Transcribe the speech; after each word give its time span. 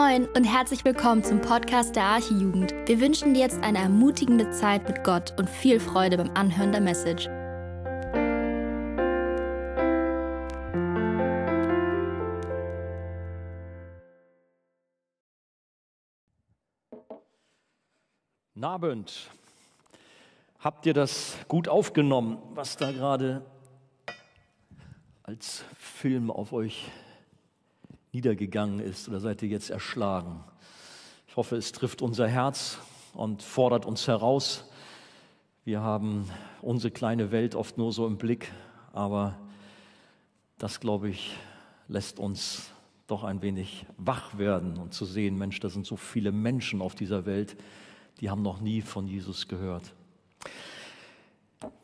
Moin 0.00 0.26
und 0.28 0.44
herzlich 0.44 0.82
willkommen 0.86 1.22
zum 1.22 1.42
Podcast 1.42 1.94
der 1.94 2.04
Archijugend. 2.04 2.72
Wir 2.86 3.02
wünschen 3.02 3.34
dir 3.34 3.40
jetzt 3.40 3.62
eine 3.62 3.80
ermutigende 3.80 4.50
Zeit 4.50 4.88
mit 4.88 5.04
Gott 5.04 5.34
und 5.38 5.46
viel 5.46 5.78
Freude 5.78 6.16
beim 6.16 6.30
Anhören 6.30 6.72
der 6.72 6.80
Message. 6.80 7.28
Abend. 18.58 19.28
Habt 20.60 20.86
ihr 20.86 20.94
das 20.94 21.36
gut 21.46 21.68
aufgenommen, 21.68 22.38
was 22.54 22.78
da 22.78 22.90
gerade 22.90 23.44
als 25.24 25.62
Film 25.76 26.30
auf 26.30 26.54
euch 26.54 26.90
niedergegangen 28.12 28.80
ist 28.80 29.08
oder 29.08 29.20
seid 29.20 29.42
ihr 29.42 29.48
jetzt 29.48 29.70
erschlagen? 29.70 30.44
Ich 31.28 31.36
hoffe, 31.36 31.56
es 31.56 31.72
trifft 31.72 32.02
unser 32.02 32.28
Herz 32.28 32.78
und 33.14 33.42
fordert 33.42 33.86
uns 33.86 34.08
heraus. 34.08 34.64
Wir 35.64 35.80
haben 35.80 36.28
unsere 36.62 36.90
kleine 36.90 37.30
Welt 37.30 37.54
oft 37.54 37.78
nur 37.78 37.92
so 37.92 38.06
im 38.06 38.18
Blick, 38.18 38.50
aber 38.92 39.38
das, 40.58 40.80
glaube 40.80 41.08
ich, 41.08 41.36
lässt 41.88 42.18
uns 42.18 42.70
doch 43.06 43.24
ein 43.24 43.42
wenig 43.42 43.86
wach 43.96 44.38
werden 44.38 44.78
und 44.78 44.94
zu 44.94 45.04
sehen, 45.04 45.36
Mensch, 45.36 45.60
da 45.60 45.68
sind 45.68 45.86
so 45.86 45.96
viele 45.96 46.32
Menschen 46.32 46.80
auf 46.80 46.94
dieser 46.94 47.26
Welt, 47.26 47.56
die 48.20 48.30
haben 48.30 48.42
noch 48.42 48.60
nie 48.60 48.82
von 48.82 49.06
Jesus 49.06 49.48
gehört. 49.48 49.94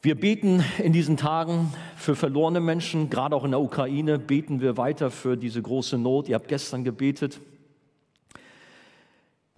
Wir 0.00 0.14
beten 0.14 0.64
in 0.78 0.94
diesen 0.94 1.18
Tagen 1.18 1.70
für 1.96 2.16
verlorene 2.16 2.60
Menschen, 2.60 3.10
gerade 3.10 3.36
auch 3.36 3.44
in 3.44 3.50
der 3.50 3.60
Ukraine 3.60 4.18
beten 4.18 4.62
wir 4.62 4.78
weiter 4.78 5.10
für 5.10 5.36
diese 5.36 5.60
große 5.60 5.98
Not. 5.98 6.30
Ihr 6.30 6.36
habt 6.36 6.48
gestern 6.48 6.82
gebetet. 6.82 7.40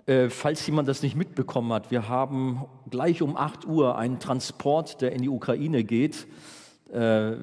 Äh, 0.07 0.29
falls 0.29 0.67
jemand 0.67 0.89
das 0.89 1.03
nicht 1.03 1.15
mitbekommen 1.15 1.73
hat, 1.73 1.92
wir 1.92 2.09
haben 2.09 2.65
gleich 2.91 3.23
um 3.23 3.37
8 3.37 3.65
Uhr 3.67 3.97
einen 3.97 4.19
Transport, 4.19 5.03
der 5.03 5.12
in 5.12 5.23
die 5.23 5.29
Ukraine 5.29 5.84
geht. 5.84 6.27
Äh, 6.92 7.37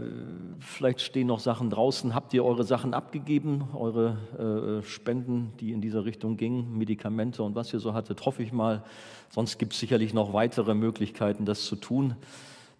vielleicht 0.59 0.99
stehen 0.99 1.27
noch 1.27 1.39
Sachen 1.39 1.69
draußen. 1.69 2.13
Habt 2.13 2.33
ihr 2.33 2.43
eure 2.43 2.65
Sachen 2.65 2.93
abgegeben, 2.93 3.69
eure 3.73 4.81
äh, 4.81 4.85
Spenden, 4.85 5.53
die 5.61 5.71
in 5.71 5.79
dieser 5.79 6.03
Richtung 6.03 6.35
gingen, 6.35 6.77
Medikamente 6.77 7.41
und 7.41 7.55
was 7.55 7.71
ihr 7.71 7.79
so 7.79 7.93
hattet? 7.93 8.25
Hoffe 8.25 8.43
ich 8.43 8.51
mal. 8.51 8.83
Sonst 9.29 9.59
gibt 9.59 9.71
es 9.71 9.79
sicherlich 9.79 10.13
noch 10.13 10.33
weitere 10.33 10.73
Möglichkeiten, 10.73 11.45
das 11.45 11.63
zu 11.63 11.77
tun. 11.77 12.15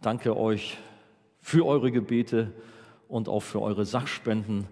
Danke 0.05 0.37
euch 0.37 0.77
für 1.41 1.65
eure 1.65 1.91
Gebete 1.91 2.53
und 3.07 3.27
auch 3.27 3.39
für 3.39 3.59
eure 3.59 3.85
Sachspenden, 3.85 4.67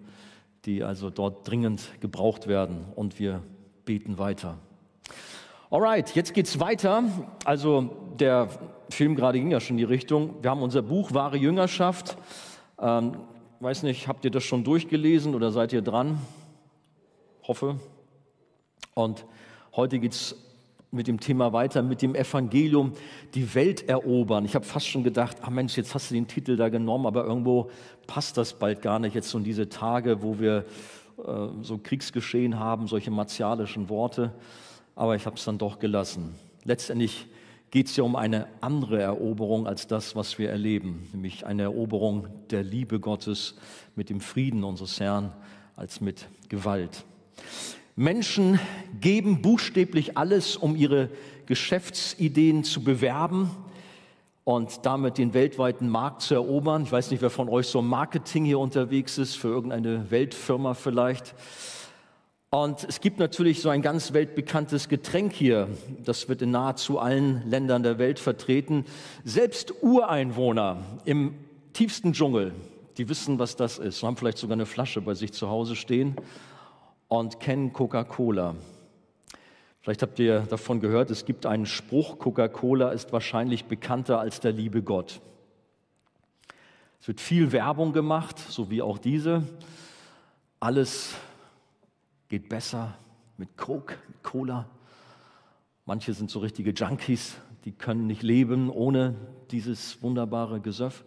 die 0.65 0.83
also 0.83 1.09
dort 1.09 1.49
dringend 1.49 1.89
gebraucht 2.01 2.45
werden. 2.45 2.85
Und 2.93 3.17
wir 3.17 3.41
beten 3.83 4.19
weiter. 4.19 4.59
Alright, 5.71 6.13
jetzt 6.13 6.35
geht's 6.35 6.59
weiter. 6.59 7.05
Also 7.45 8.13
der 8.19 8.47
Film 8.91 9.15
gerade 9.15 9.39
ging 9.39 9.49
ja 9.49 9.59
schon 9.59 9.73
in 9.73 9.77
die 9.79 9.83
Richtung. 9.85 10.35
Wir 10.43 10.51
haben 10.51 10.61
unser 10.61 10.83
Buch 10.83 11.15
Wahre 11.15 11.37
Jüngerschaft. 11.37 12.15
Ähm, 12.79 13.17
weiß 13.59 13.81
nicht, 13.81 14.07
habt 14.07 14.25
ihr 14.25 14.29
das 14.29 14.43
schon 14.43 14.63
durchgelesen 14.63 15.33
oder 15.33 15.49
seid 15.49 15.73
ihr 15.73 15.81
dran? 15.81 16.19
Hoffe. 17.41 17.79
Und 18.93 19.25
heute 19.75 19.97
geht's 19.97 20.35
mit 20.93 21.07
dem 21.07 21.19
Thema 21.19 21.51
weiter, 21.53 21.81
mit 21.81 22.01
dem 22.01 22.15
Evangelium, 22.15 22.93
die 23.33 23.55
Welt 23.55 23.89
erobern. 23.89 24.45
Ich 24.45 24.55
habe 24.55 24.63
fast 24.63 24.87
schon 24.87 25.03
gedacht, 25.03 25.37
ach 25.41 25.49
Mensch, 25.49 25.75
jetzt 25.75 25.93
hast 25.95 26.11
du 26.11 26.15
den 26.15 26.27
Titel 26.27 26.55
da 26.55 26.69
genommen, 26.69 27.05
aber 27.07 27.25
irgendwo 27.25 27.69
passt 28.07 28.37
das 28.37 28.53
bald 28.53 28.81
gar 28.81 28.99
nicht. 28.99 29.15
Jetzt 29.15 29.29
so 29.29 29.37
in 29.39 29.43
diese 29.43 29.69
Tage, 29.69 30.21
wo 30.21 30.39
wir 30.39 30.65
äh, 31.17 31.47
so 31.61 31.79
Kriegsgeschehen 31.79 32.59
haben, 32.59 32.87
solche 32.87 33.11
martialischen 33.11 33.89
Worte. 33.89 34.33
Aber 34.95 35.15
ich 35.15 35.25
habe 35.25 35.35
es 35.35 35.43
dann 35.43 35.57
doch 35.57 35.79
gelassen. 35.79 36.35
Letztendlich 36.63 37.27
geht 37.71 37.87
es 37.87 37.95
ja 37.95 38.03
um 38.03 38.15
eine 38.15 38.47
andere 38.61 39.01
Eroberung 39.01 39.65
als 39.65 39.87
das, 39.87 40.15
was 40.15 40.37
wir 40.37 40.51
erleben, 40.51 41.07
nämlich 41.11 41.43
eine 41.43 41.63
Eroberung 41.63 42.27
der 42.51 42.61
Liebe 42.61 42.99
Gottes 42.99 43.55
mit 43.95 44.11
dem 44.11 44.21
Frieden 44.21 44.63
unseres 44.63 44.99
Herrn 44.99 45.31
als 45.75 45.99
mit 45.99 46.27
Gewalt. 46.49 47.03
Menschen 47.95 48.59
geben 48.99 49.41
buchstäblich 49.41 50.17
alles, 50.17 50.55
um 50.55 50.75
ihre 50.75 51.09
Geschäftsideen 51.45 52.63
zu 52.63 52.83
bewerben 52.83 53.51
und 54.43 54.85
damit 54.85 55.19
den 55.19 55.33
weltweiten 55.35 55.87
Markt 55.89 56.23
zu 56.23 56.33
erobern. 56.33 56.83
Ich 56.83 56.91
weiß 56.91 57.11
nicht, 57.11 57.21
wer 57.21 57.29
von 57.29 57.49
euch 57.49 57.67
so 57.67 57.79
im 57.79 57.87
Marketing 57.87 58.45
hier 58.45 58.57
unterwegs 58.57 59.19
ist, 59.19 59.35
für 59.35 59.49
irgendeine 59.49 60.09
Weltfirma 60.09 60.73
vielleicht. 60.73 61.35
Und 62.49 62.83
es 62.83 62.99
gibt 62.99 63.19
natürlich 63.19 63.61
so 63.61 63.69
ein 63.69 63.83
ganz 63.83 64.13
weltbekanntes 64.13 64.89
Getränk 64.89 65.33
hier. 65.33 65.67
Das 66.03 66.27
wird 66.29 66.41
in 66.41 66.51
nahezu 66.51 66.99
allen 66.99 67.47
Ländern 67.47 67.83
der 67.83 67.99
Welt 67.99 68.19
vertreten. 68.19 68.85
Selbst 69.23 69.83
Ureinwohner 69.83 70.83
im 71.05 71.35
tiefsten 71.73 72.13
Dschungel, 72.13 72.53
die 72.97 73.07
wissen, 73.07 73.37
was 73.37 73.55
das 73.55 73.77
ist, 73.77 74.01
haben 74.01 74.17
vielleicht 74.17 74.37
sogar 74.39 74.53
eine 74.53 74.65
Flasche 74.65 75.01
bei 75.01 75.13
sich 75.13 75.31
zu 75.31 75.49
Hause 75.49 75.75
stehen 75.75 76.15
und 77.19 77.39
kennen 77.39 77.73
Coca-Cola. 77.73 78.55
Vielleicht 79.81 80.01
habt 80.01 80.17
ihr 80.17 80.39
davon 80.49 80.79
gehört, 80.79 81.11
es 81.11 81.25
gibt 81.25 81.45
einen 81.45 81.67
Spruch, 81.67 82.17
Coca-Cola 82.17 82.89
ist 82.89 83.13
wahrscheinlich 83.13 83.65
bekannter 83.65 84.19
als 84.19 84.39
der 84.39 84.51
liebe 84.51 84.81
Gott. 84.81 85.21
Es 86.99 87.07
wird 87.07 87.21
viel 87.21 87.51
Werbung 87.51 87.93
gemacht, 87.93 88.39
so 88.39 88.71
wie 88.71 88.81
auch 88.81 88.97
diese. 88.97 89.43
Alles 90.59 91.13
geht 92.29 92.49
besser 92.49 92.97
mit 93.37 93.57
Coke, 93.57 93.95
mit 94.07 94.23
Cola. 94.23 94.67
Manche 95.85 96.13
sind 96.13 96.31
so 96.31 96.39
richtige 96.39 96.71
Junkies, 96.71 97.35
die 97.65 97.73
können 97.73 98.07
nicht 98.07 98.23
leben 98.23 98.71
ohne 98.71 99.13
dieses 99.51 100.01
wunderbare 100.01 100.61
Gesöff. 100.61 101.03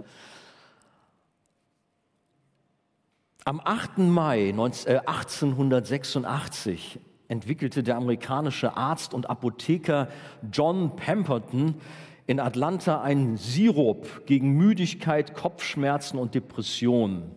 Am 3.48 3.60
8. 3.64 3.98
Mai 3.98 4.48
1886 4.48 6.96
äh, 6.96 6.98
entwickelte 7.28 7.84
der 7.84 7.96
amerikanische 7.96 8.76
Arzt 8.76 9.14
und 9.14 9.30
Apotheker 9.30 10.08
John 10.50 10.96
Pemberton 10.96 11.76
in 12.26 12.40
Atlanta 12.40 13.02
einen 13.02 13.36
Sirup 13.36 14.26
gegen 14.26 14.56
Müdigkeit, 14.56 15.34
Kopfschmerzen 15.34 16.18
und 16.18 16.34
Depressionen. 16.34 17.30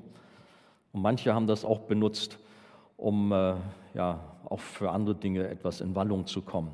Und 0.94 1.03
manche 1.03 1.36
haben 1.36 1.46
das 1.46 1.64
auch 1.64 1.81
benutzt, 1.81 2.40
um 2.98 3.31
äh, 3.31 3.53
ja, 3.94 4.19
auch 4.46 4.62
für 4.62 4.90
andere 4.90 5.14
Dinge 5.14 5.48
etwas 5.48 5.80
in 5.80 5.94
Wallung 5.94 6.25
zu 6.25 6.42
kommen. 6.42 6.72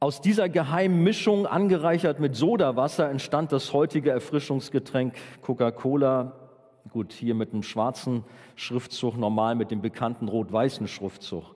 Aus 0.00 0.22
dieser 0.22 0.48
geheimen 0.48 1.04
Mischung, 1.04 1.46
angereichert 1.46 2.18
mit 2.18 2.34
Sodawasser, 2.34 3.10
entstand 3.10 3.52
das 3.52 3.74
heutige 3.74 4.10
Erfrischungsgetränk 4.10 5.16
Coca-Cola 5.42 6.45
Gut, 6.90 7.12
hier 7.12 7.34
mit 7.34 7.52
einem 7.52 7.62
schwarzen 7.62 8.22
Schriftzug, 8.54 9.16
normal 9.16 9.54
mit 9.56 9.70
dem 9.70 9.80
bekannten 9.80 10.28
rot-weißen 10.28 10.86
Schriftzug. 10.86 11.54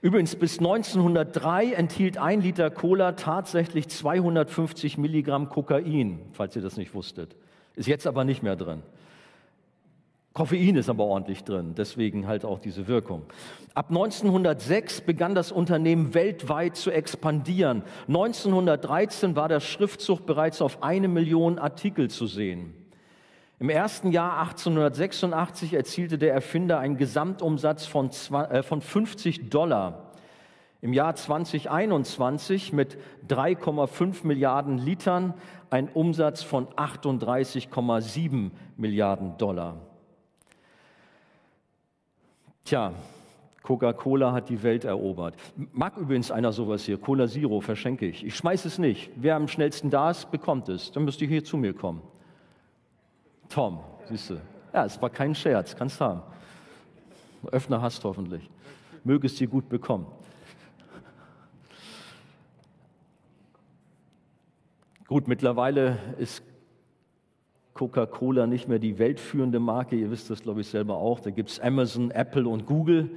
Übrigens, 0.00 0.34
bis 0.34 0.58
1903 0.58 1.72
enthielt 1.72 2.18
ein 2.18 2.40
Liter 2.40 2.70
Cola 2.70 3.12
tatsächlich 3.12 3.88
250 3.88 4.98
Milligramm 4.98 5.48
Kokain, 5.48 6.20
falls 6.32 6.56
ihr 6.56 6.62
das 6.62 6.76
nicht 6.76 6.94
wusstet. 6.94 7.36
Ist 7.76 7.86
jetzt 7.86 8.06
aber 8.06 8.24
nicht 8.24 8.42
mehr 8.42 8.56
drin. 8.56 8.82
Koffein 10.32 10.76
ist 10.76 10.88
aber 10.88 11.04
ordentlich 11.04 11.44
drin, 11.44 11.74
deswegen 11.76 12.26
halt 12.26 12.44
auch 12.44 12.58
diese 12.58 12.88
Wirkung. 12.88 13.24
Ab 13.74 13.90
1906 13.90 15.02
begann 15.02 15.34
das 15.34 15.52
Unternehmen 15.52 16.14
weltweit 16.14 16.76
zu 16.76 16.90
expandieren. 16.90 17.82
1913 18.08 19.36
war 19.36 19.48
der 19.48 19.60
Schriftzug 19.60 20.24
bereits 20.24 20.62
auf 20.62 20.82
eine 20.82 21.08
Million 21.08 21.58
Artikel 21.58 22.08
zu 22.08 22.26
sehen. 22.26 22.74
Im 23.62 23.70
ersten 23.70 24.10
Jahr 24.10 24.40
1886 24.40 25.74
erzielte 25.74 26.18
der 26.18 26.34
Erfinder 26.34 26.80
einen 26.80 26.96
Gesamtumsatz 26.96 27.86
von, 27.86 28.10
50 28.10 29.38
äh, 29.38 29.44
Dollar. 29.44 30.10
Im 30.80 30.92
Jahr 30.92 31.14
2021 31.14 32.72
mit 32.72 32.98
3,5 33.28 34.26
Milliarden 34.26 34.78
Litern 34.78 35.34
ein 35.70 35.88
Umsatz 35.88 36.42
von 36.42 36.66
38,7 36.70 38.50
Milliarden 38.76 39.38
Dollar. 39.38 39.76
Tja, 42.64 42.94
Coca-Cola 43.62 44.32
hat 44.32 44.48
die 44.48 44.64
Welt 44.64 44.84
erobert. 44.84 45.36
Mag 45.54 45.96
übrigens 45.98 46.32
einer 46.32 46.50
sowas 46.50 46.82
hier, 46.82 46.98
Cola 46.98 47.28
Zero 47.28 47.60
verschenke 47.60 48.06
ich. 48.06 48.26
Ich 48.26 48.34
schmeiße 48.34 48.66
es 48.66 48.78
nicht. 48.78 49.12
Wer 49.14 49.36
am 49.36 49.46
schnellsten 49.46 49.88
da 49.88 50.10
ist, 50.10 50.32
bekommt 50.32 50.68
es. 50.68 50.90
Dann 50.90 51.04
müsst 51.04 51.22
ihr 51.22 51.28
hier 51.28 51.44
zu 51.44 51.56
mir 51.56 51.74
kommen. 51.74 52.02
Tom, 53.52 53.80
siehst 54.08 54.30
du. 54.30 54.40
Ja, 54.72 54.86
es 54.86 55.00
war 55.02 55.10
kein 55.10 55.34
Scherz, 55.34 55.76
kannst 55.76 56.00
haben. 56.00 56.22
Öffner 57.50 57.82
hast 57.82 58.02
hoffentlich. 58.04 58.48
Möge 59.04 59.26
es 59.26 59.38
gut 59.50 59.68
bekommen. 59.68 60.06
Gut, 65.06 65.28
mittlerweile 65.28 65.98
ist 66.18 66.42
Coca-Cola 67.74 68.46
nicht 68.46 68.68
mehr 68.68 68.78
die 68.78 68.98
weltführende 68.98 69.60
Marke. 69.60 69.96
Ihr 69.96 70.10
wisst 70.10 70.30
das, 70.30 70.42
glaube 70.42 70.62
ich, 70.62 70.68
selber 70.68 70.96
auch. 70.96 71.20
Da 71.20 71.28
gibt 71.28 71.50
es 71.50 71.60
Amazon, 71.60 72.10
Apple 72.10 72.48
und 72.48 72.64
Google. 72.64 73.10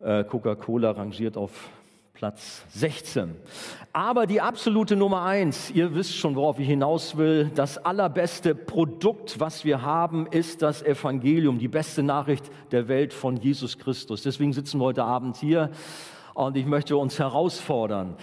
Äh, 0.00 0.24
Coca-Cola 0.24 0.90
rangiert 0.90 1.38
auf 1.38 1.70
Platz 2.20 2.66
16. 2.74 3.34
Aber 3.94 4.26
die 4.26 4.42
absolute 4.42 4.94
Nummer 4.94 5.22
eins, 5.22 5.70
ihr 5.70 5.94
wisst 5.94 6.14
schon, 6.14 6.36
worauf 6.36 6.58
ich 6.58 6.66
hinaus 6.66 7.16
will, 7.16 7.50
das 7.54 7.78
allerbeste 7.78 8.54
Produkt, 8.54 9.40
was 9.40 9.64
wir 9.64 9.80
haben, 9.80 10.26
ist 10.26 10.60
das 10.60 10.82
Evangelium, 10.82 11.58
die 11.58 11.66
beste 11.66 12.02
Nachricht 12.02 12.50
der 12.72 12.88
Welt 12.88 13.14
von 13.14 13.38
Jesus 13.38 13.78
Christus. 13.78 14.22
Deswegen 14.22 14.52
sitzen 14.52 14.80
wir 14.80 14.84
heute 14.84 15.04
Abend 15.04 15.38
hier 15.38 15.70
und 16.34 16.58
ich 16.58 16.66
möchte 16.66 16.98
uns 16.98 17.18
herausfordern, 17.18 18.16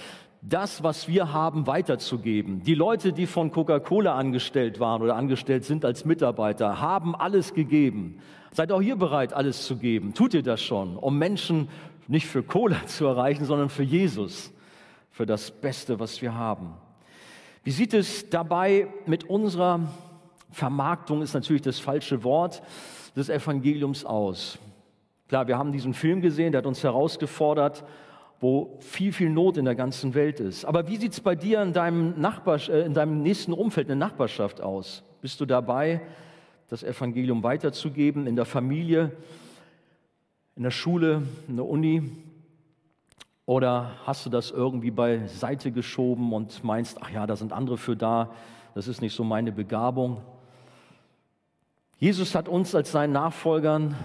das, 0.43 0.83
was 0.83 1.07
wir 1.07 1.33
haben, 1.33 1.65
weiterzugeben. 1.65 2.61
Die 2.61 2.75
Leute, 2.75 3.13
die 3.13 3.25
von 3.25 3.49
Coca-Cola 3.49 4.13
angestellt 4.13 4.79
waren 4.79 5.01
oder 5.01 5.15
angestellt 5.15 5.65
sind 5.65 5.83
als 5.83 6.05
Mitarbeiter, 6.05 6.79
haben 6.79 7.15
alles 7.15 7.55
gegeben. 7.55 8.19
Seid 8.51 8.71
auch 8.71 8.81
hier 8.81 8.95
bereit, 8.95 9.33
alles 9.33 9.65
zu 9.65 9.77
geben. 9.77 10.13
Tut 10.13 10.35
ihr 10.35 10.43
das 10.43 10.61
schon, 10.61 10.97
um 10.97 11.17
Menschen 11.17 11.67
nicht 12.07 12.27
für 12.27 12.43
Cola 12.43 12.77
zu 12.85 13.05
erreichen, 13.05 13.45
sondern 13.45 13.69
für 13.69 13.83
Jesus, 13.83 14.51
für 15.09 15.25
das 15.25 15.51
Beste, 15.51 15.99
was 15.99 16.21
wir 16.21 16.33
haben. 16.33 16.73
Wie 17.63 17.71
sieht 17.71 17.93
es 17.93 18.29
dabei 18.29 18.87
mit 19.05 19.25
unserer 19.25 19.81
Vermarktung, 20.51 21.21
ist 21.21 21.33
natürlich 21.33 21.61
das 21.61 21.79
falsche 21.79 22.23
Wort, 22.23 22.61
des 23.15 23.29
Evangeliums 23.29 24.05
aus? 24.05 24.57
Klar, 25.27 25.47
wir 25.47 25.57
haben 25.57 25.71
diesen 25.71 25.93
Film 25.93 26.21
gesehen, 26.21 26.53
der 26.53 26.59
hat 26.59 26.65
uns 26.65 26.83
herausgefordert, 26.83 27.83
wo 28.39 28.77
viel, 28.79 29.11
viel 29.11 29.29
Not 29.29 29.57
in 29.57 29.65
der 29.65 29.75
ganzen 29.75 30.13
Welt 30.13 30.39
ist. 30.39 30.63
Aber 30.63 30.87
wie 30.87 30.97
sieht 30.97 31.11
es 31.11 31.19
bei 31.19 31.35
dir 31.35 31.61
in 31.61 31.73
deinem, 31.73 32.19
Nachbar, 32.19 32.59
äh, 32.69 32.85
in 32.85 32.93
deinem 32.93 33.21
nächsten 33.21 33.51
Umfeld, 33.51 33.89
in 33.89 33.99
der 33.99 34.07
Nachbarschaft 34.07 34.61
aus? 34.61 35.03
Bist 35.21 35.41
du 35.41 35.45
dabei, 35.45 36.01
das 36.69 36.83
Evangelium 36.83 37.43
weiterzugeben 37.43 38.27
in 38.27 38.35
der 38.35 38.45
Familie, 38.45 39.11
in 40.57 40.63
der 40.63 40.71
Schule, 40.71 41.21
in 41.47 41.55
der 41.55 41.65
Uni? 41.65 42.11
Oder 43.45 43.91
hast 44.05 44.25
du 44.25 44.29
das 44.29 44.49
irgendwie 44.49 44.89
beiseite 44.89 45.71
geschoben 45.71 46.33
und 46.33 46.63
meinst, 46.63 46.97
ach 47.01 47.11
ja, 47.11 47.27
da 47.27 47.35
sind 47.35 47.53
andere 47.53 47.77
für 47.77 47.95
da, 47.95 48.31
das 48.73 48.87
ist 48.87 49.01
nicht 49.01 49.15
so 49.15 49.23
meine 49.23 49.51
Begabung? 49.51 50.21
Jesus 51.99 52.35
hat 52.35 52.49
uns 52.49 52.73
als 52.73 52.91
seinen 52.91 53.13
Nachfolgern 53.13 53.95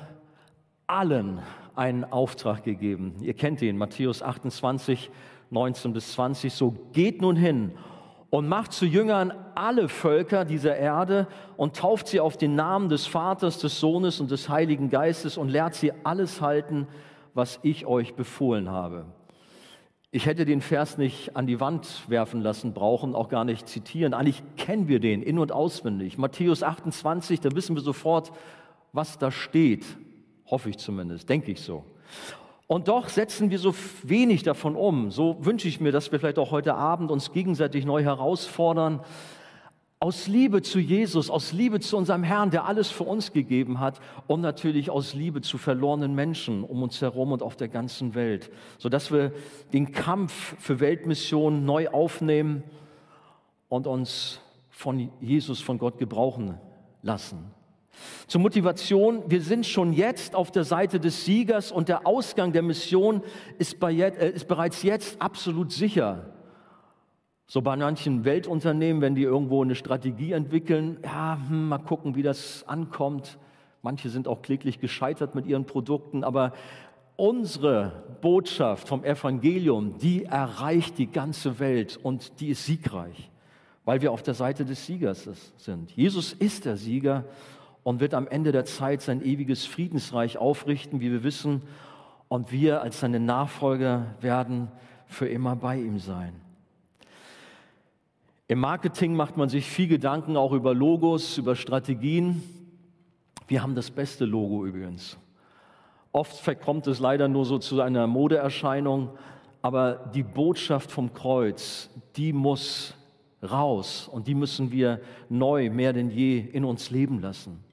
allen 0.87 1.41
einen 1.75 2.05
Auftrag 2.05 2.65
gegeben. 2.65 3.15
Ihr 3.23 3.35
kennt 3.35 3.63
ihn, 3.63 3.79
Matthäus 3.79 4.23
28, 4.23 5.11
19 5.51 5.93
bis 5.95 6.13
20. 6.13 6.53
So 6.53 6.77
geht 6.93 7.23
nun 7.23 7.37
hin 7.37 7.73
und 8.33 8.49
macht 8.49 8.73
zu 8.73 8.87
Jüngern 8.87 9.31
alle 9.55 9.91
Völker 9.91 10.47
dieser 10.47 10.75
Erde 10.75 11.27
und 11.59 11.77
tauft 11.77 12.09
sie 12.09 12.19
auf 12.19 12.39
den 12.39 12.55
Namen 12.55 12.89
des 12.89 13.07
Vaters, 13.07 13.59
des 13.59 13.79
Sohnes 13.79 14.21
und 14.21 14.31
des 14.31 14.49
Heiligen 14.49 14.89
Geistes 14.89 15.37
und 15.37 15.51
lehrt 15.51 15.75
sie 15.75 15.93
alles 16.03 16.41
halten, 16.41 16.89
was 17.35 17.61
ich 17.63 17.85
euch 17.85 18.15
befohlen 18.15 18.71
habe. 18.71 19.05
Ich 20.13 20.25
hätte 20.25 20.47
den 20.47 20.63
Vers 20.63 20.97
nicht 20.97 21.37
an 21.37 21.47
die 21.47 21.61
Wand 21.61 22.09
werfen 22.09 22.41
lassen 22.41 22.73
brauchen, 22.73 23.15
auch 23.15 23.29
gar 23.29 23.45
nicht 23.45 23.69
zitieren. 23.69 24.15
Eigentlich 24.15 24.43
kennen 24.57 24.89
wir 24.89 24.99
den 24.99 25.23
in 25.23 25.39
und 25.39 25.53
auswendig. 25.53 26.17
Matthäus 26.17 26.63
28, 26.63 27.41
da 27.41 27.55
wissen 27.55 27.77
wir 27.77 27.83
sofort, 27.83 28.33
was 28.95 29.19
da 29.19 29.31
steht. 29.31 29.85
Hoffe 30.47 30.71
ich 30.71 30.79
zumindest, 30.79 31.29
denke 31.29 31.53
ich 31.53 31.61
so. 31.61 31.85
Und 32.73 32.89
doch 32.89 33.11
setzen 33.11 33.51
wir 33.51 33.59
so 33.59 33.75
wenig 34.03 34.45
davon 34.45 34.77
um. 34.77 35.11
So 35.11 35.37
wünsche 35.45 35.69
ich 35.69 35.79
mir, 35.79 35.93
dass 35.93 36.11
wir 36.11 36.19
vielleicht 36.19 36.39
auch 36.39 36.53
heute 36.53 36.75
Abend 36.75 37.11
uns 37.11 37.31
gegenseitig 37.31 37.85
neu 37.85 38.03
herausfordern, 38.03 39.01
aus 40.01 40.27
Liebe 40.27 40.63
zu 40.63 40.79
Jesus, 40.79 41.29
aus 41.29 41.53
Liebe 41.53 41.81
zu 41.81 41.99
unserem 41.99 42.23
Herrn, 42.23 42.51
der 42.51 42.65
alles 42.65 42.91
für 42.91 43.05
uns 43.05 43.35
gegeben 43.35 43.79
hat 43.79 44.01
und 44.27 44.41
natürlich 44.41 44.89
aus 44.89 45.13
Liebe 45.13 45.43
zu 45.43 45.59
verlorenen 45.59 46.15
Menschen 46.15 46.65
um 46.65 46.83
uns 46.83 46.99
herum 47.03 47.33
und 47.33 47.43
auf 47.43 47.57
der 47.57 47.69
ganzen 47.69 48.15
Welt, 48.15 48.51
sodass 48.79 49.13
wir 49.13 49.33
den 49.75 49.93
Kampf 49.93 50.57
für 50.59 50.81
Weltmissionen 50.81 51.67
neu 51.67 51.91
aufnehmen 51.91 52.63
und 53.69 53.87
uns 53.87 54.41
von 54.71 55.11
Jesus, 55.21 55.61
von 55.61 55.77
Gott 55.77 55.99
gebrauchen 55.99 56.59
lassen. 57.03 57.53
Zur 58.27 58.41
Motivation, 58.41 59.23
wir 59.31 59.43
sind 59.43 59.67
schon 59.67 59.93
jetzt 59.93 60.35
auf 60.35 60.51
der 60.51 60.65
Seite 60.65 60.99
des 60.99 61.25
Siegers 61.25 61.71
und 61.71 61.89
der 61.89 62.07
Ausgang 62.07 62.53
der 62.53 62.63
Mission 62.63 63.23
ist, 63.59 63.79
bei, 63.79 63.93
äh, 63.93 64.31
ist 64.31 64.49
bereits 64.49 64.83
jetzt 64.83 65.21
absolut 65.21 65.73
sicher. 65.73 66.33
So 67.47 67.61
bei 67.61 67.77
manchen 67.77 68.25
Weltunternehmen, 68.25 69.03
wenn 69.03 69.15
die 69.15 69.25
irgendwo 69.25 69.63
eine 69.63 69.75
Strategie 69.75 70.33
entwickeln, 70.33 70.99
ja, 71.05 71.39
hm, 71.49 71.69
mal 71.69 71.79
gucken, 71.79 72.15
wie 72.15 72.23
das 72.23 72.67
ankommt. 72.67 73.39
Manche 73.83 74.09
sind 74.09 74.27
auch 74.27 74.41
kläglich 74.43 74.81
gescheitert 74.81 75.35
mit 75.35 75.47
ihren 75.47 75.67
Produkten, 75.67 76.25
aber 76.25 76.53
unsere 77.17 78.05
Botschaft 78.23 78.89
vom 78.89 79.05
Evangelium, 79.05 79.99
die 79.99 80.25
erreicht 80.25 80.97
die 80.99 81.09
ganze 81.09 81.59
Welt 81.59 81.99
und 82.03 82.41
die 82.41 82.49
ist 82.49 82.65
siegreich, 82.65 83.31
weil 83.85 84.01
wir 84.01 84.13
auf 84.13 84.23
der 84.23 84.35
Seite 84.35 84.65
des 84.65 84.87
Siegers 84.87 85.29
sind. 85.59 85.91
Jesus 85.91 86.33
ist 86.33 86.65
der 86.65 86.77
Sieger 86.77 87.25
und 87.85 88.01
wird 88.01 88.15
am 88.15 88.29
Ende 88.29 88.53
der 88.53 88.65
Zeit 88.65 89.03
sein 89.03 89.23
ewiges 89.23 89.67
Friedensreich 89.67 90.39
aufrichten, 90.39 91.01
wie 91.01 91.11
wir 91.11 91.25
wissen. 91.25 91.63
Und 92.29 92.53
wir 92.53 92.83
als 92.83 93.01
seine 93.01 93.21
Nachfolger 93.21 94.07
werden 94.21 94.69
für 95.07 95.29
immer 95.29 95.57
bei 95.57 95.79
ihm 95.79 95.99
sein. 95.99 96.33
Im 98.49 98.61
Marketing 98.61 99.15
macht 99.15 99.37
man 99.37 99.49
sich 99.49 99.67
viel 99.67 99.89
Gedanken 99.89 100.37
auch 100.37 100.53
über 100.53 100.75
Logos, 100.75 101.39
über 101.39 101.57
Strategien. 101.57 102.43
Wir 103.49 103.63
haben 103.63 103.75
das 103.75 103.91
beste 103.91 104.25
Logo 104.25 104.65
übrigens. 104.65 105.19
Oft 106.13 106.37
verkommt 106.37 106.87
es 106.87 107.01
leider 107.01 107.29
nur 107.29 107.45
so 107.45 107.59
zu 107.59 107.81
einer 107.81 108.07
Modeerscheinung, 108.07 109.11
aber 109.63 110.11
die 110.15 110.23
Botschaft 110.23 110.91
vom 110.91 111.15
Kreuz, 111.15 111.89
die 112.17 112.33
muss 112.33 112.95
raus 113.43 114.09
und 114.09 114.27
die 114.27 114.35
müssen 114.35 114.71
wir 114.71 115.01
neu, 115.29 115.71
mehr 115.71 115.93
denn 115.93 116.11
je 116.11 116.39
in 116.39 116.65
uns 116.65 116.91
leben 116.91 117.21
lassen 117.21 117.65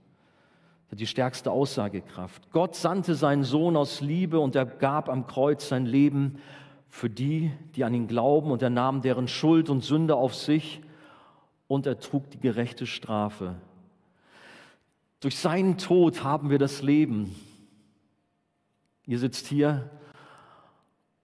die 0.95 1.07
stärkste 1.07 1.51
Aussagekraft. 1.51 2.51
Gott 2.51 2.75
sandte 2.75 3.15
seinen 3.15 3.43
Sohn 3.43 3.77
aus 3.77 4.01
Liebe 4.01 4.39
und 4.39 4.55
er 4.55 4.65
gab 4.65 5.09
am 5.09 5.27
Kreuz 5.27 5.69
sein 5.69 5.85
Leben 5.85 6.39
für 6.89 7.09
die, 7.09 7.51
die 7.75 7.83
an 7.83 7.93
ihn 7.93 8.07
glauben 8.07 8.51
und 8.51 8.61
er 8.61 8.71
nahm 8.71 9.01
deren 9.01 9.27
Schuld 9.27 9.69
und 9.69 9.83
Sünde 9.83 10.15
auf 10.15 10.33
sich 10.33 10.81
und 11.67 11.85
er 11.85 11.99
trug 11.99 12.29
die 12.31 12.39
gerechte 12.39 12.87
Strafe. 12.87 13.55
Durch 15.19 15.37
seinen 15.37 15.77
Tod 15.77 16.23
haben 16.23 16.49
wir 16.49 16.57
das 16.57 16.81
Leben. 16.81 17.35
Ihr 19.05 19.19
sitzt 19.19 19.47
hier 19.47 19.89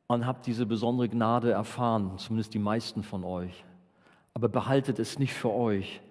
und 0.07 0.27
habt 0.27 0.45
diese 0.45 0.65
besondere 0.65 1.09
Gnade 1.09 1.51
erfahren, 1.51 2.17
zumindest 2.17 2.53
die 2.53 2.59
meisten 2.59 3.03
von 3.03 3.23
euch. 3.23 3.63
Aber 4.33 4.49
behaltet 4.49 4.99
es 4.99 5.17
nicht 5.17 5.33
für 5.33 5.51
euch, 5.51 6.01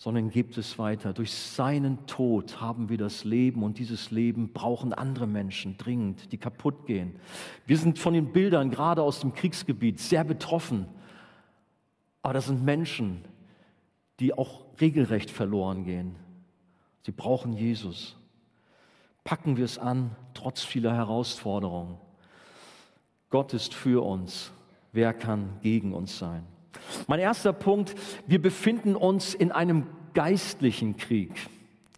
sondern 0.00 0.30
gibt 0.30 0.56
es 0.56 0.78
weiter. 0.78 1.12
Durch 1.12 1.30
seinen 1.30 2.06
Tod 2.06 2.58
haben 2.58 2.88
wir 2.88 2.96
das 2.96 3.24
Leben 3.24 3.62
und 3.62 3.78
dieses 3.78 4.10
Leben 4.10 4.50
brauchen 4.50 4.94
andere 4.94 5.26
Menschen 5.26 5.76
dringend, 5.76 6.32
die 6.32 6.38
kaputt 6.38 6.86
gehen. 6.86 7.16
Wir 7.66 7.76
sind 7.76 7.98
von 7.98 8.14
den 8.14 8.32
Bildern 8.32 8.70
gerade 8.70 9.02
aus 9.02 9.20
dem 9.20 9.34
Kriegsgebiet 9.34 10.00
sehr 10.00 10.24
betroffen, 10.24 10.86
aber 12.22 12.32
das 12.32 12.46
sind 12.46 12.64
Menschen, 12.64 13.26
die 14.20 14.32
auch 14.32 14.64
regelrecht 14.80 15.30
verloren 15.30 15.84
gehen. 15.84 16.16
Sie 17.02 17.12
brauchen 17.12 17.52
Jesus. 17.52 18.16
Packen 19.22 19.58
wir 19.58 19.66
es 19.66 19.78
an, 19.78 20.16
trotz 20.32 20.62
vieler 20.62 20.94
Herausforderungen. 20.94 21.98
Gott 23.28 23.52
ist 23.52 23.74
für 23.74 24.02
uns. 24.02 24.50
Wer 24.92 25.12
kann 25.12 25.58
gegen 25.60 25.92
uns 25.92 26.18
sein? 26.18 26.46
Mein 27.10 27.18
erster 27.18 27.52
Punkt, 27.52 27.96
wir 28.28 28.40
befinden 28.40 28.94
uns 28.94 29.34
in 29.34 29.50
einem 29.50 29.88
geistlichen 30.14 30.96
Krieg. 30.96 31.32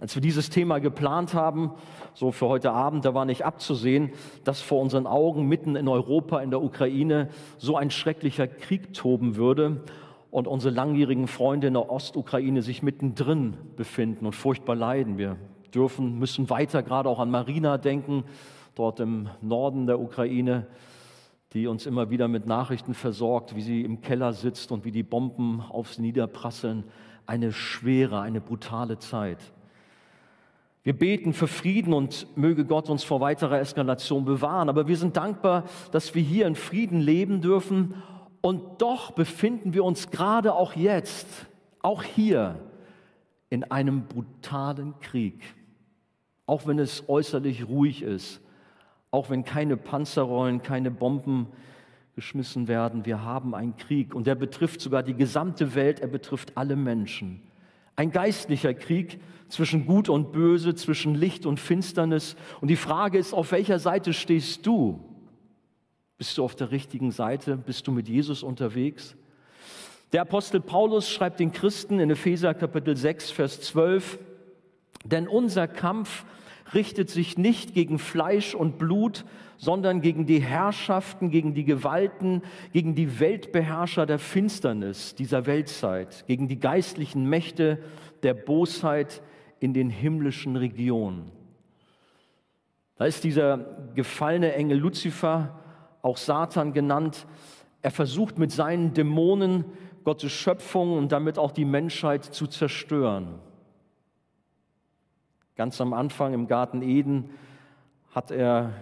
Als 0.01 0.15
wir 0.15 0.23
dieses 0.23 0.49
Thema 0.49 0.79
geplant 0.79 1.35
haben, 1.35 1.73
so 2.15 2.33
für 2.33 2.49
heute 2.49 2.73
Abend, 2.73 3.05
da 3.05 3.13
war 3.13 3.27
nicht 3.27 3.45
abzusehen, 3.45 4.13
dass 4.45 4.63
vor 4.63 4.81
unseren 4.81 5.07
Augen 5.07 5.49
mitten 5.49 5.77
in 5.77 5.87
Europa, 5.87 6.41
in 6.41 6.49
der 6.49 6.63
Ukraine, 6.63 7.29
so 7.59 7.77
ein 7.77 7.91
schrecklicher 7.91 8.47
Krieg 8.47 8.95
toben 8.95 9.37
würde 9.37 9.83
und 10.31 10.49
unsere 10.49 10.75
langjährigen 10.75 11.29
Freunde 11.29 11.67
in 11.67 11.75
der 11.75 11.91
Ostukraine 11.91 12.63
sich 12.63 12.83
mittendrin 12.83 13.59
befinden 13.77 14.25
und 14.25 14.33
furchtbar 14.35 14.77
leiden. 14.77 15.19
Wir 15.19 15.37
dürfen, 15.75 16.19
müssen 16.19 16.49
weiter 16.49 16.83
gerade 16.83 17.11
auch 17.11 17.19
an 17.19 17.31
Marina 17.31 17.77
denken, 17.77 18.25
dort 18.75 18.99
im 18.99 19.29
Norden 19.43 19.87
der 19.87 20.01
Ukraine 20.01 20.69
die 21.53 21.67
uns 21.67 21.87
immer 21.87 22.11
wieder 22.11 22.29
mit 22.29 22.47
Nachrichten 22.47 22.95
versorgt, 22.95 23.55
wie 23.55 23.61
sie 23.61 23.83
im 23.83 24.01
Keller 24.01 24.33
sitzt 24.33 24.73
und 24.73 24.85
wie 24.85 24.91
die 24.91 25.03
Bomben 25.03 25.61
auf 25.61 25.95
sie 25.95 26.03
niederprasseln. 26.03 26.85
Eine 27.27 27.53
schwere, 27.53 28.21
eine 28.21 28.41
brutale 28.41 28.99
Zeit. 28.99 29.39
Wir 30.83 30.99
beten 30.99 31.33
für 31.33 31.47
Frieden 31.47 31.93
und 31.93 32.27
möge 32.37 32.65
Gott 32.65 32.91
uns 32.91 33.05
vor 33.05 33.21
weiterer 33.21 33.61
Eskalation 33.61 34.25
bewahren. 34.25 34.69
Aber 34.69 34.89
wir 34.89 34.97
sind 34.97 35.17
dankbar, 35.17 35.65
dass 35.93 36.15
wir 36.15 36.23
hier 36.23 36.47
in 36.47 36.57
Frieden 36.57 37.01
leben 37.01 37.41
dürfen. 37.41 37.95
Und 38.41 38.83
doch 38.83 39.13
befinden 39.13 39.75
wir 39.75 39.85
uns 39.85 40.11
gerade 40.11 40.55
auch 40.55 40.75
jetzt, 40.75 41.29
auch 41.83 42.03
hier, 42.03 42.59
in 43.51 43.71
einem 43.71 44.07
brutalen 44.09 44.99
Krieg. 45.01 45.41
Auch 46.47 46.67
wenn 46.67 46.81
es 46.81 47.09
äußerlich 47.09 47.69
ruhig 47.69 48.03
ist, 48.03 48.42
auch 49.13 49.31
wenn 49.31 49.45
keine 49.45 49.77
Panzerrollen, 49.77 50.63
keine 50.63 50.91
Bomben 50.91 51.47
geschmissen 52.17 52.67
werden. 52.67 53.07
Wir 53.07 53.23
haben 53.23 53.55
einen 53.55 53.77
Krieg 53.77 54.15
und 54.15 54.27
der 54.27 54.35
betrifft 54.35 54.81
sogar 54.81 55.03
die 55.03 55.15
gesamte 55.15 55.75
Welt, 55.75 56.01
er 56.01 56.09
betrifft 56.09 56.57
alle 56.57 56.77
Menschen. 56.77 57.43
Ein 57.95 58.11
geistlicher 58.11 58.75
Krieg 58.75 59.21
zwischen 59.49 59.87
Gut 59.87 60.09
und 60.09 60.33
Böse, 60.33 60.75
zwischen 60.75 61.15
Licht 61.15 61.45
und 61.45 61.61
Finsternis. 61.61 62.37
Und 62.63 62.69
die 62.69 62.77
Frage 62.77 63.19
ist, 63.19 63.35
auf 63.35 63.53
welcher 63.53 63.79
Seite 63.79 64.15
stehst 64.15 64.67
du? 64.67 64.99
Bist 66.17 66.39
du 66.39 66.45
auf 66.45 66.55
der 66.55 66.71
richtigen 66.71 67.11
Seite? 67.11 67.59
Bist 67.59 67.87
du 67.87 67.93
mit 67.93 68.09
Jesus 68.09 68.43
unterwegs? 68.43 69.15
Der 70.13 70.23
Apostel 70.23 70.61
Paulus 70.61 71.11
schreibt 71.11 71.39
den 71.39 71.53
Christen 71.53 71.99
in 71.99 72.11
Epheser 72.11 72.55
Kapitel 72.55 72.97
6, 72.97 73.31
Vers 73.31 73.61
12, 73.61 74.19
denn 75.05 75.29
unser 75.29 75.69
Kampf 75.69 76.25
richtet 76.75 77.11
sich 77.11 77.39
nicht 77.39 77.75
gegen 77.75 77.99
Fleisch 77.99 78.55
und 78.55 78.79
Blut, 78.79 79.25
sondern 79.57 80.01
gegen 80.01 80.27
die 80.27 80.41
Herrschaften, 80.41 81.31
gegen 81.31 81.55
die 81.55 81.65
Gewalten, 81.65 82.43
gegen 82.73 82.95
die 82.95 83.21
Weltbeherrscher 83.21 84.07
der 84.07 84.19
Finsternis 84.19 85.15
dieser 85.15 85.47
Weltzeit, 85.47 86.25
gegen 86.27 86.49
die 86.49 86.59
geistlichen 86.59 87.29
Mächte 87.29 87.79
der 88.23 88.35
Bosheit 88.35 89.23
in 89.61 89.75
den 89.75 89.91
himmlischen 89.91 90.57
Regionen. 90.57 91.31
Da 92.97 93.07
ist 93.07 93.25
dieser 93.25 93.59
gefallene 93.95 94.55
Engel 94.55 94.79
Luzifer, 94.79 95.59
auch 96.03 96.17
Satan 96.17 96.73
genannt, 96.73 97.27
er 97.81 97.91
versucht 97.91 98.39
mit 98.39 98.53
seinen 98.53 98.95
Dämonen 98.95 99.65
Gottes 100.05 100.33
Schöpfung 100.33 100.97
und 100.97 101.13
damit 101.13 101.39
auch 101.39 101.53
die 101.53 101.65
Menschheit 101.65 102.25
zu 102.25 102.47
zerstören. 102.47 103.41
Ganz 105.63 105.81
am 105.81 105.93
Anfang 105.93 106.35
im 106.35 106.49
Garten 106.49 106.83
Eden 106.83 107.31
hat 108.13 108.33
er 108.33 108.73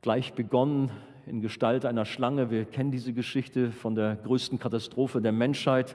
gleich 0.00 0.32
begonnen 0.32 0.90
in 1.26 1.42
Gestalt 1.42 1.84
einer 1.84 2.06
Schlange. 2.06 2.50
Wir 2.50 2.64
kennen 2.64 2.90
diese 2.90 3.12
Geschichte 3.12 3.70
von 3.70 3.94
der 3.94 4.16
größten 4.16 4.58
Katastrophe 4.58 5.20
der 5.20 5.32
Menschheit. 5.32 5.94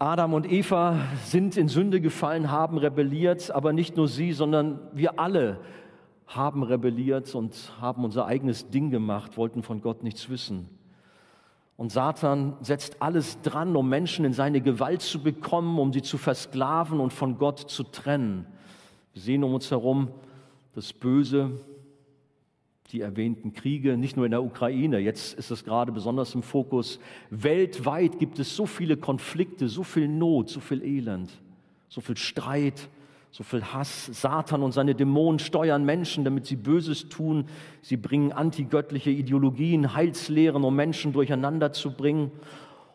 Adam 0.00 0.34
und 0.34 0.50
Eva 0.50 0.96
sind 1.24 1.56
in 1.56 1.68
Sünde 1.68 2.00
gefallen, 2.00 2.50
haben 2.50 2.78
rebelliert, 2.78 3.52
aber 3.52 3.72
nicht 3.72 3.96
nur 3.96 4.08
sie, 4.08 4.32
sondern 4.32 4.80
wir 4.92 5.20
alle 5.20 5.60
haben 6.26 6.64
rebelliert 6.64 7.32
und 7.36 7.72
haben 7.80 8.04
unser 8.04 8.26
eigenes 8.26 8.70
Ding 8.70 8.90
gemacht, 8.90 9.36
wollten 9.36 9.62
von 9.62 9.80
Gott 9.82 10.02
nichts 10.02 10.28
wissen. 10.28 10.68
Und 11.76 11.90
Satan 11.90 12.56
setzt 12.60 13.00
alles 13.00 13.40
dran, 13.42 13.74
um 13.76 13.88
Menschen 13.88 14.24
in 14.24 14.32
seine 14.32 14.60
Gewalt 14.60 15.02
zu 15.02 15.22
bekommen, 15.22 15.78
um 15.78 15.92
sie 15.92 16.02
zu 16.02 16.18
versklaven 16.18 17.00
und 17.00 17.12
von 17.12 17.38
Gott 17.38 17.58
zu 17.58 17.82
trennen. 17.82 18.46
Wir 19.14 19.22
sehen 19.22 19.44
um 19.44 19.54
uns 19.54 19.70
herum 19.70 20.08
das 20.74 20.92
Böse, 20.92 21.60
die 22.92 23.00
erwähnten 23.00 23.54
Kriege, 23.54 23.96
nicht 23.96 24.16
nur 24.16 24.26
in 24.26 24.32
der 24.32 24.42
Ukraine, 24.42 24.98
jetzt 24.98 25.34
ist 25.34 25.50
es 25.50 25.64
gerade 25.64 25.92
besonders 25.92 26.34
im 26.34 26.42
Fokus. 26.42 26.98
Weltweit 27.30 28.18
gibt 28.18 28.38
es 28.38 28.54
so 28.54 28.66
viele 28.66 28.98
Konflikte, 28.98 29.68
so 29.68 29.82
viel 29.82 30.08
Not, 30.08 30.50
so 30.50 30.60
viel 30.60 30.82
Elend, 30.82 31.30
so 31.88 32.02
viel 32.02 32.18
Streit, 32.18 32.88
so 33.32 33.42
viel 33.42 33.64
Hass. 33.64 34.06
Satan 34.12 34.62
und 34.62 34.72
seine 34.72 34.94
Dämonen 34.94 35.38
steuern 35.38 35.84
Menschen, 35.84 36.22
damit 36.24 36.46
sie 36.46 36.56
Böses 36.56 37.08
tun. 37.08 37.46
Sie 37.80 37.96
bringen 37.96 38.30
antigöttliche 38.30 39.10
Ideologien, 39.10 39.94
Heilslehren, 39.94 40.62
um 40.64 40.76
Menschen 40.76 41.14
durcheinander 41.14 41.72
zu 41.72 41.92
bringen. 41.92 42.30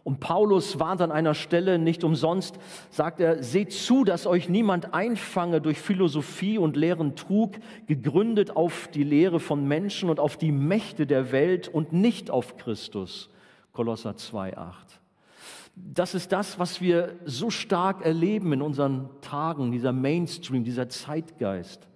Und 0.03 0.22
Paulus 0.22 0.79
warnt 0.79 1.01
an 1.01 1.12
einer 1.12 1.34
Stelle 1.34 1.79
nicht 1.79 2.06
umsonst, 2.06 2.58
sagt 2.91 3.20
er, 3.20 3.44
seht 3.44 3.74
zu, 3.74 4.06
dass 4.06 4.25
euch 4.25 4.48
niemand 4.48 4.94
einfange 4.94 5.60
durch 5.60 5.79
Philosophie 5.79 6.58
und 6.58 6.77
leeren 6.77 7.17
Trug, 7.17 7.56
gegründet 7.88 8.56
auf 8.56 8.88
die 8.94 9.03
Lehre 9.03 9.41
von 9.41 9.67
Menschen 9.67 10.10
und 10.10 10.22
auf 10.22 10.38
die 10.38 10.53
Mächte 10.53 11.08
der 11.08 11.34
Welt 11.34 11.67
und 11.67 11.91
nicht 11.91 12.29
auf 12.32 12.56
Christus. 12.56 13.29
Kolosser 13.74 14.12
2,8. 14.12 14.74
Das 15.79 16.15
ist 16.15 16.31
das, 16.31 16.57
was 16.57 16.81
wir 16.81 17.15
so 17.25 17.50
stark 17.50 18.03
erleben 18.03 18.51
in 18.53 18.62
unseren 18.62 19.10
Tagen, 19.22 19.72
dieser 19.72 19.91
Mainstream, 19.91 20.63
dieser 20.63 20.89
Zeitgeist. 20.89 21.88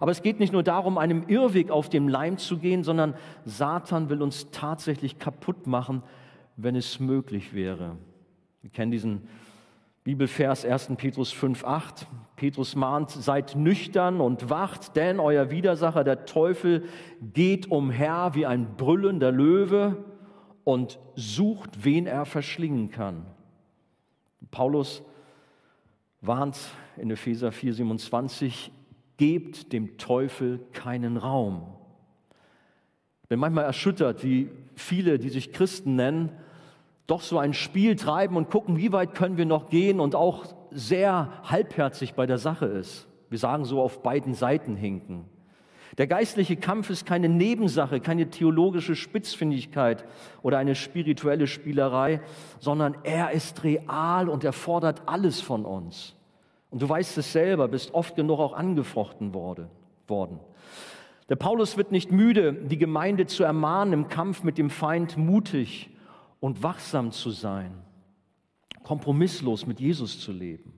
Aber 0.00 0.10
es 0.10 0.22
geht 0.22 0.38
nicht 0.38 0.52
nur 0.52 0.62
darum, 0.62 0.98
einem 0.98 1.24
Irrweg 1.28 1.70
auf 1.70 1.88
dem 1.88 2.08
Leim 2.08 2.36
zu 2.36 2.58
gehen, 2.58 2.82
sondern 2.82 3.14
Satan 3.44 4.10
will 4.10 4.20
uns 4.20 4.50
tatsächlich 4.50 5.18
kaputt 5.18 5.66
machen, 5.66 6.02
wenn 6.56 6.76
es 6.76 7.00
möglich 7.00 7.54
wäre. 7.54 7.96
Wir 8.60 8.70
kennen 8.70 8.90
diesen 8.90 9.22
Bibelvers 10.04 10.64
1. 10.64 10.88
Petrus 10.96 11.32
5,8. 11.32 12.06
Petrus 12.36 12.74
mahnt, 12.74 13.10
seid 13.10 13.54
nüchtern 13.54 14.20
und 14.20 14.50
wacht, 14.50 14.96
denn 14.96 15.20
euer 15.20 15.50
Widersacher, 15.50 16.04
der 16.04 16.26
Teufel, 16.26 16.84
geht 17.20 17.70
umher 17.70 18.32
wie 18.34 18.44
ein 18.44 18.76
brüllender 18.76 19.30
Löwe 19.30 20.04
und 20.64 20.98
sucht, 21.14 21.84
wen 21.84 22.06
er 22.06 22.24
verschlingen 22.24 22.90
kann. 22.90 23.26
Paulus 24.50 25.02
warnt 26.20 26.58
in 26.96 27.10
Epheser 27.10 27.50
4,27, 27.50 28.70
gebt 29.16 29.72
dem 29.72 29.98
Teufel 29.98 30.60
keinen 30.72 31.16
Raum. 31.16 31.66
Ich 33.22 33.28
bin 33.28 33.40
manchmal 33.40 33.64
erschüttert, 33.64 34.22
wie 34.24 34.50
viele, 34.74 35.18
die 35.18 35.30
sich 35.30 35.52
Christen 35.52 35.96
nennen, 35.96 36.32
doch 37.06 37.22
so 37.22 37.38
ein 37.38 37.54
Spiel 37.54 37.96
treiben 37.96 38.36
und 38.36 38.50
gucken, 38.50 38.76
wie 38.76 38.92
weit 38.92 39.14
können 39.14 39.36
wir 39.36 39.46
noch 39.46 39.68
gehen 39.68 40.00
und 40.00 40.14
auch 40.14 40.46
sehr 40.70 41.32
halbherzig 41.44 42.14
bei 42.14 42.26
der 42.26 42.38
Sache 42.38 42.66
ist. 42.66 43.08
Wir 43.28 43.38
sagen 43.38 43.64
so 43.64 43.82
auf 43.82 44.02
beiden 44.02 44.34
Seiten 44.34 44.76
hinken. 44.76 45.24
Der 45.98 46.06
geistliche 46.06 46.56
Kampf 46.56 46.88
ist 46.88 47.04
keine 47.04 47.28
Nebensache, 47.28 48.00
keine 48.00 48.30
theologische 48.30 48.96
Spitzfindigkeit 48.96 50.04
oder 50.42 50.58
eine 50.58 50.74
spirituelle 50.74 51.46
Spielerei, 51.46 52.22
sondern 52.58 52.96
er 53.02 53.32
ist 53.32 53.62
real 53.62 54.28
und 54.28 54.42
er 54.42 54.54
fordert 54.54 55.02
alles 55.06 55.40
von 55.40 55.66
uns. 55.66 56.14
Und 56.70 56.80
du 56.80 56.88
weißt 56.88 57.18
es 57.18 57.32
selber, 57.32 57.68
bist 57.68 57.92
oft 57.92 58.16
genug 58.16 58.40
auch 58.40 58.54
angefochten 58.54 59.34
worden. 59.34 59.68
Der 61.28 61.36
Paulus 61.36 61.76
wird 61.76 61.92
nicht 61.92 62.10
müde, 62.10 62.54
die 62.54 62.78
Gemeinde 62.78 63.26
zu 63.26 63.44
ermahnen, 63.44 63.92
im 63.92 64.08
Kampf 64.08 64.42
mit 64.42 64.56
dem 64.56 64.70
Feind 64.70 65.18
mutig 65.18 65.90
und 66.40 66.62
wachsam 66.62 67.12
zu 67.12 67.30
sein, 67.30 67.72
kompromisslos 68.82 69.66
mit 69.66 69.80
Jesus 69.80 70.20
zu 70.20 70.32
leben. 70.32 70.72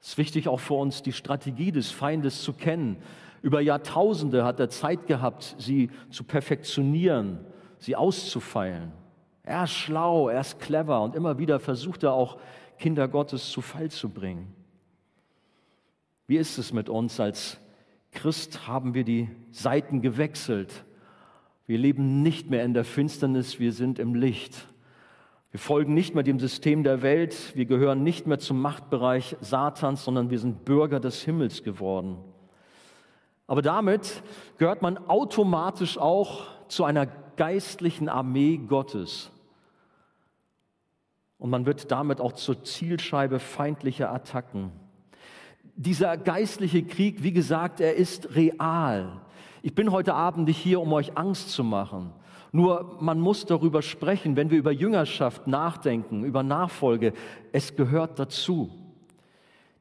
Es 0.00 0.08
ist 0.08 0.18
wichtig 0.18 0.48
auch 0.48 0.60
für 0.60 0.74
uns, 0.74 1.02
die 1.02 1.12
Strategie 1.12 1.72
des 1.72 1.90
Feindes 1.90 2.42
zu 2.42 2.52
kennen 2.54 2.96
über 3.42 3.60
Jahrtausende 3.60 4.44
hat 4.44 4.60
er 4.60 4.68
Zeit 4.68 5.06
gehabt, 5.06 5.54
sie 5.58 5.90
zu 6.10 6.24
perfektionieren, 6.24 7.40
sie 7.78 7.96
auszufeilen. 7.96 8.92
Er 9.42 9.64
ist 9.64 9.72
schlau, 9.72 10.28
er 10.28 10.40
ist 10.40 10.60
clever 10.60 11.02
und 11.02 11.14
immer 11.14 11.38
wieder 11.38 11.60
versucht 11.60 12.02
er 12.02 12.12
auch, 12.12 12.38
Kinder 12.78 13.08
Gottes 13.08 13.50
zu 13.50 13.60
Fall 13.60 13.90
zu 13.90 14.08
bringen. 14.08 14.54
Wie 16.26 16.36
ist 16.36 16.58
es 16.58 16.72
mit 16.72 16.88
uns 16.88 17.18
als 17.18 17.58
Christ? 18.12 18.68
Haben 18.68 18.94
wir 18.94 19.04
die 19.04 19.28
Seiten 19.50 20.00
gewechselt? 20.02 20.84
Wir 21.66 21.78
leben 21.78 22.22
nicht 22.22 22.50
mehr 22.50 22.64
in 22.64 22.74
der 22.74 22.84
Finsternis, 22.84 23.58
wir 23.58 23.72
sind 23.72 23.98
im 23.98 24.14
Licht. 24.14 24.68
Wir 25.50 25.60
folgen 25.60 25.94
nicht 25.94 26.14
mehr 26.14 26.22
dem 26.22 26.38
System 26.38 26.82
der 26.84 27.02
Welt, 27.02 27.56
wir 27.56 27.64
gehören 27.64 28.02
nicht 28.02 28.26
mehr 28.26 28.38
zum 28.38 28.60
Machtbereich 28.60 29.36
Satans, 29.40 30.04
sondern 30.04 30.30
wir 30.30 30.38
sind 30.38 30.66
Bürger 30.66 31.00
des 31.00 31.22
Himmels 31.22 31.62
geworden. 31.62 32.18
Aber 33.48 33.62
damit 33.62 34.22
gehört 34.58 34.82
man 34.82 34.98
automatisch 35.08 35.98
auch 35.98 36.44
zu 36.68 36.84
einer 36.84 37.06
geistlichen 37.06 38.08
Armee 38.08 38.58
Gottes. 38.58 39.30
Und 41.38 41.50
man 41.50 41.64
wird 41.66 41.90
damit 41.90 42.20
auch 42.20 42.32
zur 42.32 42.62
Zielscheibe 42.62 43.38
feindlicher 43.38 44.12
Attacken. 44.12 44.70
Dieser 45.76 46.16
geistliche 46.18 46.82
Krieg, 46.82 47.22
wie 47.22 47.32
gesagt, 47.32 47.80
er 47.80 47.94
ist 47.94 48.34
real. 48.34 49.20
Ich 49.62 49.74
bin 49.74 49.92
heute 49.92 50.14
Abend 50.14 50.46
nicht 50.46 50.58
hier, 50.58 50.80
um 50.80 50.92
euch 50.92 51.16
Angst 51.16 51.50
zu 51.50 51.64
machen. 51.64 52.12
Nur 52.52 52.98
man 53.00 53.20
muss 53.20 53.46
darüber 53.46 53.80
sprechen, 53.80 54.36
wenn 54.36 54.50
wir 54.50 54.58
über 54.58 54.72
Jüngerschaft 54.72 55.46
nachdenken, 55.46 56.24
über 56.24 56.42
Nachfolge. 56.42 57.12
Es 57.52 57.76
gehört 57.76 58.18
dazu. 58.18 58.70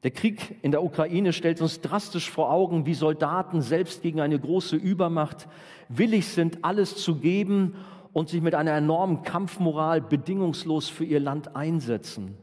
Der 0.03 0.11
Krieg 0.11 0.57
in 0.61 0.71
der 0.71 0.83
Ukraine 0.83 1.33
stellt 1.33 1.61
uns 1.61 1.81
drastisch 1.81 2.29
vor 2.29 2.51
Augen, 2.51 2.85
wie 2.85 2.93
Soldaten 2.93 3.61
selbst 3.61 4.01
gegen 4.03 4.21
eine 4.21 4.39
große 4.39 4.75
Übermacht 4.75 5.47
willig 5.89 6.27
sind, 6.27 6.63
alles 6.63 6.97
zu 6.97 7.15
geben 7.15 7.75
und 8.13 8.29
sich 8.29 8.41
mit 8.41 8.55
einer 8.55 8.73
enormen 8.73 9.23
Kampfmoral 9.23 10.01
bedingungslos 10.01 10.89
für 10.89 11.03
ihr 11.03 11.19
Land 11.19 11.55
einsetzen. 11.55 12.37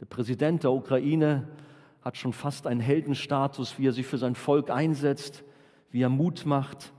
Der 0.00 0.06
Präsident 0.06 0.64
der 0.64 0.72
Ukraine 0.72 1.48
hat 2.02 2.18
schon 2.18 2.34
fast 2.34 2.66
einen 2.66 2.80
Heldenstatus, 2.80 3.78
wie 3.78 3.88
er 3.88 3.92
sich 3.92 4.06
für 4.06 4.18
sein 4.18 4.34
Volk 4.34 4.70
einsetzt, 4.70 5.44
wie 5.90 6.02
er 6.02 6.10
Mut 6.10 6.44
macht. 6.44 6.92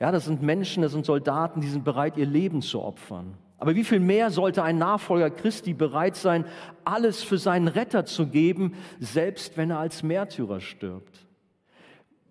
Ja, 0.00 0.10
das 0.10 0.24
sind 0.24 0.42
Menschen, 0.42 0.82
das 0.82 0.92
sind 0.92 1.06
Soldaten, 1.06 1.60
die 1.60 1.68
sind 1.68 1.84
bereit, 1.84 2.16
ihr 2.16 2.26
Leben 2.26 2.62
zu 2.62 2.82
opfern. 2.82 3.34
Aber 3.60 3.74
wie 3.76 3.84
viel 3.84 4.00
mehr 4.00 4.30
sollte 4.30 4.62
ein 4.62 4.78
Nachfolger 4.78 5.30
Christi 5.30 5.74
bereit 5.74 6.16
sein, 6.16 6.44
alles 6.84 7.22
für 7.22 7.38
seinen 7.38 7.68
Retter 7.68 8.04
zu 8.04 8.26
geben, 8.26 8.74
selbst 8.98 9.56
wenn 9.56 9.70
er 9.70 9.78
als 9.78 10.02
Märtyrer 10.02 10.60
stirbt? 10.60 11.26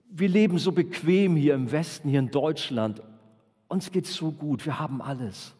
wir 0.09 0.27
leben 0.27 0.57
so 0.57 0.71
bequem 0.71 1.35
hier 1.35 1.53
im 1.53 1.71
Westen, 1.71 2.09
hier 2.09 2.19
in 2.19 2.31
Deutschland. 2.31 3.01
Uns 3.67 3.91
geht 3.91 4.07
so 4.07 4.31
gut, 4.31 4.65
wir 4.65 4.79
haben 4.79 5.01
alles. 5.01 5.53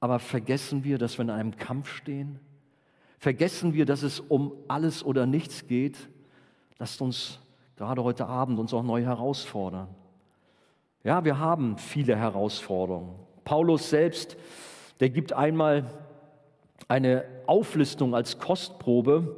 Aber 0.00 0.18
vergessen 0.18 0.84
wir, 0.84 0.98
dass 0.98 1.18
wir 1.18 1.24
in 1.24 1.30
einem 1.30 1.56
Kampf 1.56 1.88
stehen? 1.94 2.40
Vergessen 3.18 3.74
wir, 3.74 3.86
dass 3.86 4.02
es 4.02 4.20
um 4.20 4.52
alles 4.68 5.04
oder 5.04 5.26
nichts 5.26 5.66
geht? 5.66 5.96
Lasst 6.78 7.00
uns 7.00 7.38
gerade 7.76 8.02
heute 8.02 8.26
Abend 8.26 8.58
uns 8.58 8.72
auch 8.72 8.82
neu 8.82 9.02
herausfordern. 9.02 9.88
Ja, 11.02 11.24
wir 11.24 11.38
haben 11.38 11.76
viele 11.76 12.16
Herausforderungen. 12.16 13.14
Paulus 13.44 13.90
selbst, 13.90 14.36
der 15.00 15.10
gibt 15.10 15.32
einmal 15.32 15.84
eine 16.88 17.24
Auflistung 17.46 18.14
als 18.14 18.38
Kostprobe 18.38 19.36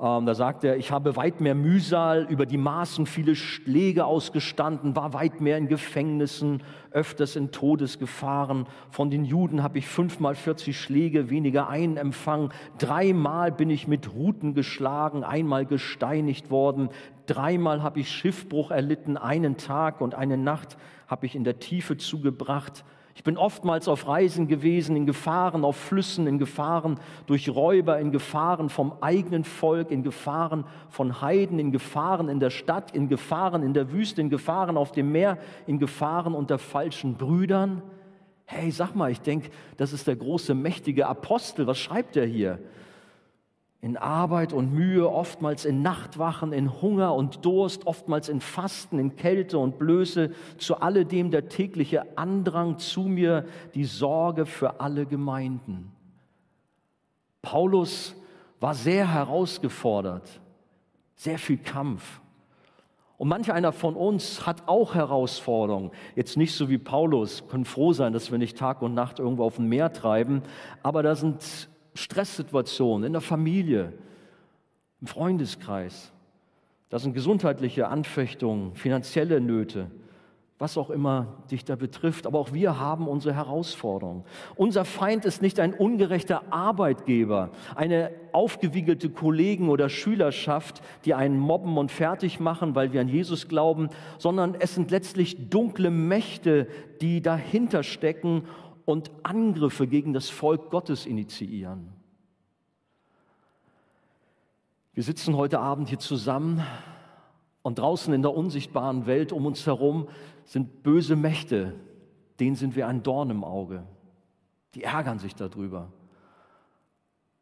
ähm, 0.00 0.26
da 0.26 0.34
sagt 0.34 0.62
er, 0.62 0.76
ich 0.76 0.92
habe 0.92 1.16
weit 1.16 1.40
mehr 1.40 1.56
Mühsal 1.56 2.26
über 2.30 2.46
die 2.46 2.56
Maßen 2.56 3.04
viele 3.04 3.34
Schläge 3.34 4.04
ausgestanden, 4.04 4.94
war 4.94 5.12
weit 5.12 5.40
mehr 5.40 5.58
in 5.58 5.66
Gefängnissen, 5.66 6.62
öfters 6.92 7.34
in 7.34 7.50
Todesgefahren. 7.50 8.66
Von 8.90 9.10
den 9.10 9.24
Juden 9.24 9.64
habe 9.64 9.78
ich 9.78 9.88
fünfmal 9.88 10.36
40 10.36 10.78
Schläge 10.78 11.30
weniger 11.30 11.68
einen 11.68 11.96
empfangen. 11.96 12.50
Dreimal 12.78 13.50
bin 13.50 13.70
ich 13.70 13.88
mit 13.88 14.14
Ruten 14.14 14.54
geschlagen, 14.54 15.24
einmal 15.24 15.66
gesteinigt 15.66 16.48
worden. 16.48 16.90
Dreimal 17.26 17.82
habe 17.82 17.98
ich 17.98 18.08
Schiffbruch 18.08 18.70
erlitten, 18.70 19.16
einen 19.16 19.56
Tag 19.56 20.00
und 20.00 20.14
eine 20.14 20.38
Nacht 20.38 20.76
habe 21.08 21.26
ich 21.26 21.34
in 21.34 21.42
der 21.42 21.58
Tiefe 21.58 21.96
zugebracht. 21.96 22.84
Ich 23.18 23.24
bin 23.24 23.36
oftmals 23.36 23.88
auf 23.88 24.06
Reisen 24.06 24.46
gewesen, 24.46 24.94
in 24.94 25.04
Gefahren 25.04 25.64
auf 25.64 25.74
Flüssen, 25.74 26.28
in 26.28 26.38
Gefahren 26.38 27.00
durch 27.26 27.48
Räuber, 27.48 27.98
in 27.98 28.12
Gefahren 28.12 28.68
vom 28.68 28.92
eigenen 29.00 29.42
Volk, 29.42 29.90
in 29.90 30.04
Gefahren 30.04 30.64
von 30.88 31.20
Heiden, 31.20 31.58
in 31.58 31.72
Gefahren 31.72 32.28
in 32.28 32.38
der 32.38 32.50
Stadt, 32.50 32.92
in 32.92 33.08
Gefahren 33.08 33.64
in 33.64 33.74
der 33.74 33.90
Wüste, 33.90 34.20
in 34.20 34.30
Gefahren 34.30 34.76
auf 34.76 34.92
dem 34.92 35.10
Meer, 35.10 35.36
in 35.66 35.80
Gefahren 35.80 36.32
unter 36.32 36.60
falschen 36.60 37.16
Brüdern. 37.16 37.82
Hey, 38.44 38.70
sag 38.70 38.94
mal, 38.94 39.10
ich 39.10 39.20
denke, 39.20 39.50
das 39.78 39.92
ist 39.92 40.06
der 40.06 40.14
große, 40.14 40.54
mächtige 40.54 41.08
Apostel. 41.08 41.66
Was 41.66 41.78
schreibt 41.78 42.16
er 42.16 42.24
hier? 42.24 42.60
In 43.80 43.96
Arbeit 43.96 44.52
und 44.52 44.72
Mühe, 44.72 45.08
oftmals 45.08 45.64
in 45.64 45.82
Nachtwachen, 45.82 46.52
in 46.52 46.82
Hunger 46.82 47.14
und 47.14 47.44
Durst, 47.44 47.86
oftmals 47.86 48.28
in 48.28 48.40
Fasten, 48.40 48.98
in 48.98 49.14
Kälte 49.14 49.58
und 49.58 49.78
Blöße, 49.78 50.32
zu 50.58 50.80
alledem 50.80 51.30
der 51.30 51.48
tägliche 51.48 52.18
Andrang 52.18 52.78
zu 52.78 53.02
mir, 53.02 53.44
die 53.74 53.84
Sorge 53.84 54.46
für 54.46 54.80
alle 54.80 55.06
Gemeinden. 55.06 55.92
Paulus 57.40 58.16
war 58.58 58.74
sehr 58.74 59.12
herausgefordert, 59.12 60.40
sehr 61.14 61.38
viel 61.38 61.58
Kampf. 61.58 62.20
Und 63.16 63.28
manch 63.28 63.52
einer 63.52 63.72
von 63.72 63.94
uns 63.94 64.44
hat 64.44 64.66
auch 64.66 64.94
Herausforderungen. 64.94 65.92
Jetzt 66.16 66.36
nicht 66.36 66.54
so 66.54 66.68
wie 66.68 66.78
Paulus, 66.78 67.46
können 67.48 67.64
froh 67.64 67.92
sein, 67.92 68.12
dass 68.12 68.30
wir 68.32 68.38
nicht 68.38 68.58
Tag 68.58 68.82
und 68.82 68.94
Nacht 68.94 69.20
irgendwo 69.20 69.44
auf 69.44 69.56
dem 69.56 69.68
Meer 69.68 69.92
treiben, 69.92 70.42
aber 70.82 71.04
da 71.04 71.14
sind 71.14 71.68
Stresssituationen 71.98 73.06
in 73.06 73.12
der 73.12 73.20
Familie, 73.20 73.92
im 75.00 75.06
Freundeskreis. 75.06 76.12
Das 76.90 77.02
sind 77.02 77.12
gesundheitliche 77.12 77.88
Anfechtungen, 77.88 78.74
finanzielle 78.74 79.40
Nöte, 79.40 79.90
was 80.58 80.78
auch 80.78 80.90
immer 80.90 81.42
dich 81.50 81.64
da 81.64 81.76
betrifft. 81.76 82.26
Aber 82.26 82.38
auch 82.38 82.52
wir 82.52 82.78
haben 82.80 83.08
unsere 83.08 83.34
Herausforderungen. 83.34 84.24
Unser 84.56 84.84
Feind 84.84 85.24
ist 85.24 85.42
nicht 85.42 85.60
ein 85.60 85.74
ungerechter 85.74 86.52
Arbeitgeber, 86.52 87.50
eine 87.74 88.10
aufgewiegelte 88.32 89.10
Kollegen- 89.10 89.68
oder 89.68 89.88
Schülerschaft, 89.88 90.80
die 91.04 91.14
einen 91.14 91.38
mobben 91.38 91.76
und 91.78 91.90
fertig 91.90 92.40
machen, 92.40 92.74
weil 92.74 92.92
wir 92.92 93.00
an 93.00 93.08
Jesus 93.08 93.48
glauben, 93.48 93.88
sondern 94.18 94.54
es 94.54 94.74
sind 94.74 94.90
letztlich 94.90 95.50
dunkle 95.50 95.90
Mächte, 95.90 96.68
die 97.00 97.20
dahinter 97.20 97.82
stecken 97.82 98.44
und 98.88 99.10
Angriffe 99.22 99.86
gegen 99.86 100.14
das 100.14 100.30
Volk 100.30 100.70
Gottes 100.70 101.04
initiieren. 101.04 101.92
Wir 104.94 105.02
sitzen 105.02 105.36
heute 105.36 105.60
Abend 105.60 105.90
hier 105.90 105.98
zusammen 105.98 106.64
und 107.60 107.80
draußen 107.80 108.14
in 108.14 108.22
der 108.22 108.32
unsichtbaren 108.32 109.04
Welt 109.04 109.30
um 109.30 109.44
uns 109.44 109.66
herum 109.66 110.08
sind 110.46 110.82
böse 110.82 111.16
Mächte, 111.16 111.74
denen 112.40 112.56
sind 112.56 112.76
wir 112.76 112.88
ein 112.88 113.02
Dorn 113.02 113.28
im 113.28 113.44
Auge. 113.44 113.82
Die 114.74 114.84
ärgern 114.84 115.18
sich 115.18 115.34
darüber. 115.34 115.92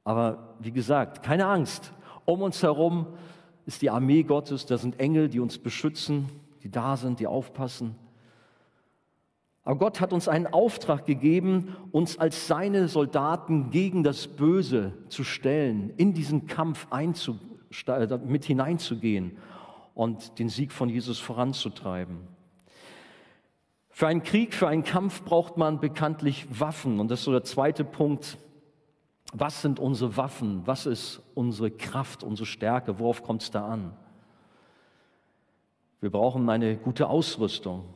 Aber 0.03 0.57
wie 0.59 0.73
gesagt, 0.73 1.23
keine 1.23 1.47
Angst. 1.47 1.93
Um 2.25 2.43
uns 2.43 2.61
herum 2.65 3.07
ist 3.67 3.83
die 3.83 3.91
Armee 3.91 4.25
Gottes, 4.25 4.67
da 4.67 4.79
sind 4.79 4.99
Engel, 4.99 5.29
die 5.29 5.39
uns 5.39 5.59
beschützen, 5.59 6.29
die 6.65 6.73
da 6.73 6.97
sind, 6.97 7.21
die 7.21 7.29
aufpassen. 7.29 7.95
Aber 9.67 9.79
Gott 9.79 10.01
hat 10.01 10.13
uns 10.13 10.29
einen 10.29 10.47
Auftrag 10.47 11.07
gegeben, 11.07 11.75
uns 11.91 12.19
als 12.19 12.47
seine 12.47 12.87
Soldaten 12.87 13.73
gegen 13.73 14.05
das 14.05 14.29
Böse 14.29 14.93
zu 15.09 15.25
stellen, 15.25 15.93
in 15.97 16.15
diesen 16.15 16.47
Kampf 16.47 16.87
mit 18.25 18.45
hineinzugehen 18.45 19.37
und 19.97 20.39
den 20.39 20.49
Sieg 20.49 20.71
von 20.71 20.89
Jesus 20.89 21.19
voranzutreiben. 21.19 22.19
Für 23.91 24.07
einen 24.07 24.23
Krieg, 24.23 24.55
für 24.55 24.69
einen 24.69 24.85
Kampf 24.85 25.25
braucht 25.25 25.57
man 25.57 25.81
bekanntlich 25.81 26.47
Waffen. 26.61 27.01
Und 27.01 27.11
das 27.11 27.19
ist 27.19 27.25
so 27.25 27.33
der 27.33 27.43
zweite 27.43 27.83
Punkt. 27.83 28.39
Was 29.33 29.63
sind 29.63 29.81
unsere 29.81 30.17
Waffen? 30.17 30.63
Was 30.65 30.87
ist 30.87 31.21
unsere 31.35 31.73
Kraft, 31.73 32.23
unsere 32.23 32.47
Stärke? 32.47 33.01
Worauf 33.01 33.25
kommt 33.25 33.43
es 33.43 33.51
da 33.51 33.67
an? 33.67 33.97
Wir 36.01 36.11
brauchen 36.11 36.49
eine 36.51 36.77
gute 36.77 37.09
Ausrüstung. 37.09 37.96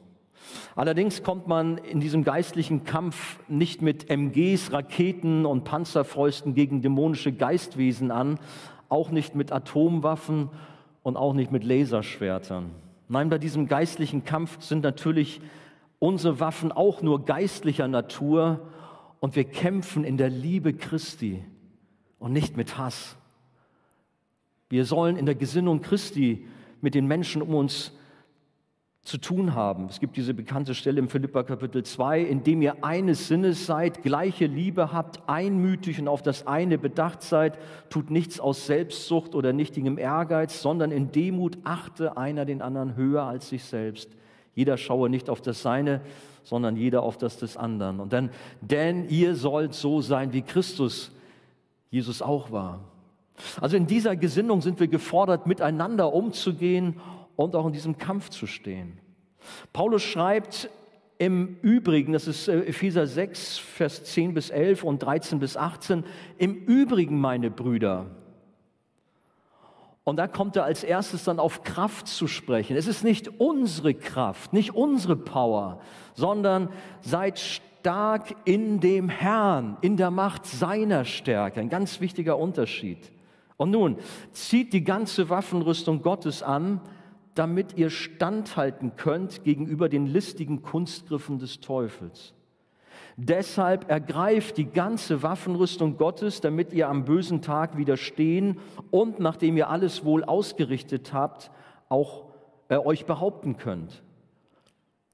Allerdings 0.77 1.23
kommt 1.23 1.47
man 1.47 1.79
in 1.79 2.01
diesem 2.01 2.25
geistlichen 2.25 2.85
Kampf 2.85 3.39
nicht 3.49 3.83
mit 3.83 4.11
MGs, 4.11 4.73
Raketen 4.73 5.47
und 5.47 5.65
Panzerfäusten 5.65 6.55
gegen 6.55 6.83
dämonische 6.83 7.33
Geistwesen 7.33 8.11
an, 8.11 8.39
auch 8.89 9.11
nicht 9.11 9.35
mit 9.35 9.53
Atomwaffen 9.53 10.49
und 11.03 11.17
auch 11.17 11.33
nicht 11.33 11.53
mit 11.53 11.65
Laserschwertern. 11.65 12.71
Nein, 13.09 13.29
bei 13.29 13.39
diesem 13.39 13.67
geistlichen 13.67 14.25
Kampf 14.25 14.63
sind 14.63 14.85
natürlich 14.85 15.41
unsere 15.99 16.41
Waffen 16.41 16.73
auch 16.73 17.03
nur 17.03 17.25
geistlicher 17.25 17.89
Natur 17.89 18.61
und 19.21 19.37
wir 19.37 19.45
kämpfen 19.45 20.05
in 20.05 20.17
der 20.17 20.31
Liebe 20.31 20.73
Christi 20.73 21.45
und 22.19 22.33
nicht 22.33 22.57
mit 22.57 22.79
Hass. 22.79 23.17
Wir 24.69 24.85
sollen 24.85 25.17
in 25.17 25.27
der 25.27 25.35
Gesinnung 25.35 25.83
Christi 25.83 26.47
mit 26.81 26.95
den 26.95 27.07
Menschen 27.07 27.43
um 27.43 27.55
uns 27.55 27.93
zu 29.03 29.17
tun 29.17 29.55
haben. 29.55 29.87
Es 29.87 29.99
gibt 29.99 30.17
diese 30.17 30.35
bekannte 30.35 30.75
Stelle 30.75 30.99
im 30.99 31.09
Philippa 31.09 31.43
Kapitel 31.43 31.83
2, 31.83 32.21
in 32.21 32.45
dem 32.45 32.61
ihr 32.61 32.85
eines 32.85 33.29
Sinnes 33.29 33.65
seid, 33.65 34.03
gleiche 34.03 34.47
Liebe 34.47 34.93
habt, 34.93 35.27
einmütig 35.27 35.99
und 36.01 36.09
auf 36.09 36.23
das 36.23 36.47
eine 36.47 36.77
bedacht 36.77 37.23
seid, 37.23 37.59
tut 37.89 38.11
nichts 38.11 38.41
aus 38.41 38.67
Selbstsucht 38.67 39.35
oder 39.35 39.53
nichtigem 39.53 39.97
Ehrgeiz, 39.97 40.61
sondern 40.61 40.91
in 40.91 41.13
Demut 41.13 41.59
achte 41.65 42.19
einer 42.19 42.45
den 42.45 42.61
anderen 42.61 42.95
höher 42.95 43.23
als 43.23 43.49
sich 43.49 43.65
selbst. 43.65 44.11
Jeder 44.55 44.77
schaue 44.77 45.09
nicht 45.09 45.31
auf 45.31 45.41
das 45.41 45.63
Seine, 45.63 46.03
sondern 46.43 46.77
jeder 46.77 47.03
auf 47.03 47.17
das 47.17 47.39
des 47.39 47.57
anderen. 47.57 48.01
Und 48.01 48.13
dann, 48.13 48.31
denn 48.61 49.09
ihr 49.09 49.35
sollt 49.35 49.73
so 49.73 50.03
sein, 50.03 50.33
wie 50.35 50.43
Christus 50.43 51.11
Jesus 51.91 52.21
auch 52.21 52.53
war. 52.53 52.81
Also 53.61 53.77
in 53.77 53.87
dieser 53.87 54.17
Gesinnung 54.17 54.61
sind 54.61 54.79
wir 54.79 54.89
gefordert, 54.89 55.47
miteinander 55.47 56.13
umzugehen 56.13 56.97
und 57.45 57.57
auch 57.57 57.67
in 57.67 57.73
diesem 57.73 57.97
Kampf 57.97 58.29
zu 58.29 58.47
stehen. 58.47 58.99
Paulus 59.73 60.03
schreibt 60.03 60.69
im 61.17 61.57
Übrigen, 61.63 62.13
das 62.13 62.27
ist 62.27 62.49
äh, 62.49 62.61
Epheser 62.65 63.07
6, 63.07 63.59
Vers 63.59 64.05
10 64.05 64.35
bis 64.35 64.51
11 64.51 64.85
und 64.85 65.03
13 65.03 65.39
bis 65.39 65.57
18, 65.57 66.05
im 66.37 66.55
Übrigen, 66.55 67.19
meine 67.19 67.51
Brüder. 67.51 68.07
Und 70.05 70.17
da 70.17 70.27
kommt 70.27 70.57
er 70.57 70.65
als 70.65 70.85
erstes 70.85 71.25
dann 71.25 71.39
auf 71.39 71.63
Kraft 71.63 72.09
zu 72.09 72.27
sprechen. 72.27 72.77
Es 72.77 72.87
ist 72.87 73.05
nicht 73.05 73.29
unsere 73.41 73.95
Kraft, 73.95 74.53
nicht 74.53 74.75
unsere 74.75 75.17
Power, 75.17 75.81
sondern 76.15 76.69
seid 77.01 77.39
stark 77.39 78.35
in 78.45 78.81
dem 78.81 79.09
Herrn, 79.09 79.79
in 79.81 79.97
der 79.97 80.11
Macht 80.11 80.45
seiner 80.45 81.07
Stärke. 81.07 81.61
Ein 81.61 81.71
ganz 81.71 82.01
wichtiger 82.01 82.39
Unterschied. 82.39 82.99
Und 83.57 83.71
nun, 83.71 83.97
zieht 84.33 84.73
die 84.73 84.85
ganze 84.85 85.29
Waffenrüstung 85.29 86.03
Gottes 86.03 86.43
an, 86.43 86.81
damit 87.35 87.77
ihr 87.77 87.91
standhalten 87.91 88.97
könnt 88.97 89.45
gegenüber 89.45 89.89
den 89.89 90.07
listigen 90.07 90.63
Kunstgriffen 90.63 91.39
des 91.39 91.61
Teufels. 91.61 92.35
Deshalb 93.17 93.91
ergreift 93.91 94.57
die 94.57 94.67
ganze 94.67 95.23
Waffenrüstung 95.23 95.97
Gottes, 95.97 96.41
damit 96.41 96.73
ihr 96.73 96.89
am 96.89 97.05
bösen 97.05 97.43
Tag 97.43 97.77
widerstehen 97.77 98.59
und 98.91 99.21
nachdem 99.21 99.57
ihr 99.57 99.69
alles 99.69 100.05
wohl 100.05 100.25
ausgerichtet 100.25 101.13
habt, 101.13 101.51
auch 101.89 102.25
äh, 102.69 102.77
euch 102.77 103.05
behaupten 103.05 103.57
könnt. 103.57 104.03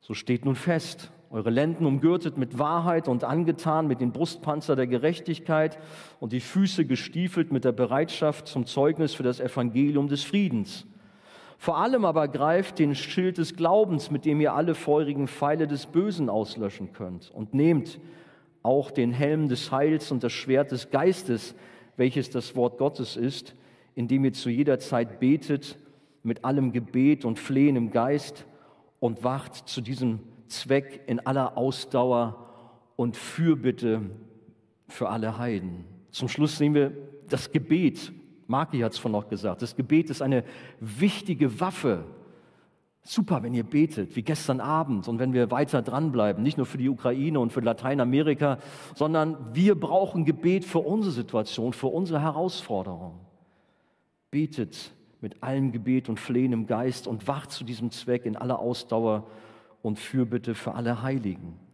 So 0.00 0.14
steht 0.14 0.44
nun 0.44 0.55
fest, 0.55 1.11
eure 1.31 1.50
Lenden 1.50 1.85
umgürtet 1.85 2.38
mit 2.38 2.59
Wahrheit 2.59 3.09
und 3.09 3.24
angetan 3.24 3.88
mit 3.88 4.00
den 4.00 4.12
Brustpanzer 4.12 4.76
der 4.76 4.87
Gerechtigkeit 4.87 5.79
und 6.20 6.33
die 6.33 6.40
Füße 6.40 6.85
gestiefelt 6.85 7.50
mit 7.50 7.64
der 7.64 7.72
Bereitschaft 7.72 8.46
zum 8.46 8.66
Zeugnis 8.66 9.14
für 9.14 9.24
das 9.24 9.40
Evangelium 9.40 10.07
des 10.09 10.22
Friedens. 10.22 10.87
Vor 11.59 11.79
allem 11.79 12.05
aber 12.05 12.29
greift 12.29 12.79
den 12.79 12.95
Schild 12.95 13.38
des 13.38 13.57
Glaubens, 13.57 14.11
mit 14.11 14.25
dem 14.25 14.40
ihr 14.40 14.55
alle 14.55 14.75
feurigen 14.75 15.27
Pfeile 15.27 15.66
des 15.66 15.87
Bösen 15.87 16.29
auslöschen 16.29 16.92
könnt. 16.92 17.31
Und 17.31 17.55
nehmt 17.55 17.99
auch 18.62 18.90
den 18.90 19.12
Helm 19.12 19.49
des 19.49 19.71
Heils 19.73 20.11
und 20.11 20.23
das 20.23 20.33
Schwert 20.33 20.73
des 20.73 20.90
Geistes, 20.90 21.55
welches 21.97 22.31
das 22.31 22.57
Wort 22.57 22.79
Gottes 22.79 23.16
ist, 23.16 23.55
indem 23.95 24.25
ihr 24.25 24.33
zu 24.33 24.51
jeder 24.51 24.79
Zeit 24.79 25.21
betet 25.21 25.79
mit 26.23 26.45
allem 26.45 26.73
Gebet 26.73 27.25
und 27.25 27.38
Flehen 27.38 27.77
im 27.77 27.90
Geist 27.90 28.47
und 28.99 29.23
wacht 29.23 29.69
zu 29.69 29.81
diesem 29.81 30.19
Zweck 30.49 31.03
in 31.07 31.21
aller 31.21 31.57
Ausdauer 31.57 32.47
und 32.97 33.16
Fürbitte 33.16 34.03
für 34.88 35.09
alle 35.09 35.38
Heiden. 35.38 35.85
Zum 36.11 36.29
Schluss 36.29 36.59
sehen 36.59 36.75
wir 36.75 36.92
das 37.29 37.53
Gebet. 37.53 38.12
Marki 38.46 38.80
hat 38.80 38.92
es 38.92 38.98
von 38.98 39.12
noch 39.12 39.28
gesagt. 39.28 39.62
Das 39.62 39.76
Gebet 39.76 40.11
ist 40.11 40.22
eine 40.22 40.44
wichtige 40.80 41.61
Waffe. 41.61 42.04
Super, 43.02 43.42
wenn 43.42 43.54
ihr 43.54 43.64
betet, 43.64 44.16
wie 44.16 44.22
gestern 44.22 44.61
Abend 44.61 45.06
und 45.06 45.20
wenn 45.20 45.32
wir 45.32 45.52
weiter 45.52 45.80
dranbleiben, 45.80 46.42
nicht 46.42 46.56
nur 46.56 46.66
für 46.66 46.78
die 46.78 46.88
Ukraine 46.88 47.38
und 47.38 47.52
für 47.52 47.61
Lateinamerika, 47.61 48.59
sondern 48.94 49.54
wir 49.54 49.78
brauchen 49.78 50.24
Gebet 50.24 50.64
für 50.64 50.80
unsere 50.80 51.12
Situation, 51.12 51.72
für 51.72 51.87
unsere 51.87 52.20
Herausforderung. 52.20 53.20
Betet 54.32 54.92
mit 55.20 55.42
allem 55.42 55.70
Gebet 55.70 56.09
und 56.09 56.18
Flehen 56.18 56.52
im 56.52 56.66
Geist 56.66 57.06
und 57.06 57.28
wacht 57.28 57.52
zu 57.52 57.62
diesem 57.62 57.90
Zweck 57.92 58.26
in 58.26 58.37
aller 58.37 58.59
Ausdauer 58.59 59.26
und 59.82 59.98
Fürbitte 59.98 60.54
für 60.54 60.74
alle 60.74 61.02
Heiligen. 61.02 61.65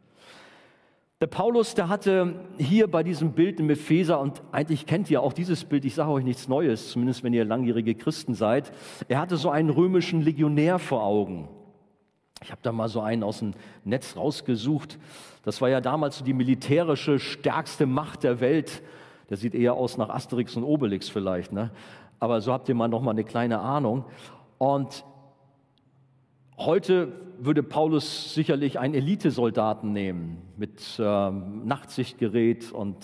Der 1.23 1.29
Paulus, 1.29 1.75
der 1.75 1.89
hatte 1.89 2.35
hier 2.59 2.91
bei 2.91 3.05
diesem 3.05 3.33
Bild 3.33 3.61
im 3.61 3.71
Epheser, 3.71 4.21
und 4.21 4.43
eigentlich 4.51 4.87
kennt 4.87 5.09
ihr 5.09 5.23
auch 5.23 5.33
dieses 5.33 5.65
Bild, 5.65 5.85
ich 5.85 5.95
sage 5.95 6.11
euch 6.11 6.25
nichts 6.25 6.49
Neues, 6.49 6.91
zumindest 6.91 7.23
wenn 7.23 7.33
ihr 7.33 7.45
langjährige 7.45 7.95
Christen 7.95 8.35
seid, 8.35 8.73
er 9.09 9.21
hatte 9.21 9.37
so 9.37 9.49
einen 9.49 9.71
römischen 9.71 10.21
Legionär 10.21 10.81
vor 10.81 11.05
Augen. 11.05 11.49
Ich 12.43 12.51
habe 12.51 12.61
da 12.63 12.73
mal 12.73 12.89
so 12.89 13.01
einen 13.01 13.23
aus 13.23 13.39
dem 13.39 13.53
Netz 13.85 14.17
rausgesucht. 14.17 14.99
Das 15.45 15.61
war 15.61 15.71
ja 15.71 15.81
damals 15.81 16.19
so 16.19 16.25
die 16.25 16.35
militärische 16.35 17.21
stärkste 17.21 17.87
Macht 17.87 18.25
der 18.25 18.41
Welt. 18.41 18.83
Der 19.31 19.37
sieht 19.37 19.55
eher 19.55 19.75
aus 19.75 19.97
nach 19.97 20.09
Asterix 20.09 20.57
und 20.57 20.65
Obelix 20.65 21.09
vielleicht. 21.09 21.53
Ne? 21.53 21.71
aber 22.23 22.41
so 22.41 22.53
habt 22.53 22.69
ihr 22.69 22.77
mal 22.77 22.87
noch 22.87 23.03
mal 23.03 23.11
eine 23.11 23.25
kleine 23.25 23.59
Ahnung. 23.59 24.05
Und 24.59 25.05
heute 26.57 27.13
würde 27.45 27.63
Paulus 27.63 28.35
sicherlich 28.35 28.79
einen 28.79 28.95
Elitesoldaten 28.95 29.93
nehmen 29.93 30.39
mit 30.57 30.81
äh, 30.99 31.03
Nachtsichtgerät 31.31 32.73
und 32.73 32.97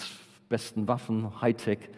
besten 0.48 0.87
Waffen, 0.87 1.40
Hightech. 1.40 1.90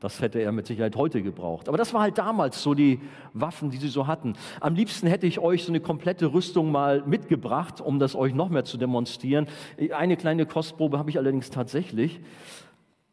Das 0.00 0.20
hätte 0.20 0.38
er 0.38 0.52
mit 0.52 0.66
Sicherheit 0.68 0.94
heute 0.94 1.22
gebraucht. 1.22 1.68
Aber 1.68 1.76
das 1.76 1.92
war 1.92 2.02
halt 2.02 2.18
damals 2.18 2.62
so 2.62 2.74
die 2.74 3.00
Waffen, 3.32 3.70
die 3.70 3.78
sie 3.78 3.88
so 3.88 4.06
hatten. 4.06 4.34
Am 4.60 4.76
liebsten 4.76 5.08
hätte 5.08 5.26
ich 5.26 5.40
euch 5.40 5.64
so 5.64 5.72
eine 5.72 5.80
komplette 5.80 6.32
Rüstung 6.32 6.70
mal 6.70 7.02
mitgebracht, 7.04 7.80
um 7.80 7.98
das 7.98 8.14
euch 8.14 8.32
noch 8.32 8.48
mehr 8.48 8.64
zu 8.64 8.76
demonstrieren. 8.76 9.48
Eine 9.90 10.16
kleine 10.16 10.46
Kostprobe 10.46 10.98
habe 10.98 11.10
ich 11.10 11.18
allerdings 11.18 11.50
tatsächlich. 11.50 12.20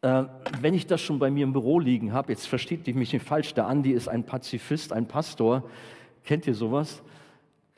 Äh, 0.02 0.24
wenn 0.60 0.74
ich 0.74 0.86
das 0.86 1.00
schon 1.00 1.18
bei 1.18 1.28
mir 1.28 1.42
im 1.42 1.52
Büro 1.52 1.80
liegen 1.80 2.12
habe, 2.12 2.30
jetzt 2.30 2.46
versteht 2.46 2.86
mich 2.94 3.12
nicht 3.12 3.24
falsch, 3.24 3.54
der 3.54 3.66
Andi 3.66 3.90
ist 3.90 4.06
ein 4.06 4.24
Pazifist, 4.24 4.92
ein 4.92 5.08
Pastor. 5.08 5.64
Kennt 6.22 6.46
ihr 6.46 6.54
sowas? 6.54 7.02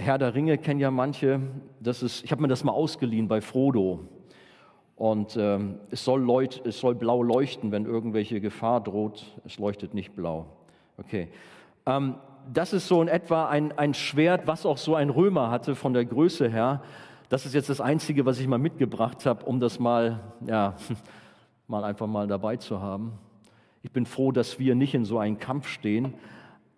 Herr 0.00 0.16
der 0.16 0.34
Ringe 0.34 0.58
kennen 0.58 0.78
ja 0.78 0.90
manche. 0.90 1.40
Das 1.80 2.02
ist, 2.02 2.24
ich 2.24 2.30
habe 2.30 2.42
mir 2.42 2.48
das 2.48 2.62
mal 2.62 2.72
ausgeliehen 2.72 3.26
bei 3.26 3.40
Frodo. 3.40 4.08
Und 4.94 5.36
äh, 5.36 5.58
es, 5.90 6.04
soll 6.04 6.22
leut, 6.22 6.62
es 6.64 6.78
soll 6.78 6.94
blau 6.94 7.22
leuchten, 7.22 7.72
wenn 7.72 7.84
irgendwelche 7.84 8.40
Gefahr 8.40 8.80
droht. 8.80 9.24
Es 9.44 9.58
leuchtet 9.58 9.94
nicht 9.94 10.14
blau. 10.14 10.46
Okay. 10.98 11.28
Ähm, 11.86 12.14
das 12.52 12.72
ist 12.72 12.88
so 12.88 13.02
in 13.02 13.08
etwa 13.08 13.48
ein, 13.48 13.76
ein 13.76 13.92
Schwert, 13.92 14.46
was 14.46 14.64
auch 14.66 14.78
so 14.78 14.94
ein 14.94 15.10
Römer 15.10 15.50
hatte 15.50 15.74
von 15.74 15.92
der 15.92 16.04
Größe 16.04 16.48
her. 16.48 16.82
Das 17.28 17.44
ist 17.44 17.54
jetzt 17.54 17.68
das 17.68 17.80
Einzige, 17.80 18.24
was 18.24 18.40
ich 18.40 18.46
mal 18.46 18.58
mitgebracht 18.58 19.26
habe, 19.26 19.44
um 19.44 19.60
das 19.60 19.78
mal 19.78 20.20
ja, 20.46 20.76
mal 21.66 21.84
einfach 21.84 22.06
mal 22.06 22.26
dabei 22.26 22.56
zu 22.56 22.80
haben. 22.80 23.12
Ich 23.82 23.92
bin 23.92 24.06
froh, 24.06 24.32
dass 24.32 24.58
wir 24.58 24.74
nicht 24.74 24.94
in 24.94 25.04
so 25.04 25.18
einen 25.18 25.38
Kampf 25.38 25.68
stehen. 25.68 26.14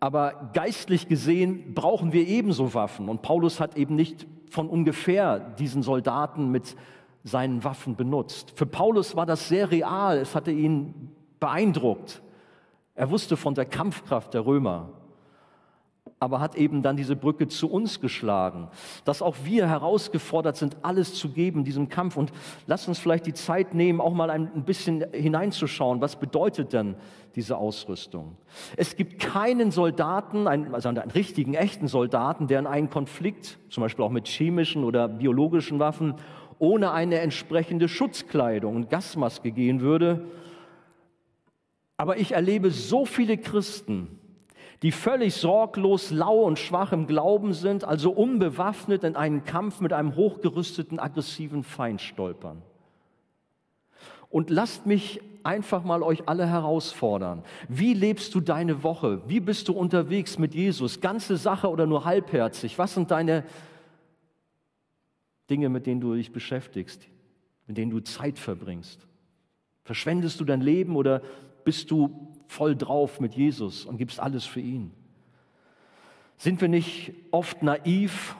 Aber 0.00 0.50
geistlich 0.54 1.08
gesehen 1.08 1.74
brauchen 1.74 2.12
wir 2.12 2.26
ebenso 2.26 2.72
Waffen. 2.72 3.08
Und 3.08 3.20
Paulus 3.20 3.60
hat 3.60 3.76
eben 3.76 3.94
nicht 3.94 4.26
von 4.50 4.68
ungefähr 4.68 5.38
diesen 5.38 5.82
Soldaten 5.82 6.50
mit 6.50 6.74
seinen 7.22 7.62
Waffen 7.64 7.96
benutzt. 7.96 8.52
Für 8.56 8.66
Paulus 8.66 9.14
war 9.14 9.26
das 9.26 9.48
sehr 9.48 9.70
real. 9.70 10.16
Es 10.18 10.34
hatte 10.34 10.50
ihn 10.50 11.12
beeindruckt. 11.38 12.22
Er 12.94 13.10
wusste 13.10 13.36
von 13.36 13.54
der 13.54 13.66
Kampfkraft 13.66 14.32
der 14.32 14.46
Römer 14.46 14.88
aber 16.22 16.38
hat 16.38 16.54
eben 16.54 16.82
dann 16.82 16.98
diese 16.98 17.16
Brücke 17.16 17.48
zu 17.48 17.70
uns 17.70 17.98
geschlagen, 17.98 18.68
dass 19.06 19.22
auch 19.22 19.36
wir 19.42 19.66
herausgefordert 19.66 20.54
sind, 20.54 20.76
alles 20.82 21.14
zu 21.14 21.30
geben 21.30 21.64
diesem 21.64 21.88
Kampf. 21.88 22.18
Und 22.18 22.30
lasst 22.66 22.88
uns 22.88 22.98
vielleicht 22.98 23.24
die 23.24 23.32
Zeit 23.32 23.72
nehmen, 23.72 24.02
auch 24.02 24.12
mal 24.12 24.28
ein 24.28 24.64
bisschen 24.64 25.02
hineinzuschauen, 25.12 26.02
was 26.02 26.16
bedeutet 26.16 26.74
denn 26.74 26.94
diese 27.34 27.56
Ausrüstung? 27.56 28.36
Es 28.76 28.96
gibt 28.96 29.18
keinen 29.18 29.70
Soldaten, 29.70 30.46
also 30.46 30.90
einen 30.90 31.10
richtigen, 31.10 31.54
echten 31.54 31.88
Soldaten, 31.88 32.48
der 32.48 32.58
in 32.58 32.66
einen 32.66 32.90
Konflikt, 32.90 33.58
zum 33.70 33.82
Beispiel 33.82 34.04
auch 34.04 34.10
mit 34.10 34.28
chemischen 34.28 34.84
oder 34.84 35.08
biologischen 35.08 35.78
Waffen, 35.78 36.16
ohne 36.58 36.92
eine 36.92 37.20
entsprechende 37.20 37.88
Schutzkleidung 37.88 38.76
und 38.76 38.90
Gasmaske 38.90 39.52
gehen 39.52 39.80
würde. 39.80 40.26
Aber 41.96 42.18
ich 42.18 42.32
erlebe 42.32 42.70
so 42.70 43.06
viele 43.06 43.38
Christen, 43.38 44.19
die 44.82 44.92
völlig 44.92 45.34
sorglos, 45.34 46.10
lau 46.10 46.42
und 46.42 46.58
schwach 46.58 46.92
im 46.92 47.06
Glauben 47.06 47.52
sind, 47.52 47.84
also 47.84 48.10
unbewaffnet 48.10 49.04
in 49.04 49.14
einen 49.14 49.44
Kampf 49.44 49.80
mit 49.80 49.92
einem 49.92 50.16
hochgerüsteten, 50.16 50.98
aggressiven 50.98 51.62
Feind 51.64 52.00
stolpern. 52.00 52.62
Und 54.30 54.48
lasst 54.48 54.86
mich 54.86 55.20
einfach 55.42 55.84
mal 55.84 56.02
euch 56.02 56.28
alle 56.28 56.46
herausfordern. 56.46 57.42
Wie 57.68 57.94
lebst 57.94 58.34
du 58.34 58.40
deine 58.40 58.82
Woche? 58.82 59.22
Wie 59.28 59.40
bist 59.40 59.68
du 59.68 59.72
unterwegs 59.72 60.38
mit 60.38 60.54
Jesus? 60.54 61.00
Ganze 61.00 61.36
Sache 61.36 61.68
oder 61.68 61.86
nur 61.86 62.04
halbherzig? 62.04 62.78
Was 62.78 62.94
sind 62.94 63.10
deine 63.10 63.44
Dinge, 65.50 65.68
mit 65.68 65.86
denen 65.86 66.00
du 66.00 66.14
dich 66.14 66.32
beschäftigst, 66.32 67.08
mit 67.66 67.76
denen 67.76 67.90
du 67.90 68.00
Zeit 68.00 68.38
verbringst? 68.38 69.06
Verschwendest 69.84 70.38
du 70.40 70.44
dein 70.44 70.60
Leben 70.60 70.96
oder 70.96 71.22
bist 71.64 71.90
du 71.90 72.29
voll 72.50 72.74
drauf 72.74 73.20
mit 73.20 73.34
Jesus 73.34 73.84
und 73.84 73.96
gibst 73.96 74.18
alles 74.18 74.44
für 74.44 74.60
ihn? 74.60 74.90
Sind 76.36 76.60
wir 76.60 76.68
nicht 76.68 77.12
oft 77.30 77.62
naiv 77.62 78.36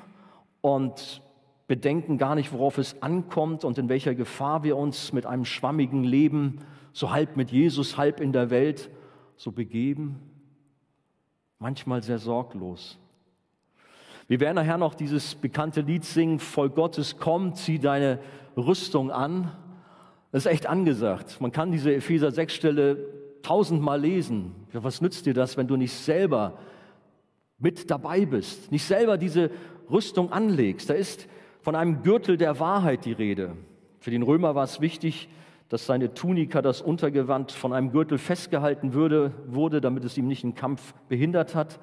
und 0.61 1.23
bedenken 1.69 2.19
gar 2.19 2.35
nicht, 2.35 2.53
worauf 2.53 2.79
es 2.79 3.01
ankommt 3.03 3.65
und 3.65 3.79
in 3.79 3.89
welcher 3.89 4.17
Gefahr 4.17 4.65
wir 4.65 4.77
uns 4.77 5.13
mit 5.13 5.27
einem 5.27 5.45
schwammigen 5.45 6.03
Leben, 6.03 6.59
so 6.93 7.13
halb 7.13 7.37
mit 7.37 7.53
Jesus, 7.53 7.97
halb 7.97 8.21
in 8.21 8.33
der 8.33 8.51
Welt, 8.51 8.91
so 9.37 9.53
begeben? 9.53 10.17
Manchmal 11.61 12.03
sehr 12.03 12.19
sorglos. 12.19 12.99
Wir 14.27 14.41
werden 14.41 14.57
nachher 14.57 14.79
noch 14.79 14.95
dieses 14.95 15.37
bekannte 15.37 15.83
Lied 15.83 16.05
singen, 16.05 16.41
voll 16.41 16.71
Gottes 16.71 17.17
komm, 17.17 17.55
zieh 17.55 17.79
deine 17.79 18.19
Rüstung 18.57 19.13
an. 19.13 19.53
Das 20.33 20.47
ist 20.47 20.53
echt 20.53 20.67
angesagt. 20.67 21.41
Man 21.41 21.53
kann 21.53 21.71
diese 21.71 21.95
Epheser 21.95 22.33
6 22.33 22.53
Stelle 22.53 23.20
tausendmal 23.43 24.01
lesen. 24.01 24.55
Was 24.73 25.01
nützt 25.01 25.27
dir 25.27 25.35
das, 25.35 25.57
wenn 25.57 25.67
du 25.67 25.77
nicht 25.77 25.93
selber 25.93 26.59
mit 27.59 27.91
dabei 27.91 28.25
bist, 28.25 28.71
nicht 28.73 28.85
selber 28.85 29.19
diese 29.19 29.51
Rüstung 29.91 30.33
anlegst? 30.33 30.91
Da 30.91 30.95
ist 30.95 31.29
von 31.61 31.75
einem 31.75 32.03
Gürtel 32.03 32.37
der 32.37 32.59
Wahrheit 32.61 33.05
die 33.05 33.13
Rede. 33.13 33.57
Für 33.99 34.11
den 34.11 34.23
Römer 34.23 34.55
war 34.55 34.65
es 34.65 34.81
wichtig, 34.81 35.29
dass 35.69 35.87
seine 35.87 36.15
Tunika, 36.15 36.63
das 36.63 36.83
Untergewand, 36.83 37.53
von 37.53 37.73
einem 37.73 37.93
Gürtel 37.93 38.19
festgehalten 38.19 38.93
würde, 38.93 39.33
wurde, 39.47 39.81
damit 39.81 40.05
es 40.05 40.19
ihm 40.19 40.27
nicht 40.27 40.43
im 40.43 40.55
Kampf 40.55 40.95
behindert 41.09 41.55
hat. 41.55 41.79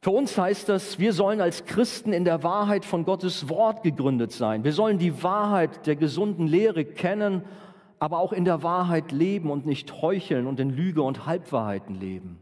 Für 0.00 0.10
uns 0.10 0.36
heißt 0.36 0.68
das, 0.68 0.98
wir 0.98 1.12
sollen 1.12 1.40
als 1.40 1.64
Christen 1.64 2.12
in 2.12 2.24
der 2.24 2.42
Wahrheit 2.42 2.84
von 2.84 3.04
Gottes 3.04 3.48
Wort 3.48 3.82
gegründet 3.82 4.32
sein. 4.32 4.64
Wir 4.64 4.72
sollen 4.72 4.98
die 4.98 5.22
Wahrheit 5.22 5.86
der 5.86 5.96
gesunden 5.96 6.46
Lehre 6.46 6.84
kennen 6.84 7.42
aber 7.98 8.18
auch 8.18 8.32
in 8.32 8.44
der 8.44 8.62
Wahrheit 8.62 9.12
leben 9.12 9.50
und 9.50 9.66
nicht 9.66 10.02
heucheln 10.02 10.46
und 10.46 10.60
in 10.60 10.70
Lüge 10.70 11.02
und 11.02 11.26
Halbwahrheiten 11.26 11.98
leben. 11.98 12.38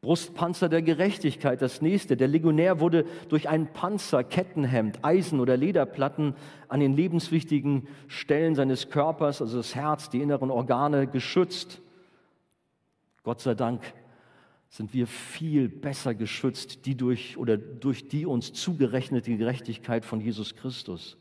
Brustpanzer 0.00 0.70
der 0.70 0.80
Gerechtigkeit, 0.80 1.60
das 1.60 1.82
nächste. 1.82 2.16
Der 2.16 2.28
Legionär 2.28 2.80
wurde 2.80 3.04
durch 3.28 3.50
einen 3.50 3.66
Panzer, 3.66 4.24
Kettenhemd, 4.24 5.04
Eisen 5.04 5.40
oder 5.40 5.58
Lederplatten 5.58 6.34
an 6.68 6.80
den 6.80 6.94
lebenswichtigen 6.94 7.86
Stellen 8.08 8.54
seines 8.54 8.88
Körpers, 8.88 9.42
also 9.42 9.58
das 9.58 9.74
Herz, 9.74 10.08
die 10.08 10.22
inneren 10.22 10.50
Organe, 10.50 11.06
geschützt. 11.06 11.82
Gott 13.24 13.40
sei 13.40 13.54
Dank 13.54 13.82
sind 14.70 14.94
wir 14.94 15.06
viel 15.06 15.68
besser 15.68 16.14
geschützt, 16.14 16.86
die 16.86 16.96
durch 16.96 17.36
oder 17.36 17.58
durch 17.58 18.08
die 18.08 18.24
uns 18.24 18.54
zugerechnete 18.54 19.36
Gerechtigkeit 19.36 20.06
von 20.06 20.20
Jesus 20.22 20.54
Christus. 20.54 21.18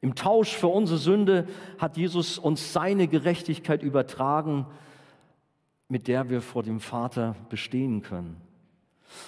Im 0.00 0.14
Tausch 0.14 0.54
für 0.54 0.68
unsere 0.68 0.98
Sünde 0.98 1.46
hat 1.78 1.96
Jesus 1.96 2.38
uns 2.38 2.72
seine 2.72 3.08
Gerechtigkeit 3.08 3.82
übertragen, 3.82 4.66
mit 5.88 6.06
der 6.06 6.30
wir 6.30 6.40
vor 6.40 6.62
dem 6.62 6.80
Vater 6.80 7.34
bestehen 7.48 8.02
können. 8.02 8.40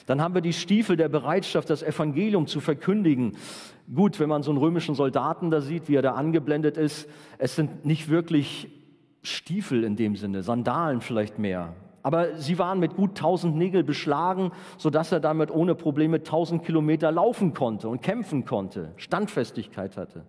Dann 0.07 0.21
haben 0.21 0.35
wir 0.35 0.43
die 0.43 0.53
Stiefel 0.53 0.97
der 0.97 1.09
Bereitschaft, 1.09 1.71
das 1.71 1.83
Evangelium 1.83 2.47
zu 2.47 2.61
verkündigen. 2.61 3.37
Gut, 3.93 4.21
wenn 4.21 4.29
man 4.29 4.43
so 4.43 4.51
einen 4.51 4.59
römischen 4.59 4.95
Soldaten 4.95 5.51
da 5.51 5.61
sieht, 5.61 5.89
wie 5.89 5.97
er 5.97 6.03
da 6.03 6.13
angeblendet 6.13 6.77
ist, 6.77 7.09
es 7.39 7.57
sind 7.57 7.85
nicht 7.85 8.09
wirklich 8.09 8.69
Stiefel 9.23 9.85
in 9.85 9.97
dem 9.97 10.17
Sinne, 10.17 10.43
Sandalen 10.43 11.01
vielleicht 11.01 11.39
mehr. 11.39 11.75
Aber 12.03 12.37
sie 12.37 12.59
waren 12.59 12.79
mit 12.79 12.97
gut 12.97 13.11
1000 13.11 13.57
Nägel 13.57 13.83
beschlagen, 13.85 14.53
sodass 14.79 15.13
er 15.13 15.21
damit 15.21 15.51
ohne 15.51 15.75
Probleme 15.75 16.19
1000 16.19 16.65
Kilometer 16.65 17.13
laufen 17.13 17.53
konnte 17.53 17.89
und 17.89 18.01
kämpfen 18.01 18.45
konnte, 18.45 18.93
Standfestigkeit 18.97 19.97
hatte. 19.97 20.25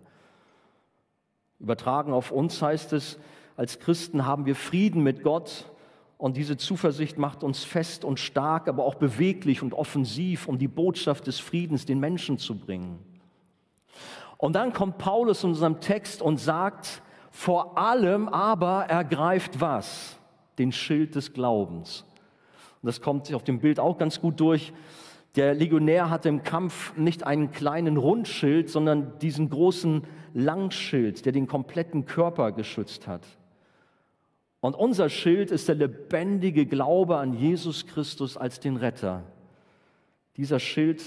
Übertragen 1.62 2.12
auf 2.12 2.32
uns 2.32 2.60
heißt 2.60 2.92
es, 2.92 3.18
als 3.56 3.78
Christen 3.78 4.26
haben 4.26 4.46
wir 4.46 4.56
Frieden 4.56 5.02
mit 5.02 5.22
Gott 5.22 5.70
und 6.18 6.36
diese 6.36 6.56
Zuversicht 6.56 7.18
macht 7.18 7.44
uns 7.44 7.62
fest 7.62 8.04
und 8.04 8.18
stark, 8.18 8.68
aber 8.68 8.84
auch 8.84 8.96
beweglich 8.96 9.62
und 9.62 9.72
offensiv, 9.72 10.48
um 10.48 10.58
die 10.58 10.68
Botschaft 10.68 11.28
des 11.28 11.38
Friedens 11.38 11.86
den 11.86 12.00
Menschen 12.00 12.38
zu 12.38 12.56
bringen. 12.56 12.98
Und 14.38 14.54
dann 14.54 14.72
kommt 14.72 14.98
Paulus 14.98 15.44
in 15.44 15.50
unserem 15.50 15.80
Text 15.80 16.20
und 16.20 16.38
sagt, 16.38 17.00
vor 17.30 17.78
allem 17.78 18.28
aber 18.28 18.86
ergreift 18.86 19.60
was? 19.60 20.18
Den 20.58 20.72
Schild 20.72 21.14
des 21.14 21.32
Glaubens. 21.32 22.04
Und 22.82 22.88
das 22.88 23.00
kommt 23.00 23.32
auf 23.32 23.44
dem 23.44 23.60
Bild 23.60 23.78
auch 23.78 23.98
ganz 23.98 24.20
gut 24.20 24.40
durch. 24.40 24.72
Der 25.36 25.54
Legionär 25.54 26.10
hatte 26.10 26.28
im 26.28 26.42
Kampf 26.42 26.94
nicht 26.96 27.24
einen 27.24 27.52
kleinen 27.52 27.96
Rundschild, 27.96 28.68
sondern 28.68 29.18
diesen 29.20 29.48
großen 29.48 30.02
Langschild, 30.34 31.24
der 31.24 31.32
den 31.32 31.46
kompletten 31.46 32.06
Körper 32.06 32.52
geschützt 32.52 33.06
hat. 33.06 33.26
Und 34.60 34.74
unser 34.76 35.08
Schild 35.08 35.50
ist 35.50 35.68
der 35.68 35.74
lebendige 35.74 36.66
Glaube 36.66 37.16
an 37.16 37.34
Jesus 37.34 37.86
Christus 37.86 38.36
als 38.36 38.60
den 38.60 38.76
Retter. 38.76 39.24
Dieser 40.36 40.60
Schild 40.60 41.02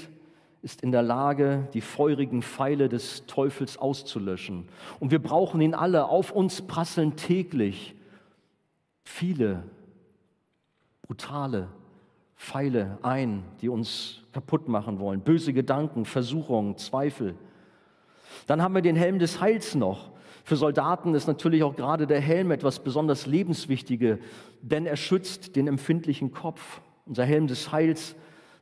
ist 0.62 0.82
in 0.82 0.92
der 0.92 1.04
Lage, 1.04 1.68
die 1.74 1.82
feurigen 1.82 2.42
Pfeile 2.42 2.90
des 2.90 3.26
Teufels 3.28 3.78
auszulöschen. 3.78 4.68
Und 5.00 5.12
wir 5.12 5.22
brauchen 5.22 5.62
ihn 5.62 5.74
alle. 5.74 6.10
Auf 6.10 6.32
uns 6.32 6.64
prasseln 6.64 7.16
täglich 7.16 7.96
viele 9.04 9.64
brutale 11.04 11.70
Pfeile 12.36 12.98
ein, 13.04 13.44
die 13.62 13.70
uns 13.70 14.22
kaputt 14.34 14.68
machen 14.68 15.00
wollen. 15.00 15.22
Böse 15.22 15.54
Gedanken, 15.54 16.06
Versuchungen, 16.06 16.78
Zweifel. 16.78 17.36
Dann 18.48 18.62
haben 18.62 18.76
wir 18.76 18.82
den 18.82 18.96
Helm 18.96 19.20
des 19.20 19.42
Heils 19.42 19.76
noch. 19.76 20.12
Für 20.44 20.56
Soldaten 20.56 21.16
ist 21.16 21.28
natürlich 21.28 21.64
auch 21.64 21.76
gerade 21.76 22.08
der 22.08 22.22
Helm 22.22 22.52
etwas 22.52 22.80
besonders 22.80 23.26
Lebenswichtiges, 23.26 24.20
denn 24.62 24.86
er 24.86 24.96
schützt 24.96 25.56
den 25.56 25.68
empfindlichen 25.68 26.32
Kopf. 26.32 26.82
Unser 27.06 27.26
Helm 27.26 27.48
des 27.48 27.72
Heils 27.72 28.16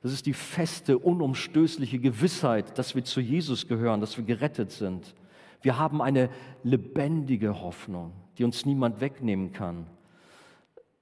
das 0.03 0.11
ist 0.11 0.25
die 0.25 0.33
feste, 0.33 0.97
unumstößliche 0.99 1.97
Gewissheit, 1.97 2.77
dass 2.77 2.93
wir 2.93 3.05
zu 3.05 3.21
Jesus 3.21 3.69
gehören, 3.69 4.01
dass 4.01 4.17
wir 4.17 4.25
gerettet 4.25 4.69
sind. 4.69 5.15
Wir 5.61 5.79
haben 5.79 6.01
eine 6.01 6.29
lebendige 6.61 7.61
Hoffnung, 7.61 8.11
die 8.37 8.43
uns 8.43 8.65
niemand 8.65 8.99
wegnehmen 8.99 9.53
kann. 9.53 9.87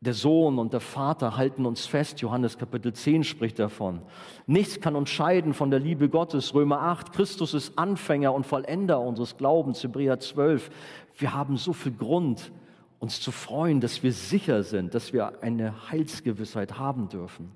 Der 0.03 0.15
Sohn 0.15 0.57
und 0.57 0.73
der 0.73 0.79
Vater 0.79 1.37
halten 1.37 1.67
uns 1.67 1.85
fest. 1.85 2.21
Johannes 2.21 2.57
Kapitel 2.57 2.91
10 2.91 3.23
spricht 3.23 3.59
davon. 3.59 4.01
Nichts 4.47 4.81
kann 4.81 4.95
uns 4.95 5.11
scheiden 5.11 5.53
von 5.53 5.69
der 5.69 5.79
Liebe 5.79 6.09
Gottes. 6.09 6.55
Römer 6.55 6.81
8. 6.81 7.11
Christus 7.13 7.53
ist 7.53 7.77
Anfänger 7.77 8.33
und 8.33 8.47
Vollender 8.47 8.99
unseres 8.99 9.37
Glaubens. 9.37 9.83
Hebräer 9.83 10.19
12. 10.19 10.71
Wir 11.19 11.35
haben 11.35 11.55
so 11.55 11.71
viel 11.71 11.91
Grund, 11.91 12.51
uns 12.97 13.21
zu 13.21 13.31
freuen, 13.31 13.79
dass 13.79 14.01
wir 14.01 14.11
sicher 14.11 14.63
sind, 14.63 14.95
dass 14.95 15.13
wir 15.13 15.43
eine 15.43 15.91
Heilsgewissheit 15.91 16.79
haben 16.79 17.07
dürfen. 17.07 17.51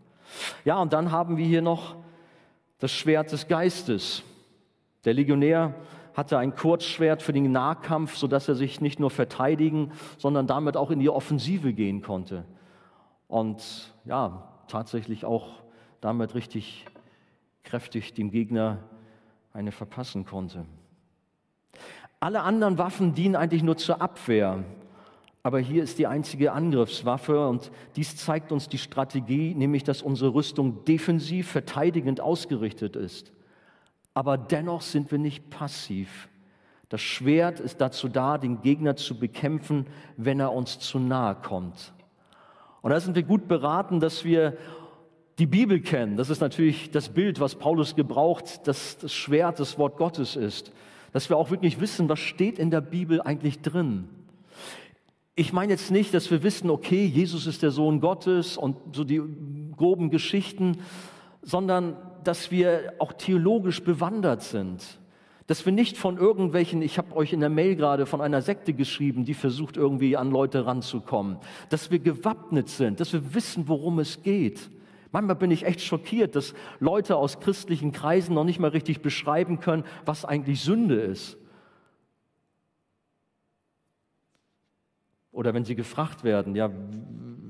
Ja, 0.66 0.80
und 0.80 0.94
dann 0.94 1.12
haben 1.12 1.38
wir 1.38 1.46
hier 1.46 1.64
noch 1.64 1.96
das 2.78 2.92
Schwert 2.92 3.32
des 3.32 3.48
Geistes. 3.48 4.22
Der 5.04 5.16
Legionär 5.16 5.74
hatte 6.16 6.38
ein 6.38 6.56
Kurzschwert 6.56 7.22
für 7.22 7.34
den 7.34 7.52
Nahkampf, 7.52 8.16
sodass 8.16 8.48
er 8.48 8.56
sich 8.56 8.82
nicht 8.82 9.00
nur 9.00 9.12
verteidigen, 9.12 9.92
sondern 10.18 10.48
damit 10.48 10.78
auch 10.78 10.90
in 10.90 11.00
die 11.00 11.10
Offensive 11.10 11.74
gehen 11.74 12.02
konnte. 12.02 12.46
Und 13.28 13.94
ja, 14.06 14.48
tatsächlich 14.68 15.26
auch 15.26 15.62
damit 16.02 16.34
richtig 16.34 16.86
kräftig 17.64 18.14
dem 18.14 18.32
Gegner 18.32 18.80
eine 19.54 19.72
verpassen 19.72 20.26
konnte. 20.26 20.66
Alle 22.20 22.42
anderen 22.42 22.78
Waffen 22.78 23.14
dienen 23.14 23.36
eigentlich 23.36 23.64
nur 23.64 23.78
zur 23.78 24.02
Abwehr. 24.02 24.64
Aber 25.44 25.60
hier 25.60 25.84
ist 25.84 26.00
die 26.00 26.08
einzige 26.08 26.54
Angriffswaffe 26.54 27.48
und 27.48 27.72
dies 27.96 28.16
zeigt 28.16 28.52
uns 28.52 28.68
die 28.68 28.80
Strategie, 28.80 29.54
nämlich 29.54 29.84
dass 29.84 30.02
unsere 30.02 30.34
Rüstung 30.34 30.86
defensiv, 30.86 31.52
verteidigend 31.52 32.20
ausgerichtet 32.20 32.96
ist. 32.96 33.32
Aber 34.16 34.38
dennoch 34.38 34.82
sind 34.82 35.12
wir 35.12 35.20
nicht 35.20 35.52
passiv. 35.52 36.30
Das 36.90 37.02
Schwert 37.02 37.60
ist 37.60 37.82
dazu 37.82 38.08
da, 38.08 38.38
den 38.38 38.62
Gegner 38.62 38.96
zu 38.96 39.20
bekämpfen, 39.20 39.86
wenn 40.18 40.40
er 40.40 40.54
uns 40.54 40.80
zu 40.80 40.98
nahe 40.98 41.36
kommt. 41.36 41.94
Und 42.82 42.92
da 42.92 43.00
sind 43.00 43.16
wir 43.16 43.24
gut 43.24 43.48
beraten, 43.48 44.00
dass 44.00 44.24
wir 44.24 44.58
die 45.38 45.48
Bibel 45.48 45.82
kennen. 45.82 46.16
Das 46.16 46.30
ist 46.30 46.40
natürlich 46.40 46.92
das 46.92 47.10
Bild, 47.10 47.40
was 47.40 47.56
Paulus 47.56 47.96
gebraucht, 47.96 48.68
dass 48.68 48.98
das 48.98 49.14
Schwert 49.14 49.60
das 49.60 49.78
Wort 49.78 49.98
Gottes 49.98 50.36
ist. 50.36 50.72
Dass 51.12 51.30
wir 51.30 51.38
auch 51.38 51.52
wirklich 51.52 51.82
wissen, 51.82 52.08
was 52.08 52.20
steht 52.20 52.58
in 52.58 52.72
der 52.72 52.82
Bibel 52.82 53.22
eigentlich 53.22 53.62
drin. 53.62 54.08
Ich 55.36 55.52
meine 55.52 55.74
jetzt 55.74 55.92
nicht, 55.92 56.14
dass 56.14 56.32
wir 56.32 56.44
wissen, 56.44 56.70
okay, 56.70 57.06
Jesus 57.06 57.48
ist 57.48 57.64
der 57.64 57.72
Sohn 57.72 58.00
Gottes 58.00 58.56
und 58.56 58.96
so 58.96 59.04
die 59.04 59.22
groben 59.76 60.10
Geschichten, 60.10 60.78
sondern 61.46 61.96
dass 62.24 62.52
wir 62.52 62.94
auch 63.00 63.14
theologisch 63.14 63.84
bewandert 63.84 64.44
sind. 64.44 64.84
Dass 65.48 65.64
wir 65.64 65.72
nicht 65.72 65.96
von 65.96 66.18
irgendwelchen, 66.18 66.82
ich 66.82 66.98
habe 66.98 67.16
euch 67.16 67.32
in 67.32 67.40
der 67.40 67.52
Mail 67.52 67.76
gerade 67.76 68.08
von 68.08 68.20
einer 68.20 68.42
Sekte 68.42 68.74
geschrieben, 68.74 69.26
die 69.26 69.36
versucht 69.36 69.78
irgendwie 69.78 70.18
an 70.18 70.32
Leute 70.32 70.66
ranzukommen. 70.66 71.38
Dass 71.70 71.92
wir 71.92 72.00
gewappnet 72.00 72.68
sind, 72.68 73.00
dass 73.00 73.14
wir 73.14 73.36
wissen, 73.36 73.68
worum 73.68 74.00
es 74.00 74.24
geht. 74.24 74.72
Manchmal 75.12 75.36
bin 75.36 75.52
ich 75.52 75.66
echt 75.66 75.82
schockiert, 75.82 76.36
dass 76.36 76.56
Leute 76.80 77.16
aus 77.16 77.40
christlichen 77.40 77.92
Kreisen 77.92 78.34
noch 78.34 78.44
nicht 78.44 78.60
mal 78.60 78.72
richtig 78.72 79.02
beschreiben 79.02 79.60
können, 79.60 79.84
was 80.04 80.26
eigentlich 80.26 80.62
Sünde 80.62 81.00
ist. 81.00 81.38
Oder 85.32 85.54
wenn 85.54 85.64
sie 85.64 85.76
gefragt 85.76 86.24
werden, 86.24 86.56
ja, 86.56 86.72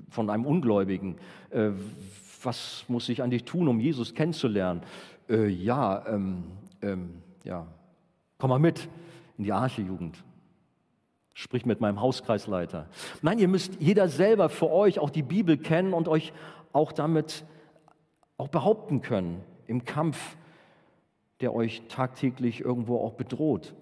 von 0.10 0.30
einem 0.30 0.46
Ungläubigen, 0.46 1.18
äh, 1.50 1.72
was 2.46 2.86
muss 2.88 3.10
ich 3.10 3.22
eigentlich 3.22 3.44
tun, 3.44 3.68
um 3.68 3.80
Jesus 3.80 4.14
kennenzulernen? 4.14 4.82
Äh, 5.30 5.48
ja, 5.48 6.06
ähm, 6.08 6.44
ähm, 6.82 7.22
ja, 7.44 7.68
komm 8.38 8.50
mal 8.52 8.60
mit 8.60 8.88
in 9.38 9.44
die 9.44 9.52
Archejugend. 9.52 10.24
Sprich 11.34 11.66
mit 11.66 11.82
meinem 11.82 12.00
Hauskreisleiter. 12.00 12.88
Nein, 13.22 13.40
ihr 13.40 13.50
müsst 13.50 13.82
jeder 13.82 14.08
selber 14.08 14.48
für 14.48 14.72
euch 14.72 15.00
auch 15.00 15.10
die 15.10 15.24
Bibel 15.24 15.58
kennen 15.58 15.94
und 15.94 16.08
euch 16.08 16.32
auch 16.72 16.94
damit 16.94 17.44
auch 18.38 18.48
behaupten 18.48 19.02
können 19.02 19.42
im 19.68 19.84
Kampf, 19.84 20.38
der 21.42 21.54
euch 21.54 21.84
tagtäglich 21.90 22.62
irgendwo 22.62 23.00
auch 23.00 23.14
bedroht. 23.14 23.74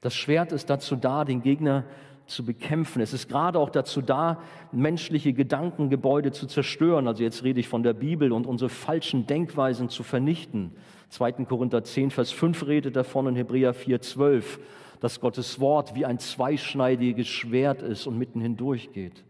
Das 0.00 0.14
Schwert 0.14 0.52
ist 0.52 0.70
dazu 0.70 0.96
da, 0.96 1.24
den 1.24 1.42
Gegner 1.42 1.84
zu 2.26 2.44
bekämpfen. 2.44 3.02
Es 3.02 3.12
ist 3.12 3.28
gerade 3.28 3.58
auch 3.58 3.70
dazu 3.70 4.00
da, 4.00 4.40
menschliche 4.72 5.32
Gedankengebäude 5.32 6.32
zu 6.32 6.46
zerstören. 6.46 7.06
Also 7.08 7.22
jetzt 7.22 7.44
rede 7.44 7.60
ich 7.60 7.68
von 7.68 7.82
der 7.82 7.92
Bibel 7.92 8.32
und 8.32 8.46
unsere 8.46 8.70
falschen 8.70 9.26
Denkweisen 9.26 9.88
zu 9.88 10.02
vernichten. 10.02 10.72
2. 11.10 11.32
Korinther 11.44 11.84
10, 11.84 12.10
Vers 12.10 12.32
5 12.32 12.66
redet 12.66 12.96
davon 12.96 13.26
und 13.26 13.36
Hebräer 13.36 13.74
4, 13.74 14.00
12, 14.00 14.58
dass 15.00 15.20
Gottes 15.20 15.60
Wort 15.60 15.94
wie 15.94 16.06
ein 16.06 16.18
zweischneidiges 16.18 17.28
Schwert 17.28 17.82
ist 17.82 18.06
und 18.06 18.18
mitten 18.18 18.40
hindurchgeht. 18.40 19.24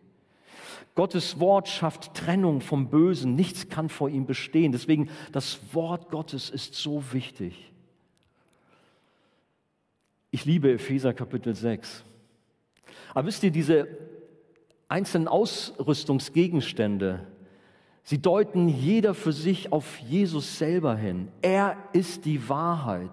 Gottes 0.95 1.41
Wort 1.41 1.69
schafft 1.69 2.15
Trennung 2.15 2.61
vom 2.61 2.89
Bösen. 2.89 3.35
Nichts 3.35 3.69
kann 3.69 3.89
vor 3.89 4.09
ihm 4.09 4.27
bestehen. 4.27 4.71
Deswegen, 4.71 5.11
das 5.33 5.59
Wort 5.73 6.11
Gottes 6.11 6.51
ist 6.51 6.75
so 6.75 7.03
wichtig. 7.13 7.73
Ich 10.31 10.45
liebe 10.45 10.73
Epheser 10.73 11.13
Kapitel 11.13 11.55
6. 11.55 12.05
Aber 13.15 13.27
wisst 13.29 13.43
ihr, 13.45 13.51
diese 13.53 13.89
einzelnen 14.89 15.29
Ausrüstungsgegenstände, 15.29 17.27
sie 18.03 18.21
deuten 18.21 18.69
jeder 18.69 19.15
für 19.15 19.33
sich 19.33 19.73
auf 19.73 19.99
Jesus 19.99 20.59
selber 20.59 20.97
hin. 20.97 21.29
Er 21.41 21.77
ist 21.93 22.25
die 22.25 22.49
Wahrheit, 22.49 23.13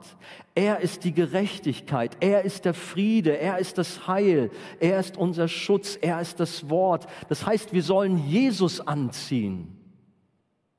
er 0.56 0.80
ist 0.80 1.04
die 1.04 1.14
Gerechtigkeit, 1.14 2.18
er 2.20 2.42
ist 2.44 2.66
der 2.66 2.74
Friede, 2.74 3.38
er 3.38 3.60
ist 3.60 3.78
das 3.78 4.08
Heil, 4.08 4.50
er 4.80 5.00
ist 5.00 5.18
unser 5.18 5.48
Schutz, 5.48 5.98
er 6.02 6.20
ist 6.20 6.40
das 6.40 6.70
Wort. 6.70 7.08
Das 7.30 7.46
heißt, 7.46 7.72
wir 7.72 7.84
sollen 7.84 8.18
Jesus 8.28 8.82
anziehen. 8.82 9.78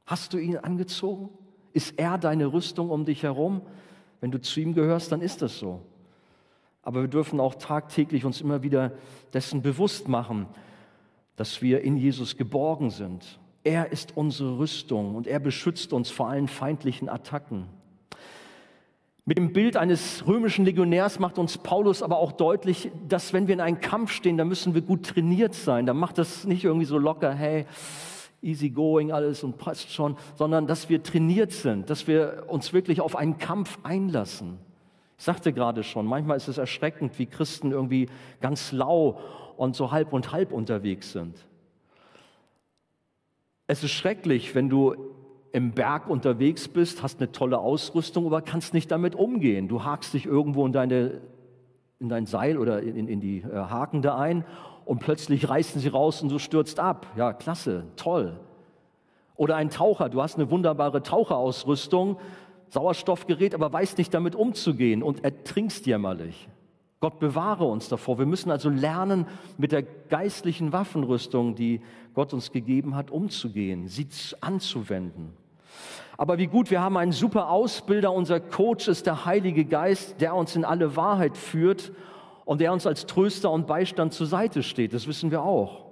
Hast 0.05 0.33
du 0.35 0.39
ihn 0.39 0.57
angezogen? 0.59 1.31
Ist 1.73 1.99
er 1.99 2.19
deine 2.19 2.53
Rüstung 2.53 2.91
um 2.91 3.05
dich 3.05 3.23
herum? 3.23 3.63
Wenn 4.21 4.31
du 4.31 4.41
zu 4.41 4.61
ihm 4.61 4.75
gehörst, 4.75 5.11
dann 5.11 5.23
ist 5.23 5.41
das 5.43 5.59
so. 5.59 5.81
Aber 6.83 7.03
wir 7.03 7.09
dürfen 7.09 7.41
auch 7.41 7.55
tagtäglich 7.55 8.25
uns 8.25 8.41
immer 8.41 8.63
wieder 8.63 8.93
dessen 9.33 9.63
bewusst 9.63 10.09
machen, 10.09 10.47
dass 11.37 11.63
wir 11.63 11.83
in 11.83 11.97
Jesus 11.97 12.37
geborgen 12.37 12.91
sind. 12.91 13.39
Er 13.65 13.93
ist 13.93 14.17
unsere 14.17 14.59
Rüstung 14.59 15.15
und 15.15 15.27
er 15.27 15.39
beschützt 15.39 15.93
uns 15.93 16.11
vor 16.11 16.29
allen 16.29 16.49
feindlichen 16.49 17.09
Attacken. 17.09 17.67
Mit 19.25 19.39
dem 19.39 19.53
Bild 19.53 19.77
eines 19.77 20.27
römischen 20.27 20.65
Legionärs 20.65 21.21
macht 21.21 21.39
uns 21.39 21.57
Paulus 21.57 22.03
aber 22.03 22.19
auch 22.19 22.33
deutlich, 22.33 22.91
dass 23.09 23.33
wenn 23.33 23.47
wir 23.47 23.55
in 23.55 23.61
einem 23.61 23.81
Kampf 23.81 24.11
stehen, 24.11 24.37
dann 24.37 24.49
müssen 24.49 24.75
wir 24.75 24.83
gut 24.83 25.07
trainiert 25.07 25.55
sein. 25.55 25.87
Da 25.87 25.95
macht 25.95 26.19
das 26.19 26.45
nicht 26.45 26.65
irgendwie 26.65 26.87
so 26.87 26.99
locker, 26.99 27.33
hey, 27.33 27.67
easy 28.43 28.71
going 28.71 29.13
alles 29.13 29.45
und 29.45 29.59
passt 29.59 29.93
schon, 29.93 30.17
sondern 30.35 30.67
dass 30.67 30.89
wir 30.89 31.05
trainiert 31.05 31.53
sind, 31.53 31.89
dass 31.89 32.09
wir 32.09 32.47
uns 32.49 32.73
wirklich 32.73 33.01
auf 33.01 33.15
einen 33.15 33.39
Kampf 33.39 33.79
einlassen. 33.85 34.59
Ich 35.23 35.27
sagte 35.27 35.53
gerade 35.53 35.85
schon, 35.85 36.05
manchmal 36.05 36.37
ist 36.37 36.49
es 36.49 36.59
erschreckend, 36.59 37.17
wie 37.17 37.27
Christen 37.27 37.71
irgendwie 37.71 38.09
ganz 38.41 38.73
lau 38.73 39.21
und 39.57 39.77
so 39.77 39.93
halb 39.93 40.13
und 40.13 40.33
halb 40.33 40.51
unterwegs 40.51 41.13
sind. 41.13 41.47
Es 43.69 43.85
ist 43.85 43.93
schrecklich, 43.93 44.57
wenn 44.57 44.69
du 44.69 44.97
im 45.53 45.71
Berg 45.71 46.11
unterwegs 46.11 46.67
bist, 46.67 47.05
hast 47.05 47.21
eine 47.21 47.31
tolle 47.31 47.59
Ausrüstung, 47.59 48.27
aber 48.27 48.43
kannst 48.43 48.75
nicht 48.75 48.91
damit 48.91 49.15
umgehen. 49.15 49.69
Du 49.69 49.85
hakst 49.85 50.13
dich 50.13 50.27
irgendwo 50.27 50.67
in, 50.67 50.73
deine, 50.73 51.21
in 52.01 52.09
dein 52.09 52.27
Seil 52.27 52.59
oder 52.59 52.83
in, 52.83 53.07
in 53.07 53.21
die 53.21 53.43
äh, 53.43 53.55
Haken 53.55 54.03
da 54.03 54.19
ein 54.19 54.45
und 54.87 54.99
plötzlich 54.99 55.49
reißen 55.49 55.81
sie 55.81 55.87
raus 55.87 56.21
und 56.21 56.33
du 56.33 56.41
stürzt 56.41 56.81
ab. 56.81 57.07
Ja, 57.15 57.33
klasse, 57.33 57.85
toll. 57.95 58.41
Oder 59.37 59.55
ein 59.55 59.71
Taucher, 59.71 60.09
du 60.09 60.21
hast 60.21 60.35
eine 60.35 60.51
wunderbare 60.51 61.03
Taucherausrüstung, 61.03 62.19
Sauerstoffgerät, 62.73 63.55
aber 63.55 63.71
weißt 63.71 63.99
nicht 63.99 64.15
damit 64.15 64.35
umzugehen 64.35 65.03
und 65.03 65.23
ertrinkst 65.25 65.85
jämmerlich. 65.85 66.49
Gott 67.01 67.19
bewahre 67.19 67.65
uns 67.65 67.91
davor. 67.91 68.19
Wir 68.19 68.25
müssen 68.25 68.51
also 68.51 68.71
lernen, 68.71 69.27
mit 69.59 69.73
der 69.73 69.83
geistlichen 69.83 70.73
Waffenrüstung, 70.73 71.55
die 71.55 71.83
Gott 72.15 72.33
uns 72.33 72.51
gegeben 72.51 72.95
hat, 72.95 73.11
umzugehen, 73.11 73.89
sie 73.89 74.09
anzuwenden. 74.41 75.35
Aber 76.17 76.39
wie 76.39 76.47
gut, 76.47 76.71
wir 76.71 76.81
haben 76.81 76.97
einen 76.97 77.13
super 77.13 77.51
Ausbilder. 77.51 78.11
Unser 78.11 78.41
Coach 78.41 78.89
ist 78.89 79.05
der 79.05 79.27
Heilige 79.27 79.67
Geist, 79.67 80.23
der 80.23 80.35
uns 80.35 80.57
in 80.57 80.65
alle 80.65 80.97
Wahrheit 80.97 81.37
führt 81.37 81.93
und 82.47 82.63
der 82.63 82.73
uns 82.73 82.87
als 82.87 83.05
Tröster 83.05 83.51
und 83.51 83.67
Beistand 83.67 84.15
zur 84.15 84.27
Seite 84.27 84.63
steht. 84.63 84.95
Das 84.95 85.07
wissen 85.07 85.31
wir 85.31 85.43
auch. 85.43 85.85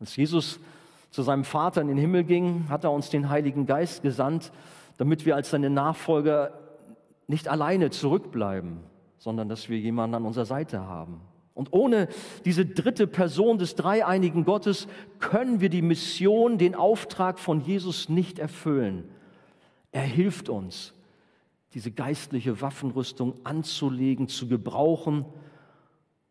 Als 0.00 0.16
Jesus 0.16 0.58
zu 1.10 1.22
seinem 1.22 1.44
Vater 1.44 1.82
in 1.82 1.88
den 1.88 1.98
Himmel 1.98 2.24
ging, 2.24 2.68
hat 2.68 2.82
er 2.82 2.90
uns 2.90 3.10
den 3.10 3.28
Heiligen 3.28 3.66
Geist 3.66 4.02
gesandt, 4.02 4.50
damit 5.00 5.24
wir 5.24 5.34
als 5.34 5.48
seine 5.48 5.70
Nachfolger 5.70 6.52
nicht 7.26 7.48
alleine 7.48 7.88
zurückbleiben, 7.88 8.80
sondern 9.16 9.48
dass 9.48 9.70
wir 9.70 9.78
jemanden 9.78 10.16
an 10.16 10.26
unserer 10.26 10.44
Seite 10.44 10.86
haben. 10.86 11.22
Und 11.54 11.72
ohne 11.72 12.06
diese 12.44 12.66
dritte 12.66 13.06
Person 13.06 13.56
des 13.56 13.76
dreieinigen 13.76 14.44
Gottes 14.44 14.88
können 15.18 15.62
wir 15.62 15.70
die 15.70 15.80
Mission, 15.80 16.58
den 16.58 16.74
Auftrag 16.74 17.38
von 17.38 17.62
Jesus 17.62 18.10
nicht 18.10 18.38
erfüllen. 18.38 19.08
Er 19.90 20.02
hilft 20.02 20.50
uns, 20.50 20.92
diese 21.72 21.92
geistliche 21.92 22.60
Waffenrüstung 22.60 23.36
anzulegen, 23.42 24.28
zu 24.28 24.48
gebrauchen. 24.48 25.24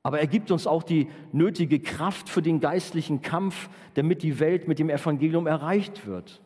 Aber 0.03 0.19
er 0.19 0.27
gibt 0.27 0.51
uns 0.51 0.67
auch 0.67 0.83
die 0.83 1.07
nötige 1.31 1.79
Kraft 1.79 2.29
für 2.29 2.43
den 2.43 2.59
geistlichen 2.59 3.23
Kampf, 3.23 3.67
damit 3.95 4.21
die 4.21 4.39
Welt 4.39 4.67
mit 4.67 4.77
dem 4.77 4.91
Evangelium 4.91 5.47
erreicht 5.47 6.05
wird. 6.05 6.43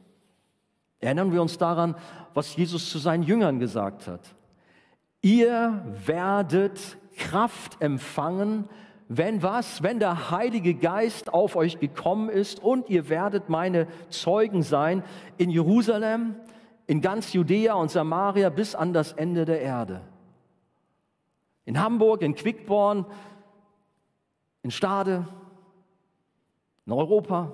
Erinnern 1.04 1.34
wir 1.34 1.42
uns 1.42 1.58
daran, 1.58 1.96
was 2.34 2.56
Jesus 2.56 2.90
zu 2.90 2.98
seinen 2.98 3.24
Jüngern 3.24 3.60
gesagt 3.60 4.08
hat. 4.08 4.22
Ihr 5.22 5.84
werdet 6.06 6.98
Kraft 7.18 7.82
empfangen, 7.82 8.70
wenn 9.10 9.44
was? 9.44 9.84
Wenn 9.84 10.00
der 10.00 10.32
Heilige 10.32 10.74
Geist 10.74 11.34
auf 11.34 11.56
euch 11.56 11.80
gekommen 11.80 12.30
ist 12.30 12.62
und 12.62 12.90
ihr 12.90 13.10
werdet 13.10 13.50
meine 13.50 13.88
Zeugen 14.10 14.64
sein 14.64 15.04
in 15.38 15.50
Jerusalem, 15.50 16.36
in 16.88 17.02
ganz 17.02 17.34
Judäa 17.34 17.74
und 17.74 17.92
Samaria 17.92 18.50
bis 18.50 18.74
an 18.74 18.94
das 18.94 19.12
Ende 19.12 19.46
der 19.46 19.62
Erde. 19.62 20.02
In 21.66 21.82
Hamburg, 21.82 22.22
in 22.22 22.34
Quickborn, 22.34 23.06
in 24.62 24.72
Stade, 24.72 25.28
in 26.86 26.94
Europa, 26.94 27.52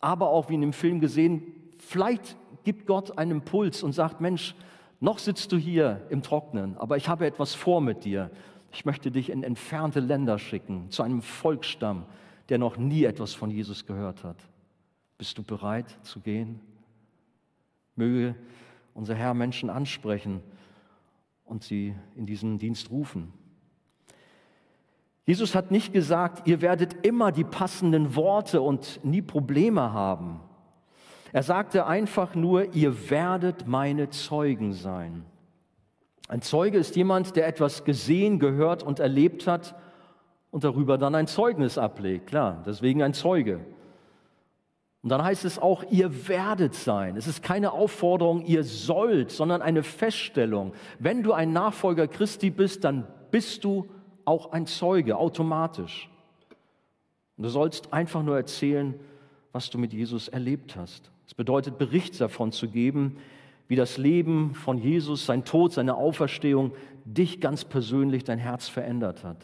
aber 0.00 0.28
auch 0.28 0.48
wie 0.48 0.54
in 0.54 0.60
dem 0.60 0.72
Film 0.72 1.00
gesehen, 1.00 1.42
vielleicht 1.78 2.36
gibt 2.64 2.86
Gott 2.86 3.18
einen 3.18 3.32
Impuls 3.32 3.82
und 3.82 3.92
sagt, 3.92 4.20
Mensch, 4.20 4.54
noch 5.00 5.18
sitzt 5.18 5.52
du 5.52 5.56
hier 5.56 6.06
im 6.10 6.22
Trocknen, 6.22 6.76
aber 6.76 6.96
ich 6.96 7.08
habe 7.08 7.26
etwas 7.26 7.54
vor 7.54 7.80
mit 7.80 8.04
dir. 8.04 8.30
Ich 8.72 8.84
möchte 8.84 9.10
dich 9.10 9.30
in 9.30 9.42
entfernte 9.42 10.00
Länder 10.00 10.38
schicken, 10.38 10.90
zu 10.90 11.02
einem 11.02 11.22
Volksstamm, 11.22 12.04
der 12.48 12.58
noch 12.58 12.76
nie 12.76 13.04
etwas 13.04 13.34
von 13.34 13.50
Jesus 13.50 13.86
gehört 13.86 14.24
hat. 14.24 14.36
Bist 15.16 15.38
du 15.38 15.42
bereit 15.42 15.98
zu 16.02 16.20
gehen? 16.20 16.60
Möge 17.96 18.34
unser 18.94 19.14
Herr 19.14 19.34
Menschen 19.34 19.70
ansprechen 19.70 20.40
und 21.44 21.62
sie 21.62 21.94
in 22.16 22.26
diesen 22.26 22.58
Dienst 22.58 22.90
rufen. 22.90 23.32
Jesus 25.24 25.54
hat 25.54 25.70
nicht 25.70 25.92
gesagt, 25.92 26.48
ihr 26.48 26.62
werdet 26.62 27.04
immer 27.06 27.32
die 27.32 27.44
passenden 27.44 28.16
Worte 28.16 28.62
und 28.62 29.00
nie 29.04 29.22
Probleme 29.22 29.92
haben. 29.92 30.40
Er 31.32 31.42
sagte 31.42 31.86
einfach 31.86 32.34
nur, 32.34 32.74
ihr 32.74 33.10
werdet 33.10 33.66
meine 33.66 34.10
Zeugen 34.10 34.72
sein. 34.72 35.24
Ein 36.28 36.42
Zeuge 36.42 36.78
ist 36.78 36.96
jemand, 36.96 37.36
der 37.36 37.46
etwas 37.46 37.84
gesehen, 37.84 38.38
gehört 38.38 38.82
und 38.82 39.00
erlebt 39.00 39.46
hat 39.46 39.74
und 40.50 40.64
darüber 40.64 40.98
dann 40.98 41.14
ein 41.14 41.26
Zeugnis 41.26 41.78
ablegt. 41.78 42.28
Klar, 42.28 42.62
deswegen 42.66 43.02
ein 43.02 43.14
Zeuge. 43.14 43.60
Und 45.02 45.10
dann 45.10 45.22
heißt 45.22 45.44
es 45.44 45.58
auch, 45.58 45.84
ihr 45.90 46.28
werdet 46.28 46.74
sein. 46.74 47.16
Es 47.16 47.26
ist 47.26 47.42
keine 47.42 47.72
Aufforderung, 47.72 48.44
ihr 48.44 48.64
sollt, 48.64 49.30
sondern 49.30 49.62
eine 49.62 49.82
Feststellung. 49.82 50.72
Wenn 50.98 51.22
du 51.22 51.32
ein 51.32 51.52
Nachfolger 51.52 52.08
Christi 52.08 52.50
bist, 52.50 52.84
dann 52.84 53.06
bist 53.30 53.64
du 53.64 53.88
auch 54.24 54.52
ein 54.52 54.66
Zeuge, 54.66 55.16
automatisch. 55.16 56.10
Und 57.36 57.44
du 57.44 57.48
sollst 57.48 57.92
einfach 57.92 58.22
nur 58.22 58.36
erzählen, 58.36 58.98
was 59.52 59.70
du 59.70 59.78
mit 59.78 59.92
Jesus 59.92 60.28
erlebt 60.28 60.76
hast. 60.76 61.10
Es 61.28 61.34
bedeutet, 61.34 61.76
Bericht 61.76 62.18
davon 62.22 62.52
zu 62.52 62.68
geben, 62.68 63.18
wie 63.68 63.76
das 63.76 63.98
Leben 63.98 64.54
von 64.54 64.78
Jesus, 64.78 65.26
sein 65.26 65.44
Tod, 65.44 65.74
seine 65.74 65.94
Auferstehung 65.94 66.72
dich 67.04 67.38
ganz 67.42 67.66
persönlich, 67.66 68.24
dein 68.24 68.38
Herz 68.38 68.66
verändert 68.66 69.24
hat. 69.24 69.36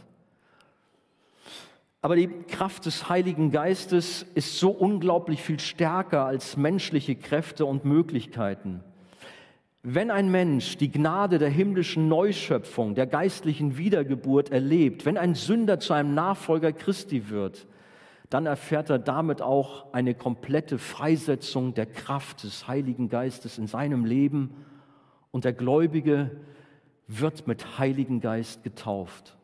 Aber 2.00 2.16
die 2.16 2.28
Kraft 2.48 2.86
des 2.86 3.10
Heiligen 3.10 3.50
Geistes 3.50 4.24
ist 4.34 4.58
so 4.58 4.70
unglaublich 4.70 5.42
viel 5.42 5.60
stärker 5.60 6.24
als 6.24 6.56
menschliche 6.56 7.16
Kräfte 7.16 7.66
und 7.66 7.84
Möglichkeiten. 7.84 8.80
Wenn 9.82 10.10
ein 10.10 10.30
Mensch 10.30 10.78
die 10.78 10.90
Gnade 10.90 11.38
der 11.38 11.50
himmlischen 11.50 12.08
Neuschöpfung, 12.08 12.94
der 12.94 13.06
geistlichen 13.06 13.76
Wiedergeburt 13.76 14.50
erlebt, 14.50 15.04
wenn 15.04 15.18
ein 15.18 15.34
Sünder 15.34 15.80
zu 15.80 15.92
einem 15.92 16.14
Nachfolger 16.14 16.72
Christi 16.72 17.28
wird, 17.28 17.66
dann 18.34 18.46
erfährt 18.46 18.90
er 18.90 18.98
damit 18.98 19.40
auch 19.40 19.92
eine 19.92 20.12
komplette 20.12 20.78
Freisetzung 20.78 21.72
der 21.72 21.86
Kraft 21.86 22.42
des 22.42 22.66
Heiligen 22.66 23.08
Geistes 23.08 23.58
in 23.58 23.68
seinem 23.68 24.04
Leben 24.04 24.56
und 25.30 25.44
der 25.44 25.52
Gläubige 25.52 26.32
wird 27.06 27.46
mit 27.46 27.78
Heiligen 27.78 28.20
Geist 28.20 28.64
getauft. 28.64 29.36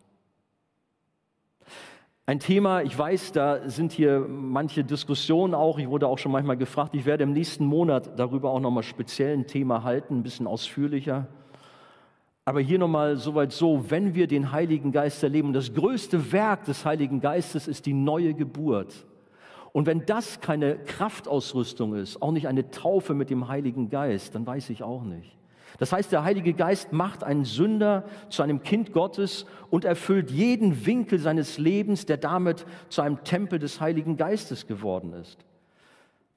Ein 2.26 2.40
Thema, 2.40 2.83
ich 2.83 2.98
weiß, 2.98 3.31
da 3.31 3.68
sind 3.68 3.92
hier 3.92 4.26
manche 4.29 4.83
Diskussionen 4.83 5.55
auch. 5.55 5.79
Ich 5.79 5.88
wurde 5.88 6.09
auch 6.09 6.18
schon 6.18 6.33
manchmal 6.33 6.57
gefragt. 6.57 6.92
Ich 6.96 7.05
werde 7.05 7.22
im 7.22 7.33
nächsten 7.33 7.66
Monat 7.66 8.18
darüber 8.18 8.50
auch 8.50 8.59
nochmal 8.59 8.83
speziell 8.83 9.37
ein 9.37 9.46
Thema 9.46 9.85
halten, 9.85 10.18
ein 10.18 10.22
bisschen 10.24 10.48
ausführlicher. 10.48 11.29
Aber 12.44 12.61
hier 12.61 12.79
nochmal 12.79 13.16
soweit 13.16 13.53
so, 13.53 13.90
wenn 13.90 14.14
wir 14.14 14.26
den 14.26 14.53
Heiligen 14.53 14.92
Geist 14.92 15.22
erleben, 15.22 15.53
das 15.53 15.74
größte 15.74 16.32
Werk 16.32 16.64
des 16.64 16.84
Heiligen 16.84 17.20
Geistes 17.20 17.68
ist 17.68 17.86
die 17.86 17.93
neue 17.93 18.34
Geburt. 18.34 19.07
Und 19.72 19.86
wenn 19.86 20.05
das 20.07 20.41
keine 20.41 20.78
Kraftausrüstung 20.78 21.95
ist, 21.95 22.20
auch 22.22 22.32
nicht 22.32 22.49
eine 22.49 22.70
Taufe 22.70 23.14
mit 23.14 23.30
dem 23.30 23.49
Heiligen 23.49 23.88
Geist, 23.88 24.34
dann 24.34 24.47
weiß 24.47 24.70
ich 24.70 24.82
auch 24.82 25.05
nicht. 25.05 25.36
Das 25.78 25.93
heißt, 25.93 26.11
der 26.11 26.24
Heilige 26.24 26.53
Geist 26.53 26.93
macht 26.93 27.22
einen 27.22 27.45
Sünder 27.45 28.05
zu 28.28 28.43
einem 28.43 28.62
Kind 28.62 28.93
Gottes 28.93 29.47
und 29.70 29.84
erfüllt 29.84 30.30
jeden 30.30 30.84
Winkel 30.84 31.18
seines 31.18 31.59
Lebens, 31.59 32.07
der 32.07 32.16
damit 32.16 32.66
zu 32.88 33.03
einem 33.03 33.22
Tempel 33.22 33.59
des 33.59 33.80
Heiligen 33.80 34.16
Geistes 34.16 34.66
geworden 34.66 35.12
ist. 35.12 35.38